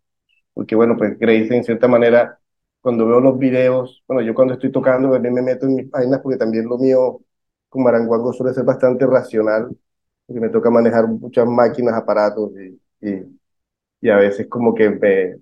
Porque 0.53 0.75
bueno, 0.75 0.95
pues 0.97 1.17
Grace 1.19 1.55
en 1.55 1.63
cierta 1.63 1.87
manera, 1.87 2.39
cuando 2.81 3.07
veo 3.07 3.19
los 3.21 3.37
videos, 3.39 4.03
bueno, 4.07 4.21
yo 4.21 4.33
cuando 4.33 4.53
estoy 4.55 4.71
tocando 4.71 5.11
también 5.11 5.33
me 5.33 5.41
meto 5.41 5.65
en 5.65 5.75
mis 5.75 5.89
páginas 5.89 6.19
porque 6.21 6.37
también 6.37 6.65
lo 6.67 6.77
mío 6.77 7.21
con 7.69 7.83
Maranguango 7.83 8.33
suele 8.33 8.53
ser 8.53 8.63
bastante 8.65 9.05
racional, 9.05 9.69
porque 10.25 10.39
me 10.41 10.49
toca 10.49 10.69
manejar 10.69 11.07
muchas 11.07 11.45
máquinas, 11.47 11.95
aparatos 11.95 12.51
y, 12.59 12.81
y, 13.07 13.36
y 14.01 14.09
a 14.09 14.17
veces 14.17 14.47
como 14.49 14.75
que 14.75 14.89
me, 14.91 15.37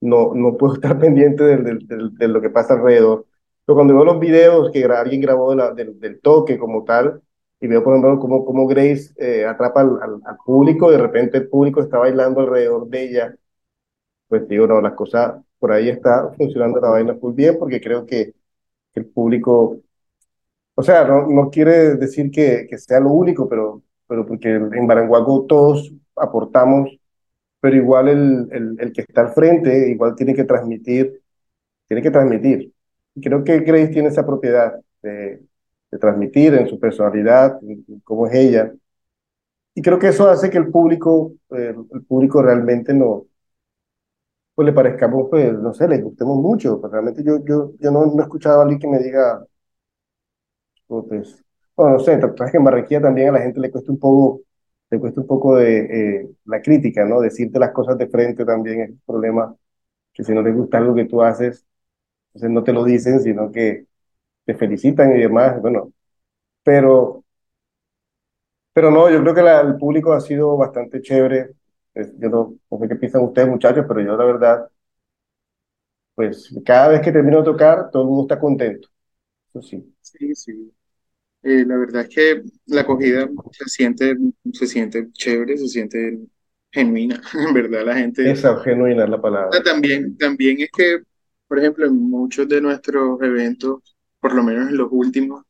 no, 0.00 0.34
no 0.34 0.56
puedo 0.56 0.74
estar 0.76 0.98
pendiente 0.98 1.44
de, 1.44 1.56
de, 1.58 1.74
de, 1.82 2.10
de 2.12 2.28
lo 2.28 2.40
que 2.40 2.50
pasa 2.50 2.74
alrededor. 2.74 3.26
Pero 3.64 3.76
cuando 3.76 3.94
veo 3.94 4.04
los 4.04 4.20
videos 4.20 4.70
que 4.72 4.84
alguien 4.84 5.20
grabó 5.20 5.50
de 5.50 5.56
la- 5.56 5.72
del, 5.72 6.20
toque 6.22 6.58
como 6.58 6.84
tal, 6.84 7.22
y 7.60 7.66
veo 7.68 7.84
por 7.84 7.94
ejemplo 7.94 8.18
cómo, 8.20 8.44
cómo 8.44 8.66
Grace 8.66 9.12
eh, 9.18 9.46
atrapa 9.46 9.82
al, 9.82 9.98
al, 10.02 10.20
al 10.24 10.36
público, 10.44 10.90
de 10.90 10.98
repente 10.98 11.38
el 11.38 11.48
público 11.48 11.80
está 11.82 11.98
bailando 11.98 12.40
alrededor 12.40 12.88
de 12.88 13.04
ella, 13.04 13.36
pues 14.28 14.48
digo, 14.48 14.66
no, 14.66 14.80
las 14.80 14.94
cosas 14.94 15.42
por 15.58 15.72
ahí 15.72 15.88
está 15.88 16.30
funcionando 16.36 16.80
la 16.80 16.90
vaina 16.90 17.16
muy 17.20 17.32
bien, 17.34 17.58
porque 17.58 17.80
creo 17.80 18.06
que 18.06 18.34
el 18.94 19.06
público, 19.06 19.78
o 20.74 20.82
sea, 20.82 21.04
no, 21.04 21.26
no 21.28 21.50
quiere 21.50 21.96
decir 21.96 22.30
que, 22.30 22.66
que 22.68 22.78
sea 22.78 23.00
lo 23.00 23.10
único, 23.10 23.48
pero, 23.48 23.82
pero 24.06 24.26
porque 24.26 24.50
en 24.54 24.86
Baranguaco 24.86 25.46
todos 25.48 25.92
aportamos, 26.16 26.90
pero 27.62 27.76
igual 27.76 28.08
el, 28.10 28.48
el, 28.52 28.76
el 28.80 28.92
que 28.94 29.02
está 29.02 29.22
al 29.22 29.34
frente 29.34 29.90
igual 29.90 30.16
tiene 30.16 30.34
que 30.36 30.44
transmitir 30.44 31.22
tiene 31.88 32.02
que 32.02 32.10
transmitir. 32.10 32.72
Y 33.14 33.20
creo 33.22 33.44
que 33.44 33.60
Grace 33.60 33.88
tiene 33.88 34.08
esa 34.08 34.26
propiedad 34.26 34.74
de, 35.02 35.42
de 35.90 35.98
transmitir 35.98 36.54
en 36.54 36.68
su 36.68 36.80
personalidad, 36.80 37.58
en, 37.62 37.84
en 37.88 38.00
cómo 38.00 38.26
es 38.26 38.34
ella. 38.34 38.72
Y 39.74 39.82
creo 39.82 39.98
que 39.98 40.08
eso 40.08 40.28
hace 40.28 40.50
que 40.50 40.58
el 40.58 40.70
público, 40.70 41.32
eh, 41.50 41.74
el 41.92 42.04
público 42.04 42.42
realmente 42.42 42.92
no, 42.94 43.26
pues 44.54 44.66
le 44.66 44.72
parezcamos, 44.72 45.28
pues, 45.30 45.52
no 45.54 45.72
sé, 45.74 45.88
le 45.88 46.00
gustemos 46.02 46.36
mucho. 46.38 46.80
Pues 46.80 46.92
realmente 46.92 47.22
yo, 47.24 47.44
yo, 47.44 47.72
yo 47.78 47.90
no, 47.90 48.06
no 48.06 48.20
he 48.20 48.22
escuchado 48.22 48.60
a 48.60 48.62
alguien 48.62 48.80
que 48.80 48.88
me 48.88 48.98
diga, 48.98 49.44
oh, 50.88 51.06
pues, 51.06 51.44
bueno, 51.76 51.94
no 51.94 51.98
sé, 52.00 52.20
sabes 52.20 52.50
que 52.52 52.56
en 52.58 52.64
Barranquilla 52.64 53.00
también 53.02 53.28
a 53.30 53.32
la 53.32 53.40
gente 53.40 53.60
le 53.60 53.70
cuesta 53.70 53.90
un 53.92 53.98
poco, 53.98 54.42
le 54.92 55.00
cuesta 55.00 55.20
un 55.22 55.26
poco 55.26 55.56
de 55.56 56.20
eh, 56.22 56.30
la 56.46 56.62
crítica, 56.62 57.04
¿no? 57.04 57.20
Decirte 57.20 57.58
las 57.58 57.72
cosas 57.72 57.98
de 57.98 58.08
frente 58.08 58.44
también 58.44 58.80
es 58.82 58.90
un 58.90 59.00
problema, 59.06 59.56
que 60.12 60.24
si 60.24 60.32
no 60.34 60.42
les 60.42 60.54
gusta 60.56 60.78
algo 60.78 60.94
que 60.94 61.06
tú 61.06 61.22
haces, 61.22 61.66
entonces 62.28 62.50
no 62.50 62.64
te 62.64 62.72
lo 62.74 62.84
dicen, 62.84 63.20
sino 63.20 63.52
que 63.52 63.86
te 64.46 64.54
felicitan 64.56 65.16
y 65.16 65.20
demás, 65.22 65.60
bueno, 65.62 65.92
pero, 66.64 67.24
pero 68.72 68.90
no, 68.90 69.10
yo 69.10 69.20
creo 69.22 69.34
que 69.34 69.42
la- 69.42 69.60
el 69.60 69.76
público 69.76 70.12
ha 70.12 70.20
sido 70.20 70.56
bastante 70.56 71.00
chévere. 71.02 71.52
Yo 72.18 72.28
no, 72.30 72.54
no 72.70 72.78
sé 72.78 72.88
qué 72.88 72.96
piensan 72.96 73.22
ustedes, 73.22 73.48
muchachos, 73.48 73.84
pero 73.88 74.00
yo 74.00 74.16
la 74.16 74.24
verdad, 74.24 74.68
pues 76.14 76.54
cada 76.64 76.88
vez 76.88 77.00
que 77.02 77.12
termino 77.12 77.38
de 77.38 77.44
tocar, 77.44 77.90
todo 77.90 78.02
el 78.02 78.08
mundo 78.08 78.22
está 78.22 78.38
contento. 78.40 78.88
Eso 79.50 79.62
sí, 79.62 79.96
sí, 80.02 80.34
sí. 80.36 80.74
Eh, 81.42 81.64
la 81.66 81.76
verdad 81.76 82.02
es 82.02 82.08
que 82.08 82.42
la 82.66 82.82
acogida 82.82 83.28
se 83.50 83.64
siente, 83.68 84.16
se 84.52 84.66
siente 84.66 85.10
chévere, 85.12 85.58
se 85.58 85.68
siente 85.68 86.18
genuina. 86.70 87.20
En 87.34 87.54
verdad, 87.54 87.84
la 87.84 87.96
gente. 87.96 88.30
esa 88.30 88.58
genuina 88.60 89.04
es 89.04 89.10
la 89.10 89.20
palabra. 89.20 89.62
También, 89.62 90.16
también 90.16 90.60
es 90.60 90.70
que, 90.70 91.00
por 91.48 91.58
ejemplo, 91.58 91.86
en 91.86 91.96
muchos 91.96 92.48
de 92.48 92.60
nuestros 92.60 93.20
eventos, 93.22 93.96
por 94.20 94.34
lo 94.34 94.42
menos 94.42 94.68
en 94.68 94.76
los 94.76 94.88
últimos, 94.90 95.42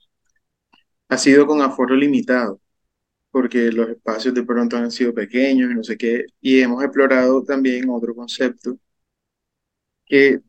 ha 1.08 1.18
sido 1.18 1.46
con 1.46 1.60
aforo 1.60 1.94
limitado, 1.94 2.60
porque 3.30 3.70
los 3.72 3.88
espacios 3.90 4.34
de 4.34 4.44
pronto 4.44 4.76
han 4.76 4.90
sido 4.90 5.14
pequeños 5.14 5.70
y 5.70 5.74
no 5.74 5.84
sé 5.84 5.96
qué, 5.96 6.26
y 6.40 6.60
hemos 6.60 6.82
explorado 6.82 7.44
también 7.44 7.88
otro 7.90 8.14
concepto 8.14 8.78
que 10.06 10.40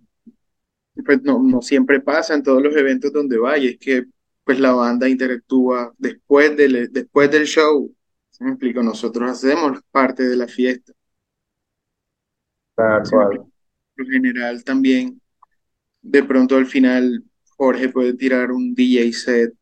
pues, 1.05 1.21
no, 1.23 1.41
no 1.41 1.61
siempre 1.61 1.99
pasa 2.01 2.33
en 2.35 2.43
todos 2.43 2.61
los 2.61 2.75
eventos 2.75 3.11
donde 3.11 3.37
va, 3.37 3.57
y 3.57 3.67
es 3.67 3.77
que 3.79 4.05
pues 4.43 4.59
la 4.59 4.73
banda 4.73 5.09
interactúa 5.09 5.93
después 5.97 6.55
del, 6.57 6.91
después 6.91 7.31
del 7.31 7.45
show. 7.45 7.93
¿Sí 8.29 8.43
me 8.43 8.51
explico? 8.51 8.83
Nosotros 8.83 9.29
hacemos 9.31 9.79
parte 9.91 10.23
de 10.23 10.35
la 10.35 10.47
fiesta. 10.47 10.93
Tal 12.75 13.05
¿sí 13.05 13.15
lo 13.95 14.05
general 14.05 14.63
también, 14.63 15.21
de 16.01 16.23
pronto 16.23 16.57
al 16.57 16.65
final, 16.67 17.23
Jorge 17.57 17.89
puede 17.89 18.13
tirar 18.15 18.51
un 18.51 18.75
DJ 18.75 19.13
set. 19.13 19.53
O 19.53 19.57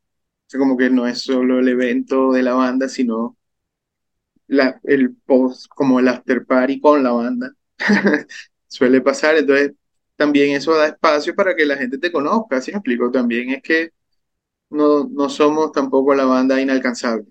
sea, 0.48 0.60
como 0.60 0.78
que 0.78 0.90
no 0.90 1.08
es 1.08 1.22
solo 1.22 1.60
el 1.60 1.70
evento 1.70 2.32
de 2.34 2.44
la 2.44 2.54
banda, 2.54 2.90
sino 2.90 3.38
la, 4.48 4.80
el 4.84 5.16
post, 5.26 5.68
como 5.70 6.00
el 6.00 6.08
after 6.08 6.46
party 6.46 6.80
con 6.82 7.04
la 7.04 7.12
banda. 7.12 7.54
Suele 8.68 9.02
pasar, 9.02 9.38
entonces 9.38 9.74
también 10.16 10.56
eso 10.56 10.76
da 10.76 10.88
espacio 10.88 11.36
para 11.36 11.56
que 11.56 11.66
la 11.66 11.78
gente 11.78 11.98
te 11.98 12.12
conozca, 12.12 12.62
¿sí 12.62 12.72
me 12.72 12.78
explico? 12.78 13.12
También 13.12 13.50
es 13.52 13.62
que 13.64 13.92
no, 14.72 15.06
no 15.10 15.30
somos 15.30 15.72
tampoco 15.72 16.16
la 16.16 16.26
banda 16.26 16.60
inalcanzable. 16.62 17.28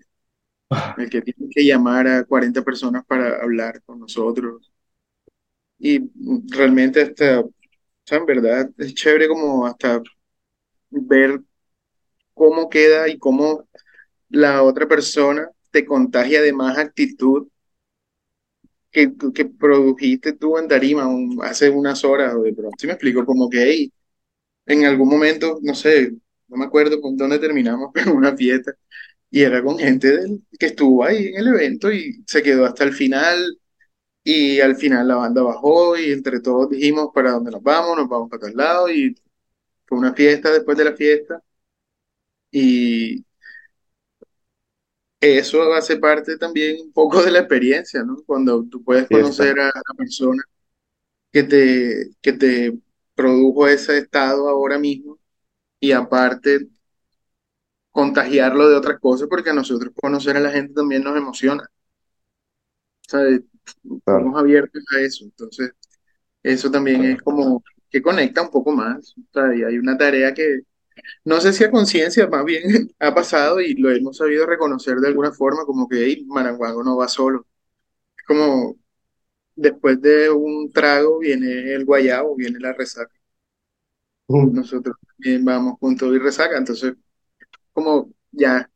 el 0.95 1.09
que 1.09 1.21
tiene 1.21 1.49
que 1.53 1.65
llamar 1.65 2.07
a 2.07 2.23
40 2.25 2.61
personas 2.63 3.05
para 3.05 3.41
hablar 3.41 3.81
con 3.83 3.99
nosotros. 3.99 4.71
Y 5.79 5.99
realmente 6.53 7.01
hasta, 7.01 7.39
o 7.41 7.51
sea, 8.05 8.19
en 8.19 8.25
verdad 8.25 8.69
es 8.77 8.93
chévere 8.93 9.27
como 9.27 9.65
hasta 9.65 10.01
ver 10.91 11.41
cómo 12.33 12.69
queda 12.69 13.09
y 13.09 13.19
cómo 13.19 13.67
la 14.29 14.63
otra 14.63 14.87
persona 14.87 15.49
te 15.71 15.85
contagia 15.85 16.41
de 16.41 16.53
más 16.53 16.77
actitud 16.77 17.47
que, 18.91 19.13
que 19.33 19.45
produjiste 19.45 20.33
tú 20.33 20.57
en 20.57 20.67
Tarima 20.67 21.07
un- 21.07 21.39
hace 21.43 21.69
unas 21.69 22.03
horas 22.03 22.41
de 22.41 22.53
pronto. 22.53 22.75
¿Sí 22.79 22.87
me 22.87 22.93
explico? 22.93 23.25
Como 23.25 23.49
que 23.49 23.63
hey, 23.63 23.93
en 24.67 24.85
algún 24.85 25.09
momento, 25.09 25.59
no 25.63 25.75
sé, 25.75 26.13
no 26.51 26.57
me 26.57 26.65
acuerdo 26.65 27.01
con 27.01 27.17
dónde 27.17 27.39
terminamos, 27.39 27.91
pero 27.95 28.13
una 28.15 28.37
fiesta, 28.37 28.73
y 29.31 29.43
era 29.43 29.63
con 29.63 29.79
gente 29.79 30.09
del- 30.17 30.43
que 30.59 30.67
estuvo 30.67 31.03
ahí 31.05 31.27
en 31.29 31.37
el 31.39 31.47
evento 31.49 31.91
y 31.91 32.23
se 32.27 32.43
quedó 32.43 32.65
hasta 32.65 32.83
el 32.85 32.93
final, 32.93 33.59
y 34.23 34.59
al 34.61 34.75
final 34.77 35.07
la 35.09 35.15
banda 35.17 35.43
bajó 35.43 35.97
y 35.97 36.11
entre 36.11 36.41
todos 36.41 36.69
dijimos 36.71 37.09
para 37.13 37.31
dónde 37.33 37.51
nos 37.51 37.63
vamos, 37.63 37.97
nos 37.97 38.09
vamos 38.09 38.29
para 38.29 38.41
tal 38.47 38.55
lado, 38.57 38.89
y 38.91 39.15
fue 39.87 39.97
una 39.99 40.13
fiesta 40.13 40.51
después 40.51 40.77
de 40.77 40.85
la 40.85 40.93
fiesta, 40.95 41.41
y 42.51 43.23
eso 45.19 45.73
hace 45.73 45.97
parte 45.97 46.37
también 46.37 46.81
un 46.81 46.91
poco 46.93 47.21
de 47.23 47.31
la 47.31 47.39
experiencia, 47.39 48.03
¿no? 48.03 48.17
Cuando 48.25 48.63
tú 48.65 48.83
puedes 48.83 49.07
conocer 49.09 49.59
a 49.59 49.65
la 49.67 49.93
persona 49.97 50.43
que 51.31 51.43
te, 51.43 52.11
que 52.21 52.33
te 52.33 52.79
produjo 53.15 53.67
ese 53.67 53.99
estado 53.99 54.49
ahora 54.49 54.79
mismo 54.79 55.10
y 55.81 55.93
aparte 55.93 56.69
contagiarlo 57.91 58.67
de 58.69 58.75
otras 58.75 58.99
cosas 58.99 59.29
porque 59.29 59.49
a 59.51 59.53
nosotros 59.53 59.93
conocer 59.95 60.35
a 60.35 60.41
la 60.41 60.51
gente 60.51 60.73
también 60.73 61.03
nos 61.05 61.15
emociona. 61.15 61.63
O 61.63 63.09
sea, 63.09 63.21
Claro. 64.05 64.25
estamos 64.25 64.39
abiertos 64.39 64.83
a 64.95 65.01
eso. 65.01 65.25
Entonces, 65.25 65.71
eso 66.43 66.71
también 66.71 67.03
es 67.05 67.21
como 67.23 67.63
que 67.89 68.01
conecta 68.03 68.41
un 68.43 68.51
poco 68.51 68.73
más. 68.73 69.15
O 69.17 69.23
sea, 69.33 69.55
y 69.55 69.63
hay 69.63 69.77
una 69.79 69.97
tarea 69.97 70.33
que 70.33 70.61
no 71.25 71.41
sé 71.41 71.53
si 71.53 71.63
a 71.65 71.71
conciencia 71.71 72.27
más 72.29 72.45
bien 72.45 72.63
ha 72.99 73.13
pasado 73.15 73.61
y 73.61 73.75
lo 73.75 73.91
hemos 73.91 74.17
sabido 74.17 74.45
reconocer 74.47 74.97
de 74.99 75.09
alguna 75.09 75.31
forma 75.33 75.65
como 75.65 75.87
que 75.89 76.05
hey, 76.05 76.25
Maranguango 76.27 76.83
no 76.83 76.97
va 76.97 77.07
solo. 77.07 77.47
Es 78.17 78.25
como 78.25 78.77
después 79.55 80.01
de 80.01 80.29
un 80.31 80.71
trago 80.71 81.19
viene 81.19 81.73
el 81.75 81.85
guayabo, 81.85 82.35
viene 82.37 82.59
la 82.59 82.73
resaca. 82.73 83.13
Nosotros 84.49 84.95
vamos 85.41 85.77
juntos 85.79 86.13
y 86.15 86.19
resaca. 86.19 86.57
Entonces, 86.57 86.95
como 87.73 88.11
ya 88.31 88.69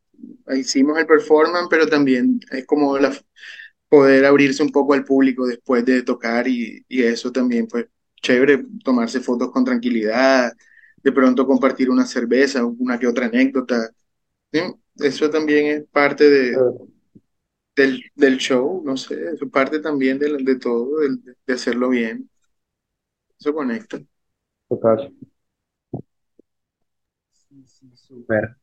hicimos 0.56 0.98
el 1.00 1.08
performance, 1.08 1.68
pero 1.70 1.88
también 1.88 2.39
es 2.52 2.66
como 2.66 2.98
la, 3.00 3.14
poder 3.89 4.26
abrirse 4.26 4.64
un 4.64 4.72
poco 4.72 4.93
al 4.93 5.06
público 5.06 5.46
después 5.48 5.86
de 5.86 6.04
tocar 6.04 6.48
y, 6.48 6.86
y 6.88 7.04
eso 7.04 7.32
también, 7.32 7.68
pues, 7.68 7.88
chévere, 8.22 8.66
tomarse 8.84 9.22
fotos 9.22 9.52
con 9.52 9.66
tranquilidad, 9.66 10.54
de 11.04 11.12
pronto 11.12 11.46
compartir 11.48 11.89
una 11.89 12.06
cerveza, 12.06 12.66
una 12.66 13.00
que 13.00 13.08
otra 13.08 13.28
anécdota. 13.28 13.91
¿sí? 14.54 14.62
Eso 15.00 15.30
también 15.30 15.68
es 15.68 15.86
parte 15.91 16.30
de, 16.30 16.66
del, 17.76 18.04
del 18.16 18.38
show, 18.38 18.82
no 18.86 18.98
sé, 18.98 19.16
eso 19.34 19.46
es 19.46 19.52
parte 19.52 19.80
también 19.80 20.20
de, 20.20 20.38
de 20.43 20.56
todo, 20.60 21.00
del- 21.00 21.22
de, 21.46 21.54
hacerlo 21.54 21.89
bien. 21.89 22.30
Eso 23.39 23.54
conecta. 23.54 23.98
Total. 24.70 25.12
Súper. 28.08 28.56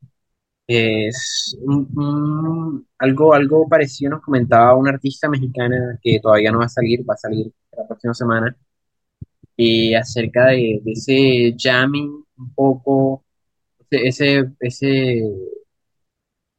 Es 0.66 1.56
algo, 2.98 3.34
algo 3.34 3.68
parecido 3.68 4.12
nos 4.12 4.22
comentaba 4.22 4.76
una 4.76 4.90
artista 4.92 5.28
mexicana 5.28 5.98
que 6.02 6.20
todavía 6.20 6.52
no 6.52 6.58
va 6.60 6.66
a 6.66 6.68
salir, 6.68 7.00
va 7.08 7.14
a 7.14 7.16
salir 7.16 7.52
la 7.76 7.86
próxima 7.86 8.14
semana, 8.14 8.56
eh, 9.56 9.96
acerca 9.96 10.46
de, 10.48 10.80
ese 10.86 11.54
jamming 11.58 12.24
un 12.38 12.54
poco, 12.54 13.24
ese, 13.90 14.52
ese, 14.60 15.22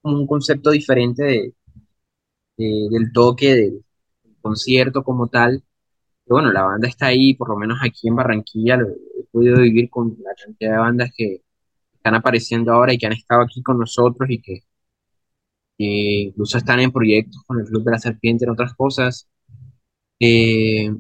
un 0.04 0.26
concepto 0.28 0.70
diferente 0.72 1.24
de, 1.24 1.54
de- 2.58 2.88
del 2.92 3.12
toque 3.12 3.56
del 3.56 3.86
concierto 4.42 5.04
como 5.04 5.28
tal. 5.28 5.64
Y 6.28 6.32
bueno, 6.32 6.52
la 6.52 6.64
banda 6.64 6.88
está 6.88 7.08
ahí, 7.08 7.36
por 7.36 7.50
lo 7.50 7.58
menos 7.58 7.80
aquí 7.84 8.08
en 8.10 8.16
Barranquilla, 8.18 8.78
he 8.82 9.24
podido 9.32 9.60
vivir 9.62 9.90
con 9.92 10.18
la 10.24 10.34
cantidad 10.36 10.74
de 10.74 10.78
bandas 10.80 11.12
que 11.16 11.42
están 12.04 12.16
apareciendo 12.16 12.74
ahora 12.74 12.94
y 12.94 12.98
que 12.98 13.08
han 13.08 13.14
estado 13.14 13.44
aquí 13.44 13.64
con 13.64 13.80
nosotros 13.80 14.30
y 14.30 14.42
que 14.42 14.64
que 15.78 15.86
incluso 16.30 16.58
están 16.58 16.80
en 16.80 16.92
proyectos 16.92 17.42
con 17.48 17.60
el 17.60 17.66
Club 17.66 17.84
de 17.84 17.92
la 17.92 18.00
Serpiente, 18.00 18.46
en 18.46 18.52
otras 18.52 18.74
cosas, 18.76 19.28
eh, 20.20 20.92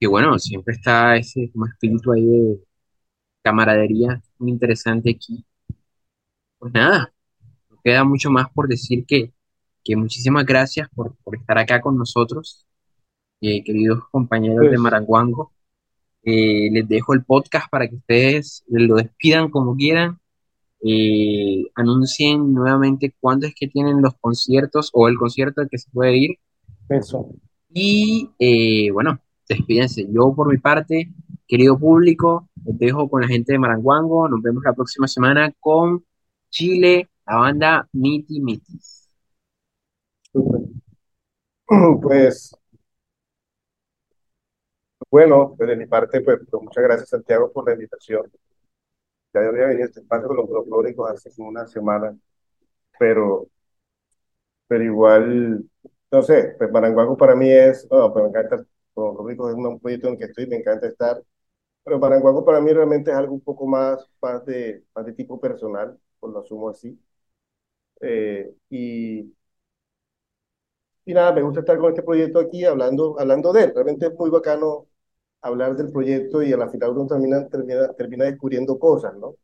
que 0.00 0.06
bueno, 0.08 0.38
siempre 0.38 0.74
está 0.76 1.16
ese 1.16 1.50
como 1.52 1.66
espíritu 1.66 2.12
ahí 2.12 2.24
de 2.26 2.60
camaradería 3.42 4.22
muy 4.38 4.50
interesante 4.52 5.10
aquí. 5.12 5.44
Pues 6.58 6.72
nada, 6.72 7.12
no 7.70 7.78
queda 7.84 8.04
mucho 8.04 8.30
más 8.30 8.48
por 8.52 8.68
decir 8.68 9.04
que, 9.06 9.32
que 9.84 9.96
muchísimas 9.96 10.46
gracias 10.46 10.88
por, 10.94 11.16
por 11.24 11.36
estar 11.36 11.58
acá 11.58 11.80
con 11.80 11.98
nosotros, 11.98 12.66
eh, 13.42 13.64
queridos 13.64 14.04
compañeros 14.10 14.70
de 14.70 14.78
Pues, 14.78 14.82
Maranguango. 14.82 15.52
Eh, 16.28 16.70
les 16.72 16.88
dejo 16.88 17.14
el 17.14 17.24
podcast 17.24 17.70
para 17.70 17.88
que 17.88 17.96
ustedes 17.96 18.64
lo 18.68 18.96
despidan 18.96 19.50
como 19.50 19.76
quieran. 19.76 20.18
eh, 20.82 21.64
anuncien 21.74 22.52
nuevamente 22.54 23.14
cuándo 23.20 23.46
es 23.46 23.54
que 23.54 23.68
tienen 23.68 24.02
los 24.02 24.14
conciertos 24.20 24.90
o 24.94 25.08
el 25.08 25.16
concierto 25.18 25.60
al 25.60 25.68
que 25.68 25.78
se 25.78 25.90
puede 25.90 26.16
ir 26.16 26.38
eso. 26.88 27.28
Y 27.72 28.30
eh, 28.38 28.90
bueno, 28.92 29.20
despídense. 29.48 30.06
Yo 30.10 30.34
por 30.34 30.48
mi 30.50 30.58
parte, 30.58 31.12
querido 31.46 31.78
público, 31.78 32.48
los 32.64 32.78
dejo 32.78 33.08
con 33.10 33.22
la 33.22 33.28
gente 33.28 33.52
de 33.52 33.58
Maranguango. 33.58 34.28
Nos 34.28 34.42
vemos 34.42 34.62
la 34.64 34.74
próxima 34.74 35.06
semana 35.08 35.52
con 35.60 36.04
Chile, 36.50 37.08
la 37.26 37.36
banda 37.36 37.88
Miti 37.92 38.40
Mitis. 38.40 39.10
Pues 42.02 42.56
bueno, 45.10 45.54
pues 45.56 45.68
de 45.68 45.76
mi 45.76 45.86
parte, 45.86 46.20
pues, 46.22 46.38
pues, 46.50 46.62
muchas 46.62 46.84
gracias 46.84 47.08
Santiago 47.10 47.52
por 47.52 47.66
la 47.66 47.74
invitación. 47.74 48.30
Ya 49.32 49.42
yo 49.42 49.48
había 49.48 49.66
venido 49.68 49.84
a 49.84 49.88
este 49.88 50.00
espacio 50.00 50.28
con 50.28 50.36
los 50.36 50.48
folclóricos 50.50 51.10
hace 51.10 51.30
como 51.34 51.48
una 51.48 51.66
semana, 51.66 52.14
pero, 52.98 53.48
pero 54.66 54.84
igual, 54.84 55.64
no 56.10 56.22
sé, 56.22 56.54
pues 56.58 56.70
Maranguaco 56.70 57.16
para 57.16 57.34
mí 57.36 57.50
es, 57.50 57.86
no, 57.90 58.12
pues 58.12 58.24
me 58.24 58.28
encanta, 58.30 58.56
los 58.56 58.66
folclóricos 58.94 59.50
es 59.50 59.56
un 59.56 59.80
proyecto 59.80 60.08
en 60.08 60.12
el 60.14 60.18
que 60.18 60.24
estoy, 60.26 60.46
me 60.46 60.56
encanta 60.56 60.86
estar, 60.88 61.22
pero 61.84 61.98
Maranguaco 62.00 62.44
para 62.46 62.60
mí 62.60 62.72
realmente 62.72 63.10
es 63.10 63.16
algo 63.16 63.34
un 63.34 63.42
poco 63.42 63.66
más, 63.68 64.08
más 64.22 64.44
de, 64.46 64.84
más 64.94 65.06
de 65.06 65.14
tipo 65.14 65.40
personal, 65.40 65.98
pues 66.20 66.34
lo 66.34 66.40
asumo 66.40 66.70
así. 66.70 66.98
Eh, 68.00 68.54
y, 68.70 69.34
y 71.04 71.14
nada, 71.14 71.32
me 71.32 71.42
gusta 71.42 71.60
estar 71.60 71.78
con 71.78 71.90
este 71.90 72.02
proyecto 72.02 72.38
aquí 72.40 72.64
hablando, 72.64 73.18
hablando 73.18 73.52
de 73.52 73.64
él. 73.64 73.72
Realmente 73.74 74.06
es 74.06 74.14
muy 74.14 74.30
bacano 74.30 74.87
hablar 75.42 75.76
del 75.76 75.92
proyecto 75.92 76.42
y 76.42 76.52
a 76.52 76.56
la 76.56 76.68
final 76.68 76.90
uno 76.90 77.06
termina, 77.06 77.48
termina, 77.48 77.92
termina 77.94 78.24
descubriendo 78.26 78.78
cosas, 78.78 79.14
¿no? 79.16 79.28
O 79.28 79.38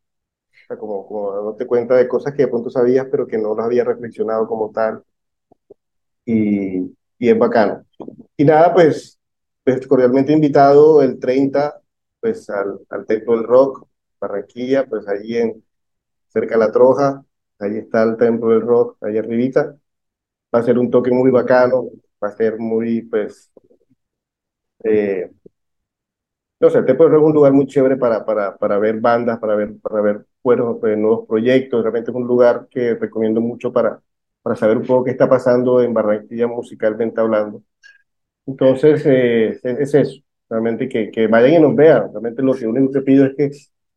sea, 0.67 0.77
como, 0.77 1.07
como 1.07 1.33
dándote 1.33 1.67
cuenta 1.67 1.95
de 1.95 2.07
cosas 2.07 2.33
que 2.33 2.43
de 2.43 2.49
pronto 2.49 2.69
sabías, 2.69 3.07
pero 3.11 3.27
que 3.27 3.37
no 3.37 3.55
las 3.55 3.65
había 3.67 3.83
reflexionado 3.85 4.47
como 4.47 4.71
tal. 4.71 5.03
Y, 6.25 6.79
y 7.19 7.29
es 7.29 7.37
bacano. 7.37 7.85
Y 8.37 8.45
nada, 8.45 8.73
pues, 8.73 9.19
pues 9.63 9.85
cordialmente 9.87 10.33
invitado 10.33 11.01
el 11.01 11.19
30 11.19 11.81
pues 12.19 12.49
al, 12.49 12.79
al 12.89 13.05
Templo 13.05 13.35
del 13.37 13.45
Rock, 13.45 13.87
Barranquilla, 14.19 14.85
pues 14.87 15.07
allí 15.07 15.37
en, 15.37 15.63
cerca 16.29 16.55
de 16.55 16.59
La 16.59 16.71
Troja, 16.71 17.23
ahí 17.59 17.77
está 17.77 18.03
el 18.03 18.17
Templo 18.17 18.51
del 18.51 18.61
Rock, 18.61 18.97
ahí 19.01 19.17
arribita. 19.17 19.77
Va 20.55 20.59
a 20.59 20.63
ser 20.63 20.79
un 20.79 20.91
toque 20.91 21.11
muy 21.11 21.31
bacano, 21.31 21.89
va 22.23 22.29
a 22.29 22.37
ser 22.37 22.59
muy, 22.59 23.03
pues, 23.03 23.51
eh, 24.83 25.31
no 26.65 26.69
sé, 26.71 26.81
Rock 26.81 27.13
es 27.13 27.19
un 27.19 27.33
lugar 27.33 27.53
muy 27.53 27.67
chévere 27.67 27.97
para, 27.97 28.25
para, 28.25 28.57
para 28.57 28.77
ver 28.79 28.99
bandas, 28.99 29.39
para 29.39 29.55
ver, 29.55 29.75
para 29.81 30.01
ver 30.01 30.15
eh, 30.17 30.95
nuevos 30.97 31.27
proyectos. 31.27 31.81
Realmente 31.83 32.11
es 32.11 32.15
un 32.17 32.27
lugar 32.27 32.67
que 32.69 32.95
recomiendo 32.95 33.41
mucho 33.41 33.71
para, 33.71 34.01
para 34.41 34.55
saber 34.55 34.77
un 34.77 34.83
poco 34.85 35.03
qué 35.05 35.11
está 35.11 35.29
pasando 35.29 35.81
en 35.81 35.93
Barranquilla 35.93 36.47
musicalmente 36.47 37.21
hablando. 37.21 37.61
Entonces, 38.45 39.03
eh, 39.05 39.49
es, 39.49 39.65
es 39.65 39.93
eso, 39.95 40.21
realmente 40.49 40.87
que, 40.89 41.11
que 41.11 41.27
vayan 41.27 41.53
y 41.53 41.59
nos 41.59 41.75
vean. 41.75 42.09
Realmente 42.11 42.41
lo 42.43 42.53
que 42.55 42.67
único 42.67 42.91
que 42.93 43.01
pido 43.01 43.25
es 43.25 43.35
que 43.35 43.51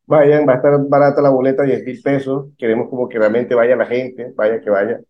vayan, 0.07 0.47
va 0.49 0.55
a 0.55 0.57
estar 0.57 0.79
barata 0.89 1.23
la 1.23 1.31
boleta, 1.31 1.63
10 1.65 1.85
mil 1.85 2.01
pesos. 2.03 2.49
Queremos 2.59 2.89
como 2.91 3.09
que 3.09 3.19
realmente 3.19 3.55
vaya 3.55 3.77
la 3.77 3.87
gente, 3.87 4.33
vaya 4.37 4.61
que 4.61 4.71
vaya. 4.71 5.01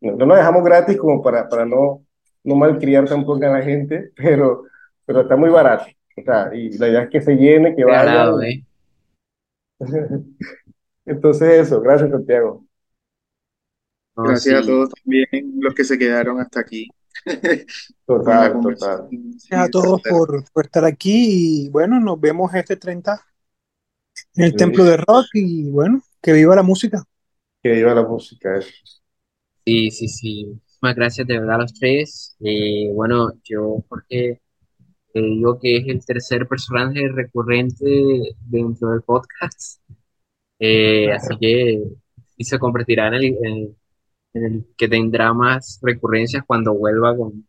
No, 0.00 0.12
no 0.16 0.26
lo 0.26 0.36
dejamos 0.36 0.64
gratis 0.64 0.96
como 0.98 1.22
para, 1.22 1.48
para 1.48 1.64
no, 1.66 2.04
no 2.44 2.56
malcriar 2.56 3.08
tampoco 3.08 3.44
a 3.44 3.50
la 3.50 3.62
gente, 3.62 4.12
pero, 4.16 4.64
pero 5.06 5.22
está 5.22 5.36
muy 5.36 5.50
barato. 5.50 5.84
O 6.16 6.22
sea, 6.22 6.50
y 6.54 6.70
la 6.78 6.88
idea 6.88 7.02
es 7.04 7.10
que 7.10 7.20
se 7.20 7.34
llene, 7.36 7.74
que 7.76 7.84
vayan. 7.84 8.06
Regalado, 8.06 8.42
¿eh? 8.42 8.64
Entonces 11.06 11.66
eso, 11.68 11.80
gracias 11.80 12.10
Santiago. 12.10 12.66
No, 14.16 14.24
Gracias 14.24 14.62
a 14.62 14.66
todos 14.66 14.90
también 14.90 15.26
los 15.60 15.74
que 15.74 15.84
se 15.84 15.98
quedaron 15.98 16.40
hasta 16.40 16.60
aquí 16.60 16.88
Total, 18.06 18.60
total. 18.60 19.10
Gracias 19.50 19.60
a 19.60 19.68
todos 19.70 20.00
por, 20.02 20.44
por 20.52 20.64
estar 20.64 20.84
aquí 20.84 21.66
y 21.66 21.68
bueno, 21.70 22.00
nos 22.00 22.20
vemos 22.20 22.54
este 22.54 22.76
30 22.76 23.20
en 24.36 24.44
el 24.44 24.54
Sí. 24.54 24.56
Templo 24.56 24.84
de 24.84 24.98
Rock 24.98 25.26
y 25.34 25.70
bueno, 25.70 26.02
que 26.20 26.32
viva 26.34 26.54
la 26.56 26.62
música. 26.62 27.02
Que 27.62 27.72
viva 27.72 27.94
la 27.94 28.02
música, 28.02 28.56
eso. 28.56 28.70
sí, 29.64 29.90
sí, 29.90 30.08
sí. 30.08 30.44
Muchísimas 30.46 30.94
gracias 30.96 31.26
de 31.26 31.38
verdad 31.38 31.56
a 31.56 31.58
los 31.58 31.74
tres. 31.74 32.36
Eh, 32.40 32.90
bueno, 32.94 33.32
yo 33.44 33.84
porque 33.88 34.41
eh, 35.14 35.20
digo 35.22 35.58
que 35.60 35.76
es 35.78 35.88
el 35.88 36.04
tercer 36.04 36.46
personaje 36.46 37.08
recurrente 37.08 38.34
dentro 38.40 38.90
del 38.92 39.02
podcast. 39.02 39.80
Eh, 40.58 41.10
así 41.12 41.36
que 41.40 41.82
y 42.36 42.44
se 42.44 42.58
convertirá 42.58 43.08
en 43.08 43.14
el, 43.14 43.24
en- 43.42 43.76
en 44.34 44.44
el 44.44 44.66
que 44.76 44.88
tendrá 44.88 45.32
más 45.34 45.78
recurrencias 45.82 46.44
cuando 46.46 46.74
vuelva 46.74 47.16
con, 47.16 47.46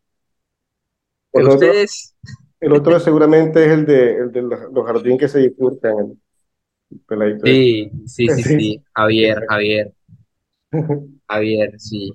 otro, 1.31 1.53
ustedes. 1.53 2.15
el 2.59 2.73
otro 2.73 2.99
seguramente 2.99 3.65
es 3.65 3.71
el 3.71 3.85
de, 3.85 4.17
el 4.17 4.31
de 4.31 4.41
los, 4.41 4.59
jardines 4.85 5.19
que 5.19 5.27
se 5.27 5.39
disfrutan, 5.39 6.19
ese. 7.09 7.39
Sí, 7.43 7.91
sí, 8.05 8.29
sí, 8.29 8.43
Sí. 8.43 8.43
sí. 8.59 8.83
Javier, 8.93 9.45
Javier, 9.47 9.93
Javier, 11.27 11.79
sí. 11.79 12.11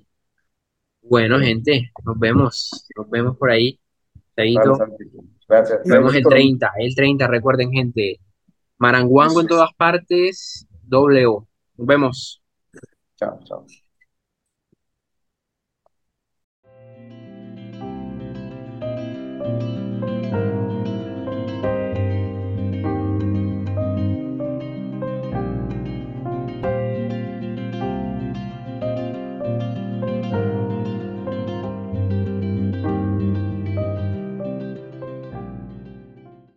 Bueno, 1.02 1.38
gente, 1.40 1.90
nos 2.04 2.18
vemos. 2.18 2.70
Nos 2.96 3.08
vemos 3.10 3.36
por 3.36 3.50
ahí. 3.50 3.80
Chaito. 4.36 4.78
Gracias. 5.48 5.80
Nos 5.84 5.88
vemos 5.88 6.12
el 6.12 6.18
Esperemos 6.18 6.58
30, 6.58 6.72
el 6.78 6.94
30, 6.94 7.26
recuerden, 7.26 7.72
gente. 7.72 8.20
Maranguango 8.76 9.40
en 9.40 9.46
todas 9.46 9.72
partes, 9.74 10.66
doble 10.82 11.26
O. 11.26 11.46
Nos 11.76 11.86
vemos. 11.86 12.42
Chao, 13.16 13.40
chao. 13.44 13.66